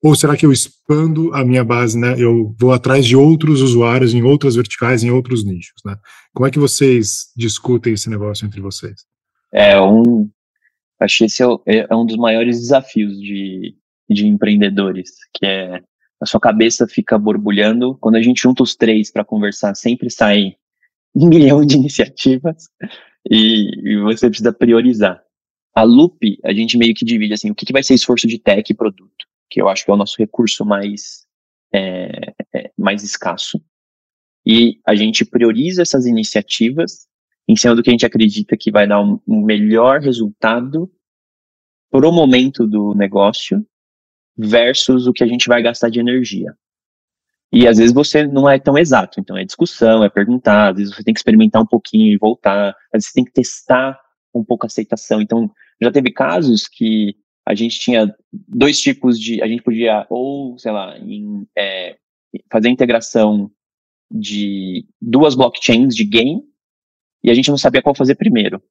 Ou 0.03 0.13
será 0.15 0.35
que 0.35 0.45
eu 0.45 0.51
expando 0.51 1.33
a 1.33 1.45
minha 1.45 1.63
base, 1.63 1.97
né? 1.97 2.13
Eu 2.17 2.53
vou 2.59 2.73
atrás 2.73 3.05
de 3.05 3.15
outros 3.15 3.61
usuários 3.61 4.13
em 4.13 4.21
outras 4.21 4.55
verticais, 4.55 5.01
em 5.01 5.09
outros 5.09 5.45
nichos, 5.45 5.81
né? 5.85 5.95
Como 6.33 6.45
é 6.45 6.51
que 6.51 6.59
vocês 6.59 7.31
discutem 7.37 7.93
esse 7.93 8.09
negócio 8.09 8.45
entre 8.45 8.59
vocês? 8.59 9.05
É 9.53 9.79
um, 9.79 10.29
acho 10.99 11.19
que 11.19 11.23
esse 11.23 11.41
é, 11.41 11.47
é, 11.67 11.87
é 11.89 11.95
um 11.95 12.05
dos 12.05 12.17
maiores 12.17 12.59
desafios 12.59 13.17
de, 13.17 13.77
de 14.09 14.27
empreendedores, 14.27 15.11
que 15.33 15.45
é 15.45 15.81
a 16.21 16.25
sua 16.25 16.39
cabeça 16.39 16.85
fica 16.85 17.17
borbulhando. 17.17 17.97
Quando 18.01 18.15
a 18.15 18.21
gente 18.21 18.41
junta 18.41 18.61
os 18.61 18.75
três 18.75 19.09
para 19.09 19.23
conversar, 19.23 19.73
sempre 19.73 20.09
sai 20.09 20.55
um 21.15 21.29
milhão 21.29 21.65
de 21.65 21.75
iniciativas 21.75 22.65
e, 23.31 23.93
e, 23.93 24.01
você 24.01 24.27
precisa 24.27 24.51
priorizar. 24.51 25.23
A 25.73 25.83
Loop, 25.83 26.39
a 26.43 26.53
gente 26.53 26.77
meio 26.77 26.93
que 26.93 27.05
divide 27.05 27.33
assim, 27.33 27.49
o 27.49 27.55
que, 27.55 27.65
que 27.65 27.73
vai 27.73 27.83
ser 27.83 27.93
esforço 27.93 28.27
de 28.27 28.37
tech 28.37 28.69
e 28.69 28.75
produto 28.75 29.22
que 29.49 29.61
eu 29.61 29.69
acho 29.69 29.85
que 29.85 29.91
é 29.91 29.93
o 29.93 29.97
nosso 29.97 30.17
recurso 30.17 30.65
mais, 30.65 31.25
é, 31.73 32.33
é, 32.53 32.71
mais 32.77 33.03
escasso. 33.03 33.61
E 34.45 34.79
a 34.85 34.95
gente 34.95 35.23
prioriza 35.23 35.81
essas 35.81 36.05
iniciativas 36.05 37.07
em 37.47 37.55
cima 37.55 37.75
do 37.75 37.83
que 37.83 37.89
a 37.89 37.93
gente 37.93 38.05
acredita 38.05 38.57
que 38.57 38.71
vai 38.71 38.87
dar 38.87 39.01
um, 39.01 39.19
um 39.27 39.41
melhor 39.41 40.01
resultado 40.01 40.91
pro 41.91 42.11
momento 42.11 42.65
do 42.67 42.93
negócio 42.93 43.65
versus 44.35 45.07
o 45.07 45.13
que 45.13 45.23
a 45.23 45.27
gente 45.27 45.47
vai 45.47 45.61
gastar 45.61 45.89
de 45.89 45.99
energia. 45.99 46.55
E 47.51 47.67
às 47.67 47.77
vezes 47.77 47.93
você 47.93 48.25
não 48.25 48.49
é 48.49 48.57
tão 48.57 48.75
exato, 48.77 49.19
então 49.19 49.37
é 49.37 49.45
discussão, 49.45 50.03
é 50.03 50.09
perguntar, 50.09 50.71
às 50.71 50.77
vezes 50.77 50.95
você 50.95 51.03
tem 51.03 51.13
que 51.13 51.19
experimentar 51.19 51.61
um 51.61 51.67
pouquinho 51.67 52.11
e 52.11 52.17
voltar, 52.17 52.69
às 52.69 52.75
vezes 52.93 53.09
você 53.09 53.13
tem 53.13 53.25
que 53.25 53.31
testar 53.31 53.99
um 54.33 54.43
pouco 54.43 54.65
a 54.65 54.67
aceitação. 54.67 55.21
Então, 55.21 55.51
já 55.79 55.91
teve 55.91 56.11
casos 56.11 56.67
que 56.67 57.15
a 57.45 57.53
gente 57.53 57.79
tinha 57.79 58.13
dois 58.31 58.79
tipos 58.79 59.19
de. 59.19 59.41
A 59.41 59.47
gente 59.47 59.63
podia, 59.63 60.05
ou, 60.09 60.57
sei 60.57 60.71
lá, 60.71 60.97
em, 60.97 61.45
é, 61.57 61.97
fazer 62.51 62.69
integração 62.69 63.51
de 64.09 64.85
duas 65.01 65.35
blockchains 65.35 65.95
de 65.95 66.05
game, 66.05 66.43
e 67.23 67.29
a 67.29 67.33
gente 67.33 67.49
não 67.49 67.57
sabia 67.57 67.81
qual 67.81 67.95
fazer 67.95 68.15
primeiro. 68.15 68.61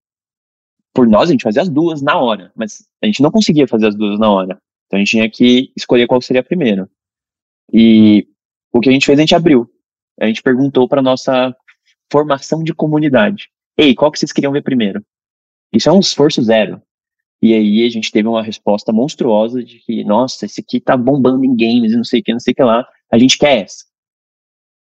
Por 0.94 1.06
nós, 1.08 1.28
a 1.28 1.32
gente 1.32 1.42
fazia 1.42 1.62
as 1.62 1.68
duas 1.68 2.02
na 2.02 2.18
hora, 2.18 2.52
mas 2.54 2.86
a 3.02 3.06
gente 3.06 3.22
não 3.22 3.30
conseguia 3.30 3.66
fazer 3.66 3.88
as 3.88 3.94
duas 3.94 4.18
na 4.18 4.30
hora. 4.30 4.60
Então 4.86 4.98
a 4.98 5.00
gente 5.00 5.10
tinha 5.10 5.30
que 5.30 5.72
escolher 5.76 6.06
qual 6.06 6.20
seria 6.20 6.42
primeiro. 6.42 6.88
E 7.72 8.28
o 8.72 8.80
que 8.80 8.88
a 8.88 8.92
gente 8.92 9.06
fez, 9.06 9.18
a 9.18 9.22
gente 9.22 9.34
abriu. 9.34 9.70
A 10.20 10.26
gente 10.26 10.42
perguntou 10.42 10.86
para 10.86 11.02
nossa 11.02 11.54
formação 12.10 12.62
de 12.62 12.74
comunidade: 12.74 13.50
Ei, 13.76 13.94
qual 13.94 14.12
que 14.12 14.18
vocês 14.18 14.32
queriam 14.32 14.52
ver 14.52 14.62
primeiro? 14.62 15.04
Isso 15.72 15.88
é 15.88 15.92
um 15.92 16.00
esforço 16.00 16.42
zero. 16.42 16.80
E 17.42 17.52
aí 17.54 17.84
a 17.84 17.88
gente 17.88 18.12
teve 18.12 18.28
uma 18.28 18.42
resposta 18.42 18.92
monstruosa 18.92 19.64
de 19.64 19.80
que, 19.80 20.04
nossa, 20.04 20.46
esse 20.46 20.60
aqui 20.60 20.80
tá 20.80 20.96
bombando 20.96 21.44
em 21.44 21.56
games 21.56 21.92
e 21.92 21.96
não 21.96 22.04
sei 22.04 22.20
o 22.20 22.22
que, 22.22 22.32
não 22.32 22.38
sei 22.38 22.52
o 22.52 22.54
que 22.54 22.62
lá, 22.62 22.86
a 23.10 23.18
gente 23.18 23.36
quer 23.36 23.64
essa. 23.64 23.84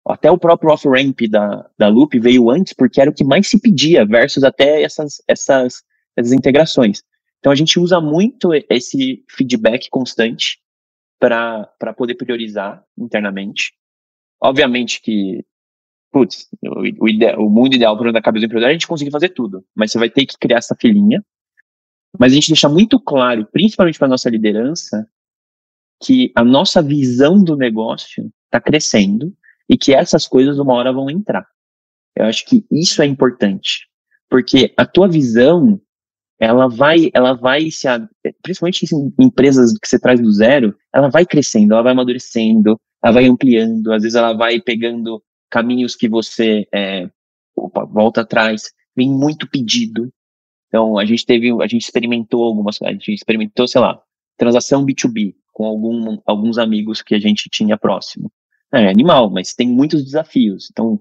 Até 0.08 0.32
o 0.32 0.38
próprio 0.38 0.72
off-ramp 0.72 1.20
da, 1.30 1.70
da 1.78 1.90
Loop 1.90 2.18
veio 2.18 2.50
antes 2.50 2.72
porque 2.72 3.02
era 3.02 3.10
o 3.10 3.14
que 3.14 3.26
mais 3.26 3.50
se 3.50 3.60
pedia, 3.60 4.06
versus 4.06 4.46
até 4.46 4.84
essas, 4.84 5.22
essas, 5.28 5.84
essas 6.16 6.32
integrações. 6.32 7.04
Então 7.40 7.52
a 7.52 7.56
gente 7.56 7.78
usa 7.78 8.00
muito 8.00 8.52
esse 8.70 9.26
feedback 9.30 9.90
constante 9.90 10.60
para 11.20 11.94
poder 11.98 12.16
priorizar 12.16 12.84
internamente. 12.98 13.74
Obviamente 14.42 15.02
que, 15.02 15.44
putz, 16.10 16.48
o, 16.64 17.04
o, 17.04 17.10
ide, 17.10 17.36
o 17.36 17.50
mundo 17.50 17.76
ideal 17.76 17.98
para 17.98 18.18
a 18.18 18.22
cabeça 18.22 18.44
do 18.44 18.46
empreendedor 18.46 18.70
é 18.70 18.72
a 18.72 18.74
gente 18.74 18.88
conseguir 18.88 19.12
fazer 19.12 19.30
tudo, 19.30 19.66
mas 19.76 19.92
você 19.92 20.00
vai 20.00 20.10
ter 20.10 20.26
que 20.26 20.38
criar 20.38 20.60
essa 20.60 20.76
filinha 20.80 21.22
mas 22.20 22.32
a 22.32 22.36
gente 22.36 22.50
deixa 22.50 22.70
muito 22.70 23.00
claro, 23.00 23.48
principalmente 23.52 23.98
para 23.98 24.08
a 24.08 24.10
nossa 24.10 24.30
liderança, 24.30 25.08
que 26.04 26.32
a 26.36 26.44
nossa 26.44 26.82
visão 26.82 27.44
do 27.44 27.56
negócio 27.56 28.32
está 28.46 28.60
crescendo 28.60 29.34
e 29.70 29.78
que 29.78 29.94
essas 29.94 30.28
coisas 30.28 30.60
uma 30.60 30.74
hora 30.74 30.94
vão 30.94 31.10
entrar. 31.10 31.46
Eu 32.16 32.26
acho 32.26 32.46
que 32.46 32.66
isso 32.72 33.02
é 33.02 33.06
importante, 33.06 33.88
porque 34.30 34.74
a 34.78 34.86
tua 34.86 35.08
visão 35.08 35.82
ela 36.40 36.68
vai, 36.68 37.10
ela 37.14 37.34
vai 37.34 37.72
se, 37.72 37.88
principalmente 38.42 38.86
em 38.94 39.14
empresas 39.20 39.72
que 39.78 39.88
você 39.88 40.00
traz 40.00 40.20
do 40.20 40.32
zero, 40.32 40.76
ela 40.94 41.10
vai 41.10 41.26
crescendo, 41.26 41.74
ela 41.74 41.84
vai 41.84 41.94
amadurecendo, 41.94 42.80
ela 43.04 43.14
vai 43.14 43.26
ampliando, 43.26 43.94
às 43.94 44.04
vezes 44.04 44.16
ela 44.16 44.34
vai 44.34 44.60
pegando 44.60 45.24
caminhos 45.50 45.96
que 45.96 46.10
você 46.10 46.68
é, 46.74 47.10
opa, 47.56 47.86
volta 47.86 48.22
atrás, 48.22 48.72
vem 48.96 49.10
muito 49.10 49.50
pedido. 49.50 50.12
Então 50.76 50.98
a 50.98 51.06
gente 51.06 51.26
teve, 51.26 51.50
a 51.64 51.68
gente 51.68 51.84
experimentou 51.84 52.44
algumas, 52.44 52.82
a 52.82 52.92
gente 52.92 53.14
experimentou, 53.14 53.66
sei 53.66 53.80
lá, 53.80 53.98
transação 54.38 54.86
B2B 54.86 55.34
com 55.54 55.66
algum, 55.66 56.18
alguns 56.26 56.58
amigos 56.58 57.02
que 57.02 57.16
a 57.16 57.20
gente 57.20 57.50
tinha 57.50 57.78
próximo. 57.78 58.30
É 58.74 58.90
animal, 58.90 59.30
mas 59.30 59.54
tem 59.54 59.70
muitos 59.70 60.04
desafios. 60.04 60.68
Então 60.70 61.00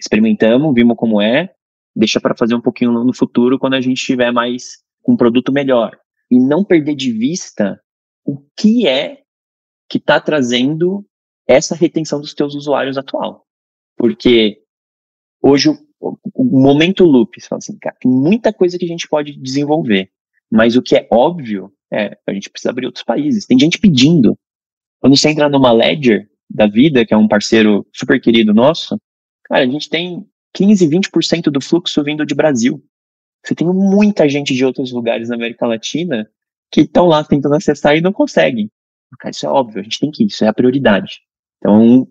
experimentamos, 0.00 0.72
vimos 0.72 0.96
como 0.96 1.20
é, 1.20 1.52
deixa 1.94 2.20
para 2.20 2.36
fazer 2.36 2.54
um 2.54 2.60
pouquinho 2.60 2.92
no 2.92 3.12
futuro 3.12 3.58
quando 3.58 3.74
a 3.74 3.80
gente 3.80 4.00
tiver 4.00 4.30
mais 4.30 4.78
um 5.08 5.16
produto 5.16 5.50
melhor 5.50 5.98
e 6.30 6.38
não 6.38 6.62
perder 6.62 6.94
de 6.94 7.10
vista 7.10 7.80
o 8.24 8.40
que 8.56 8.86
é 8.86 9.22
que 9.90 9.98
está 9.98 10.20
trazendo 10.20 11.04
essa 11.48 11.74
retenção 11.74 12.20
dos 12.20 12.32
teus 12.32 12.54
usuários 12.54 12.96
atual. 12.96 13.44
Porque 13.96 14.62
hoje 15.42 15.70
momento 16.50 17.04
loop, 17.04 17.40
você 17.40 17.48
fala 17.48 17.58
assim, 17.58 17.78
cara, 17.78 17.96
tem 18.00 18.10
muita 18.10 18.52
coisa 18.52 18.78
que 18.78 18.84
a 18.84 18.88
gente 18.88 19.08
pode 19.08 19.36
desenvolver, 19.36 20.10
mas 20.50 20.76
o 20.76 20.82
que 20.82 20.96
é 20.96 21.06
óbvio 21.10 21.72
é 21.92 22.18
a 22.26 22.32
gente 22.32 22.50
precisa 22.50 22.70
abrir 22.70 22.86
outros 22.86 23.04
países. 23.04 23.46
Tem 23.46 23.58
gente 23.58 23.78
pedindo. 23.78 24.38
Quando 25.00 25.16
você 25.16 25.28
entra 25.30 25.48
numa 25.48 25.72
Ledger 25.72 26.28
da 26.48 26.66
vida, 26.66 27.04
que 27.04 27.14
é 27.14 27.16
um 27.16 27.28
parceiro 27.28 27.86
super 27.92 28.20
querido 28.20 28.52
nosso, 28.54 29.00
cara, 29.44 29.64
a 29.64 29.66
gente 29.66 29.88
tem 29.88 30.26
15, 30.54 30.88
20% 30.88 31.42
do 31.50 31.60
fluxo 31.60 32.02
vindo 32.02 32.24
de 32.24 32.34
Brasil. 32.34 32.82
Você 33.44 33.54
tem 33.54 33.66
muita 33.66 34.28
gente 34.28 34.54
de 34.54 34.64
outros 34.64 34.92
lugares 34.92 35.28
na 35.28 35.36
América 35.36 35.66
Latina 35.66 36.28
que 36.72 36.80
estão 36.80 37.06
lá 37.06 37.22
tentando 37.22 37.54
acessar 37.54 37.96
e 37.96 38.00
não 38.00 38.12
conseguem. 38.12 38.70
Cara, 39.20 39.30
isso 39.30 39.46
é 39.46 39.48
óbvio, 39.48 39.80
a 39.80 39.82
gente 39.84 40.00
tem 40.00 40.10
que 40.10 40.24
ir, 40.24 40.26
isso 40.26 40.44
é 40.44 40.48
a 40.48 40.52
prioridade. 40.52 41.20
Então, 41.58 42.08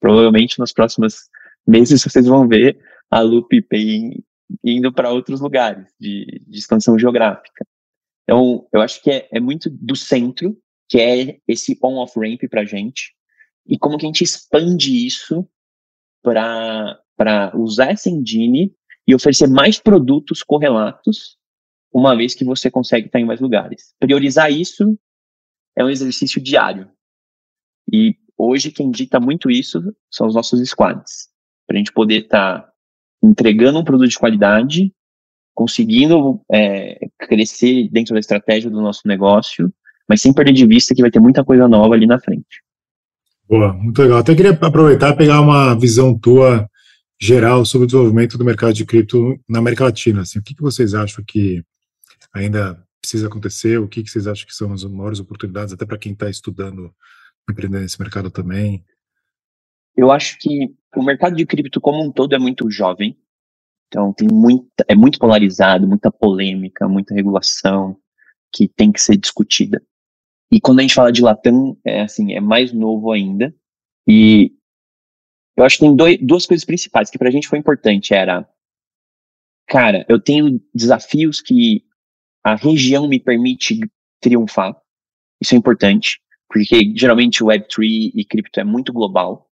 provavelmente 0.00 0.58
nos 0.58 0.72
próximos 0.72 1.28
meses 1.66 2.02
vocês 2.02 2.26
vão 2.26 2.46
ver 2.46 2.78
a 3.10 3.20
Loop 3.20 3.60
Pay 3.62 4.22
indo 4.64 4.92
para 4.92 5.10
outros 5.10 5.40
lugares 5.40 5.86
de, 5.98 6.42
de, 6.46 6.58
expansão 6.58 6.98
geográfica. 6.98 7.66
Então, 8.24 8.66
eu 8.72 8.80
acho 8.80 9.02
que 9.02 9.10
é, 9.10 9.28
é 9.32 9.40
muito 9.40 9.68
do 9.70 9.96
centro, 9.96 10.56
que 10.88 10.98
é 11.00 11.40
esse 11.46 11.78
on-off 11.82 12.18
ramp 12.18 12.42
para 12.48 12.62
a 12.62 12.64
gente, 12.64 13.14
e 13.66 13.78
como 13.78 13.98
que 13.98 14.06
a 14.06 14.08
gente 14.08 14.24
expande 14.24 15.06
isso 15.06 15.48
para 16.22 17.52
usar 17.54 17.92
essa 17.92 18.08
engine 18.08 18.74
e 19.06 19.14
oferecer 19.14 19.48
mais 19.48 19.78
produtos 19.78 20.42
correlatos, 20.42 21.36
uma 21.92 22.16
vez 22.16 22.34
que 22.34 22.44
você 22.44 22.70
consegue 22.70 23.06
estar 23.06 23.18
em 23.18 23.24
mais 23.24 23.40
lugares. 23.40 23.94
Priorizar 23.98 24.50
isso 24.50 24.98
é 25.76 25.84
um 25.84 25.90
exercício 25.90 26.40
diário. 26.40 26.90
E 27.92 28.16
hoje 28.36 28.70
quem 28.70 28.90
dita 28.90 29.18
muito 29.18 29.50
isso 29.50 29.80
são 30.10 30.26
os 30.28 30.34
nossos 30.34 30.60
squads. 30.68 31.28
Para 31.66 31.76
a 31.76 31.78
gente 31.78 31.92
poder 31.92 32.22
estar 32.22 32.69
entregando 33.22 33.78
um 33.78 33.84
produto 33.84 34.08
de 34.08 34.18
qualidade, 34.18 34.92
conseguindo 35.54 36.40
é, 36.50 36.98
crescer 37.18 37.88
dentro 37.90 38.14
da 38.14 38.20
estratégia 38.20 38.70
do 38.70 38.80
nosso 38.80 39.02
negócio, 39.06 39.72
mas 40.08 40.22
sem 40.22 40.32
perder 40.32 40.52
de 40.52 40.66
vista 40.66 40.94
que 40.94 41.02
vai 41.02 41.10
ter 41.10 41.20
muita 41.20 41.44
coisa 41.44 41.68
nova 41.68 41.94
ali 41.94 42.06
na 42.06 42.18
frente. 42.18 42.62
Boa, 43.48 43.72
muito 43.72 44.00
legal. 44.00 44.18
Até 44.18 44.34
queria 44.34 44.52
aproveitar 44.52 45.10
e 45.10 45.16
pegar 45.16 45.40
uma 45.40 45.74
visão 45.74 46.16
tua 46.16 46.68
geral 47.20 47.64
sobre 47.64 47.84
o 47.84 47.86
desenvolvimento 47.86 48.38
do 48.38 48.44
mercado 48.44 48.72
de 48.72 48.86
cripto 48.86 49.38
na 49.48 49.58
América 49.58 49.84
Latina. 49.84 50.22
Assim, 50.22 50.38
o 50.38 50.42
que, 50.42 50.54
que 50.54 50.62
vocês 50.62 50.94
acham 50.94 51.22
que 51.24 51.62
ainda 52.32 52.82
precisa 53.00 53.26
acontecer? 53.26 53.78
O 53.78 53.88
que, 53.88 54.02
que 54.02 54.10
vocês 54.10 54.26
acham 54.26 54.46
que 54.46 54.54
são 54.54 54.72
as 54.72 54.84
maiores 54.84 55.20
oportunidades, 55.20 55.74
até 55.74 55.84
para 55.84 55.98
quem 55.98 56.12
está 56.12 56.30
estudando 56.30 56.94
empreender 57.50 57.80
nesse 57.80 58.00
mercado 58.00 58.30
também? 58.30 58.84
Eu 59.96 60.10
acho 60.10 60.38
que 60.38 60.72
o 60.96 61.02
mercado 61.02 61.36
de 61.36 61.46
cripto 61.46 61.80
como 61.80 62.02
um 62.02 62.10
todo 62.10 62.34
é 62.34 62.38
muito 62.38 62.70
jovem. 62.70 63.16
Então 63.88 64.12
tem 64.12 64.28
muita, 64.30 64.84
é 64.88 64.94
muito 64.94 65.18
polarizado, 65.18 65.86
muita 65.86 66.10
polêmica, 66.10 66.88
muita 66.88 67.14
regulação 67.14 67.96
que 68.52 68.68
tem 68.68 68.92
que 68.92 69.00
ser 69.00 69.16
discutida. 69.16 69.82
E 70.50 70.60
quando 70.60 70.80
a 70.80 70.82
gente 70.82 70.94
fala 70.94 71.12
de 71.12 71.22
Latam, 71.22 71.76
é 71.84 72.02
assim, 72.02 72.32
é 72.32 72.40
mais 72.40 72.72
novo 72.72 73.12
ainda. 73.12 73.54
E 74.06 74.52
eu 75.56 75.64
acho 75.64 75.76
que 75.76 75.84
tem 75.84 75.94
dois, 75.94 76.18
duas 76.20 76.46
coisas 76.46 76.64
principais 76.64 77.10
que 77.10 77.18
pra 77.18 77.30
gente 77.30 77.48
foi 77.48 77.58
importante. 77.58 78.14
Era, 78.14 78.48
cara, 79.68 80.04
eu 80.08 80.20
tenho 80.20 80.60
desafios 80.74 81.40
que 81.40 81.84
a 82.42 82.54
região 82.54 83.08
me 83.08 83.20
permite 83.20 83.80
triunfar. 84.20 84.76
Isso 85.40 85.54
é 85.54 85.58
importante, 85.58 86.20
porque 86.48 86.92
geralmente 86.96 87.42
o 87.42 87.46
Web3 87.48 88.12
e 88.14 88.24
cripto 88.24 88.60
é 88.60 88.64
muito 88.64 88.92
global. 88.92 89.49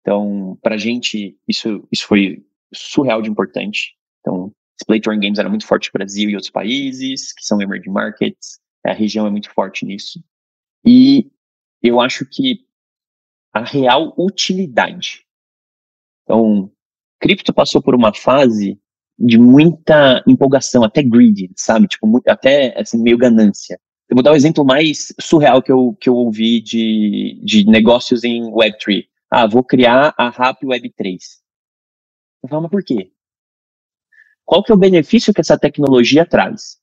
Então, 0.00 0.58
pra 0.62 0.76
gente, 0.76 1.38
isso, 1.46 1.86
isso 1.92 2.06
foi 2.06 2.44
surreal 2.72 3.20
de 3.22 3.30
importante. 3.30 3.96
Então, 4.20 4.52
Play 4.86 5.00
to 5.00 5.10
Earn 5.10 5.20
Games 5.20 5.38
era 5.38 5.48
muito 5.48 5.66
forte 5.66 5.88
no 5.88 5.98
Brasil 5.98 6.30
e 6.30 6.34
outros 6.34 6.50
países, 6.50 7.32
que 7.32 7.44
são 7.44 7.60
emerging 7.60 7.90
markets. 7.90 8.58
A 8.84 8.92
região 8.92 9.26
é 9.26 9.30
muito 9.30 9.50
forte 9.50 9.84
nisso. 9.84 10.22
E 10.84 11.30
eu 11.82 12.00
acho 12.00 12.24
que 12.24 12.60
a 13.52 13.62
real 13.62 14.14
utilidade 14.16 15.26
então, 16.30 16.70
cripto 17.20 17.52
passou 17.52 17.82
por 17.82 17.92
uma 17.92 18.14
fase 18.14 18.78
de 19.18 19.36
muita 19.36 20.22
empolgação, 20.28 20.84
até 20.84 21.02
greed, 21.02 21.50
sabe? 21.56 21.88
Tipo, 21.88 22.06
muito, 22.06 22.28
até 22.28 22.78
assim, 22.80 23.02
meio 23.02 23.18
ganância. 23.18 23.78
Eu 24.08 24.14
vou 24.14 24.22
dar 24.22 24.30
o 24.30 24.34
um 24.34 24.36
exemplo 24.36 24.64
mais 24.64 25.12
surreal 25.20 25.60
que 25.60 25.72
eu, 25.72 25.96
que 26.00 26.08
eu 26.08 26.14
ouvi 26.14 26.60
de, 26.60 27.40
de 27.44 27.66
negócios 27.66 28.22
em 28.22 28.42
Web3. 28.44 29.06
Ah, 29.30 29.46
vou 29.46 29.62
criar 29.62 30.12
a 30.18 30.28
RAP 30.28 30.64
Web3. 30.64 31.18
Eu 32.42 32.48
falo, 32.48 32.62
mas 32.62 32.70
por 32.70 32.82
quê? 32.82 33.12
Qual 34.44 34.64
que 34.64 34.72
é 34.72 34.74
o 34.74 34.78
benefício 34.78 35.32
que 35.32 35.40
essa 35.40 35.56
tecnologia 35.56 36.26
traz? 36.26 36.78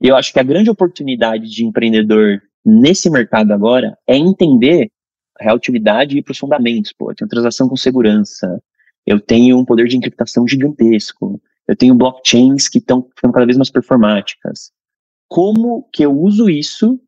Eu 0.00 0.14
acho 0.14 0.32
que 0.32 0.38
a 0.38 0.44
grande 0.44 0.70
oportunidade 0.70 1.50
de 1.50 1.64
empreendedor 1.64 2.40
nesse 2.64 3.10
mercado 3.10 3.52
agora 3.52 3.98
é 4.06 4.16
entender 4.16 4.90
a 5.38 5.44
real 5.44 5.56
utilidade 5.56 6.14
e 6.14 6.20
ir 6.20 6.22
para 6.22 6.32
os 6.32 6.38
fundamentos. 6.38 6.92
Pô, 6.92 7.12
tem 7.12 7.26
transação 7.26 7.68
com 7.68 7.76
segurança, 7.76 8.62
eu 9.04 9.18
tenho 9.18 9.58
um 9.58 9.64
poder 9.64 9.88
de 9.88 9.96
encriptação 9.96 10.46
gigantesco, 10.46 11.42
eu 11.66 11.74
tenho 11.74 11.94
blockchains 11.94 12.68
que 12.68 12.78
estão 12.78 13.02
ficando 13.16 13.32
cada 13.32 13.46
vez 13.46 13.56
mais 13.56 13.70
performáticas. 13.70 14.70
Como 15.28 15.88
que 15.92 16.04
eu 16.04 16.16
uso 16.16 16.48
isso 16.48 17.00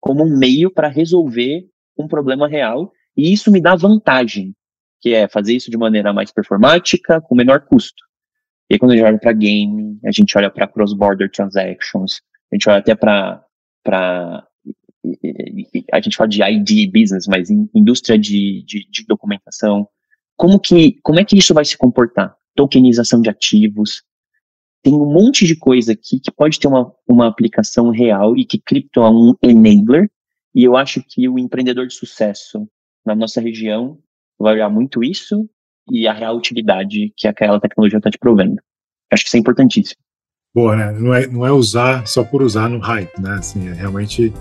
como 0.00 0.24
um 0.24 0.38
meio 0.38 0.70
para 0.70 0.88
resolver 0.88 1.68
um 1.98 2.06
problema 2.06 2.46
real 2.46 2.92
e 3.20 3.32
isso 3.32 3.50
me 3.50 3.60
dá 3.60 3.76
vantagem, 3.76 4.54
que 5.00 5.14
é 5.14 5.28
fazer 5.28 5.54
isso 5.54 5.70
de 5.70 5.76
maneira 5.76 6.12
mais 6.12 6.32
performática, 6.32 7.20
com 7.20 7.34
menor 7.34 7.60
custo. 7.60 8.02
E 8.70 8.74
aí, 8.74 8.78
quando 8.78 8.92
a 8.92 8.96
gente 8.96 9.04
olha 9.04 9.18
para 9.18 9.32
game, 9.32 9.98
a 10.04 10.12
gente 10.12 10.36
olha 10.38 10.50
para 10.50 10.66
cross-border 10.66 11.30
transactions, 11.30 12.20
a 12.50 12.54
gente 12.54 12.68
olha 12.68 12.78
até 12.78 12.94
para 12.94 13.44
a 15.92 16.00
gente 16.00 16.16
fala 16.16 16.28
de 16.28 16.42
ID 16.42 16.90
business, 16.92 17.26
mas 17.26 17.48
indústria 17.50 18.18
de, 18.18 18.62
de, 18.66 18.86
de 18.90 19.06
documentação, 19.06 19.88
como 20.36 20.58
que, 20.58 20.98
como 21.02 21.18
é 21.18 21.24
que 21.24 21.36
isso 21.36 21.54
vai 21.54 21.64
se 21.64 21.76
comportar? 21.76 22.34
Tokenização 22.54 23.20
de 23.20 23.30
ativos. 23.30 24.02
Tem 24.82 24.94
um 24.94 25.12
monte 25.12 25.46
de 25.46 25.56
coisa 25.56 25.92
aqui 25.92 26.20
que 26.20 26.30
pode 26.30 26.58
ter 26.58 26.68
uma, 26.68 26.92
uma 27.06 27.26
aplicação 27.26 27.90
real 27.90 28.36
e 28.36 28.44
que 28.44 28.58
cripto 28.58 29.00
é 29.00 29.10
um 29.10 29.34
enabler. 29.42 30.10
E 30.54 30.64
eu 30.64 30.76
acho 30.76 31.02
que 31.02 31.28
o 31.28 31.38
empreendedor 31.38 31.86
de 31.86 31.94
sucesso 31.94 32.68
na 33.04 33.14
nossa 33.14 33.40
região 33.40 33.98
vai 34.38 34.54
olhar 34.54 34.68
muito 34.68 35.02
isso 35.04 35.48
e 35.90 36.06
a 36.06 36.12
real 36.12 36.36
utilidade 36.36 37.12
que 37.16 37.26
aquela 37.26 37.60
tecnologia 37.60 37.98
está 37.98 38.10
te 38.10 38.18
provendo. 38.18 38.56
Acho 39.12 39.24
que 39.24 39.28
isso 39.28 39.36
é 39.36 39.40
importantíssimo. 39.40 40.00
Boa, 40.54 40.76
né? 40.76 40.92
Não 40.92 41.14
é, 41.14 41.26
não 41.26 41.46
é 41.46 41.52
usar 41.52 42.06
só 42.06 42.24
por 42.24 42.42
usar 42.42 42.68
no 42.68 42.78
hype, 42.78 43.20
né? 43.20 43.34
Assim, 43.34 43.68
é 43.68 43.72
realmente 43.72 44.32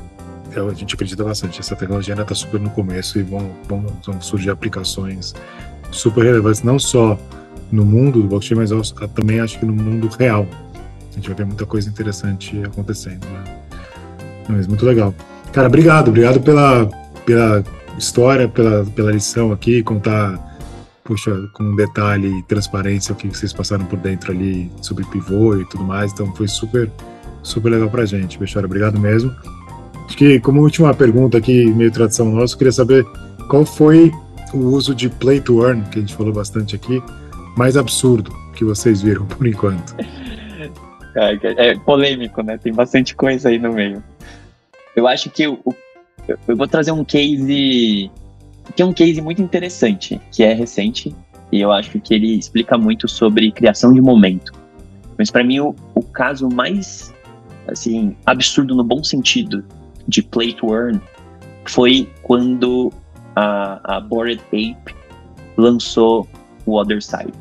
é, 0.55 0.59
a 0.59 0.73
gente 0.73 0.95
acredita 0.95 1.23
bastante. 1.23 1.59
Essa 1.59 1.75
tecnologia 1.75 2.13
ainda 2.13 2.23
está 2.23 2.35
super 2.35 2.59
no 2.59 2.69
começo 2.69 3.19
e 3.19 3.23
vão, 3.23 3.51
vão, 3.67 3.85
vão 4.05 4.21
surgir 4.21 4.49
aplicações 4.49 5.33
super 5.91 6.23
relevantes, 6.23 6.63
não 6.63 6.79
só 6.79 7.17
no 7.71 7.85
mundo 7.85 8.21
do 8.21 8.27
blockchain, 8.27 8.57
mas 8.57 8.91
também 9.13 9.39
acho 9.39 9.59
que 9.59 9.65
no 9.65 9.73
mundo 9.73 10.07
real. 10.07 10.47
A 11.11 11.15
gente 11.15 11.27
vai 11.27 11.37
ver 11.37 11.45
muita 11.45 11.65
coisa 11.65 11.89
interessante 11.89 12.61
acontecendo. 12.63 13.25
Né? 13.25 13.43
Mas 14.47 14.67
muito 14.67 14.85
legal. 14.85 15.13
Cara, 15.51 15.67
obrigado, 15.67 16.09
obrigado 16.09 16.39
pela, 16.41 16.87
pela 17.25 17.63
história, 17.99 18.47
pela, 18.47 18.85
pela 18.85 19.11
lição 19.11 19.51
aqui, 19.51 19.83
contar, 19.83 20.39
puxa, 21.03 21.31
com 21.53 21.75
detalhe 21.75 22.39
e 22.39 22.43
transparência 22.43 23.13
o 23.13 23.15
que 23.15 23.27
vocês 23.27 23.53
passaram 23.53 23.85
por 23.85 23.99
dentro 23.99 24.31
ali 24.31 24.71
sobre 24.81 25.05
pivô 25.05 25.55
e 25.55 25.65
tudo 25.65 25.83
mais. 25.83 26.11
Então 26.11 26.33
foi 26.35 26.47
super, 26.47 26.89
super 27.43 27.69
legal 27.69 27.89
pra 27.89 28.05
gente. 28.05 28.39
Bechara, 28.39 28.65
obrigado 28.65 28.99
mesmo. 28.99 29.35
Acho 30.05 30.17
que, 30.17 30.39
como 30.39 30.61
última 30.61 30.93
pergunta 30.93 31.37
aqui, 31.37 31.65
meio 31.67 31.91
tradição 31.91 32.31
nossa, 32.31 32.55
eu 32.55 32.57
queria 32.57 32.71
saber 32.71 33.05
qual 33.47 33.63
foi 33.63 34.11
o 34.53 34.57
uso 34.57 34.95
de 34.95 35.07
play 35.07 35.39
to 35.39 35.63
earn, 35.63 35.83
que 35.91 35.99
a 35.99 36.01
gente 36.01 36.15
falou 36.15 36.33
bastante 36.33 36.75
aqui, 36.75 37.03
mais 37.55 37.77
absurdo 37.77 38.33
que 38.55 38.65
vocês 38.65 39.01
viram 39.01 39.25
por 39.25 39.45
enquanto? 39.45 39.95
É, 41.15 41.71
é 41.71 41.75
polêmico, 41.79 42.43
né? 42.43 42.57
Tem 42.59 42.71
bastante 42.71 43.15
coisa 43.15 43.49
aí 43.49 43.57
no 43.57 43.73
meio. 43.73 44.01
Eu 44.95 45.07
acho 45.07 45.27
que 45.29 45.47
o, 45.47 45.59
eu 46.47 46.55
vou 46.55 46.67
trazer 46.67 46.91
um 46.91 47.03
case 47.03 48.11
que 48.75 48.81
é 48.81 48.85
um 48.85 48.93
case 48.93 49.21
muito 49.21 49.41
interessante, 49.41 50.21
que 50.31 50.43
é 50.43 50.53
recente 50.53 51.15
e 51.51 51.59
eu 51.59 51.71
acho 51.71 51.99
que 51.99 52.13
ele 52.13 52.37
explica 52.37 52.77
muito 52.77 53.07
sobre 53.07 53.51
criação 53.51 53.93
de 53.93 54.01
momento. 54.01 54.53
Mas 55.17 55.31
para 55.31 55.43
mim 55.43 55.59
o, 55.59 55.75
o 55.95 56.03
caso 56.03 56.47
mais 56.49 57.13
assim 57.67 58.15
absurdo 58.25 58.75
no 58.75 58.83
bom 58.83 59.03
sentido 59.03 59.63
de 60.07 60.21
play 60.21 60.53
to 60.53 60.73
earn 60.73 60.99
foi 61.65 62.09
quando 62.23 62.91
a, 63.35 63.97
a 63.97 63.99
Bored 63.99 64.41
Ape 64.47 64.95
lançou 65.57 66.27
o 66.65 66.79
Other 66.79 67.01
Side, 67.01 67.33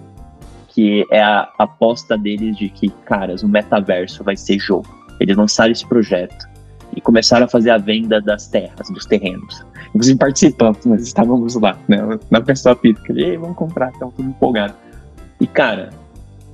que 0.69 1.07
é 1.11 1.23
a 1.23 1.49
aposta 1.59 2.17
deles 2.17 2.57
de 2.57 2.69
que, 2.69 2.89
caras, 3.05 3.43
o 3.43 3.49
metaverso 3.49 4.23
vai 4.23 4.37
ser 4.37 4.59
jogo. 4.59 4.89
Eles 5.21 5.37
lançaram 5.37 5.73
esse 5.73 5.87
projeto 5.87 6.49
e 6.97 7.01
começaram 7.01 7.47
a 7.47 7.49
fazer 7.49 7.71
a 7.71 7.79
venda 7.79 8.21
das 8.21 8.47
terras, 8.47 8.89
dos 8.91 9.07
terrenos. 9.07 9.65
Inclusive 9.91 10.19
participamos, 10.19 10.85
nós 10.85 11.03
estávamos 11.03 11.55
lá, 11.55 11.79
né, 11.89 11.99
na 12.31 12.41
pessoa 12.41 12.77
física. 12.77 13.13
E 13.13 13.37
vamos 13.37 13.57
comprar, 13.57 13.91
estamos 13.91 14.15
tudo 14.15 14.29
empolgados. 14.29 14.77
E, 15.41 15.47
cara, 15.47 15.91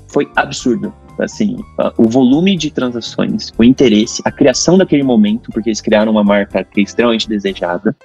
foi 0.09 0.31
absurdo. 0.37 0.93
Assim, 1.19 1.57
o 1.97 2.09
volume 2.09 2.57
de 2.57 2.73
transações, 2.73 3.53
o 3.57 3.63
interesse, 3.63 4.21
a 4.25 4.33
criação 4.33 4.77
daquele 4.77 5.05
momento, 5.05 5.53
porque 5.53 5.69
eles 5.69 5.81
criaram 5.81 6.11
uma 6.11 6.25
marca 6.25 6.65
que 6.65 6.81
é 6.81 6.83
extremamente 6.83 7.29
desejada, 7.29 7.97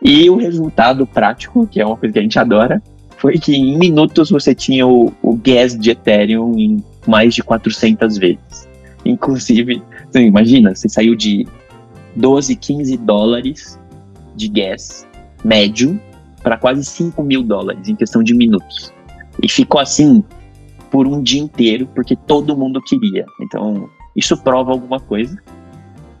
e 0.00 0.28
o 0.28 0.36
resultado 0.36 1.06
prático, 1.06 1.66
que 1.66 1.80
é 1.80 1.86
uma 1.86 1.96
coisa 1.96 2.12
que 2.12 2.18
a 2.18 2.22
gente 2.22 2.38
adora, 2.38 2.82
foi 3.18 3.38
que 3.38 3.54
em 3.54 3.78
minutos 3.78 4.30
você 4.30 4.52
tinha 4.52 4.84
o, 4.84 5.12
o 5.22 5.36
gas 5.36 5.78
de 5.78 5.90
Ethereum 5.90 6.58
em 6.58 6.82
mais 7.06 7.34
de 7.34 7.42
400 7.42 8.18
vezes. 8.18 8.68
Inclusive, 9.04 9.80
você 10.12 10.20
imagina, 10.26 10.74
você 10.74 10.88
saiu 10.88 11.14
de 11.14 11.46
12, 12.16 12.54
15 12.56 12.96
dólares 12.98 13.78
de 14.36 14.48
gas 14.48 15.06
médio 15.42 15.98
para 16.42 16.56
quase 16.56 16.84
5 16.84 17.22
mil 17.22 17.42
dólares 17.42 17.88
em 17.88 17.96
questão 17.96 18.22
de 18.22 18.34
minutos. 18.34 18.92
E 19.42 19.48
ficou 19.48 19.80
assim 19.80 20.22
por 20.90 21.06
um 21.06 21.22
dia 21.22 21.40
inteiro, 21.40 21.86
porque 21.94 22.14
todo 22.14 22.56
mundo 22.56 22.80
queria. 22.82 23.24
Então, 23.40 23.88
isso 24.14 24.36
prova 24.36 24.72
alguma 24.72 25.00
coisa. 25.00 25.36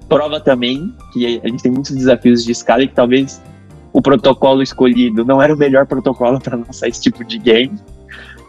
Prova 0.08 0.40
também 0.40 0.94
que 1.12 1.40
a 1.44 1.48
gente 1.48 1.62
tem 1.62 1.70
muitos 1.72 1.92
desafios 1.92 2.44
de 2.44 2.52
escala 2.52 2.82
e 2.82 2.88
que 2.88 2.94
talvez 2.94 3.42
o 3.92 4.00
protocolo 4.00 4.62
escolhido 4.62 5.24
não 5.24 5.42
era 5.42 5.54
o 5.54 5.58
melhor 5.58 5.86
protocolo 5.86 6.40
para 6.40 6.56
lançar 6.56 6.88
esse 6.88 7.02
tipo 7.02 7.22
de 7.24 7.38
game, 7.38 7.78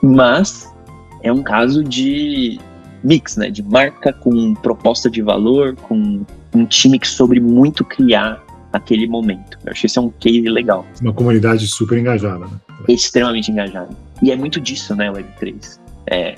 mas 0.02 0.74
é 1.22 1.32
um 1.32 1.44
caso 1.44 1.84
de 1.84 2.60
mix, 3.04 3.38
né? 3.38 3.50
De 3.50 3.62
marca 3.62 4.14
com 4.14 4.54
proposta 4.56 5.10
de 5.10 5.22
valor, 5.22 5.76
com 5.76 6.26
um 6.54 6.66
time 6.66 7.00
que 7.00 7.08
soube 7.08 7.40
muito 7.40 7.84
criar 7.84 8.42
aquele 8.72 9.08
momento. 9.08 9.58
Eu 9.66 9.72
acho 9.72 9.82
que 9.82 9.88
esse 9.88 9.98
é 9.98 10.02
um 10.02 10.10
case 10.10 10.50
legal. 10.50 10.86
Uma 11.02 11.14
comunidade 11.14 11.68
super 11.68 11.98
engajada, 11.98 12.46
né? 12.46 12.60
Extremamente 12.88 13.52
engajada. 13.52 13.90
E 14.22 14.32
é 14.32 14.36
muito 14.36 14.60
disso, 14.60 14.96
né, 14.96 15.12
Web3. 15.12 15.80
É, 16.08 16.36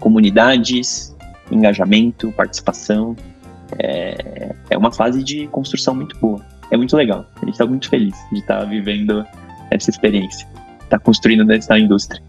comunidades, 0.00 1.14
engajamento, 1.50 2.32
participação. 2.32 3.16
É, 3.78 4.54
é 4.70 4.78
uma 4.78 4.92
fase 4.92 5.22
de 5.22 5.46
construção 5.48 5.94
muito 5.94 6.16
boa 6.18 6.42
é 6.70 6.76
muito 6.76 6.96
legal. 6.96 7.26
A 7.36 7.40
gente 7.40 7.52
está 7.52 7.66
muito 7.66 7.88
feliz 7.88 8.14
de 8.32 8.40
estar 8.40 8.60
tá 8.60 8.64
vivendo 8.64 9.24
essa 9.70 9.90
experiência, 9.90 10.46
estar 10.82 10.98
tá 10.98 10.98
construindo 10.98 11.44
nessa 11.44 11.78
indústria. 11.78 12.22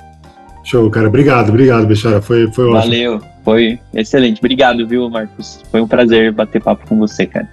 Show, 0.63 0.89
cara. 0.89 1.07
Obrigado, 1.07 1.49
obrigado, 1.49 1.87
Bechara. 1.87 2.21
Foi, 2.21 2.51
foi 2.51 2.65
ótimo. 2.65 2.81
Valeu, 2.81 3.21
foi 3.47 3.79
excelente. 3.93 4.39
Obrigado, 4.39 4.85
viu, 4.85 5.09
Marcos? 5.09 5.63
Foi 5.71 5.79
um 5.79 5.87
prazer 5.87 6.33
bater 6.33 6.61
papo 6.61 6.85
com 6.85 6.97
você, 6.97 7.25
cara. 7.25 7.47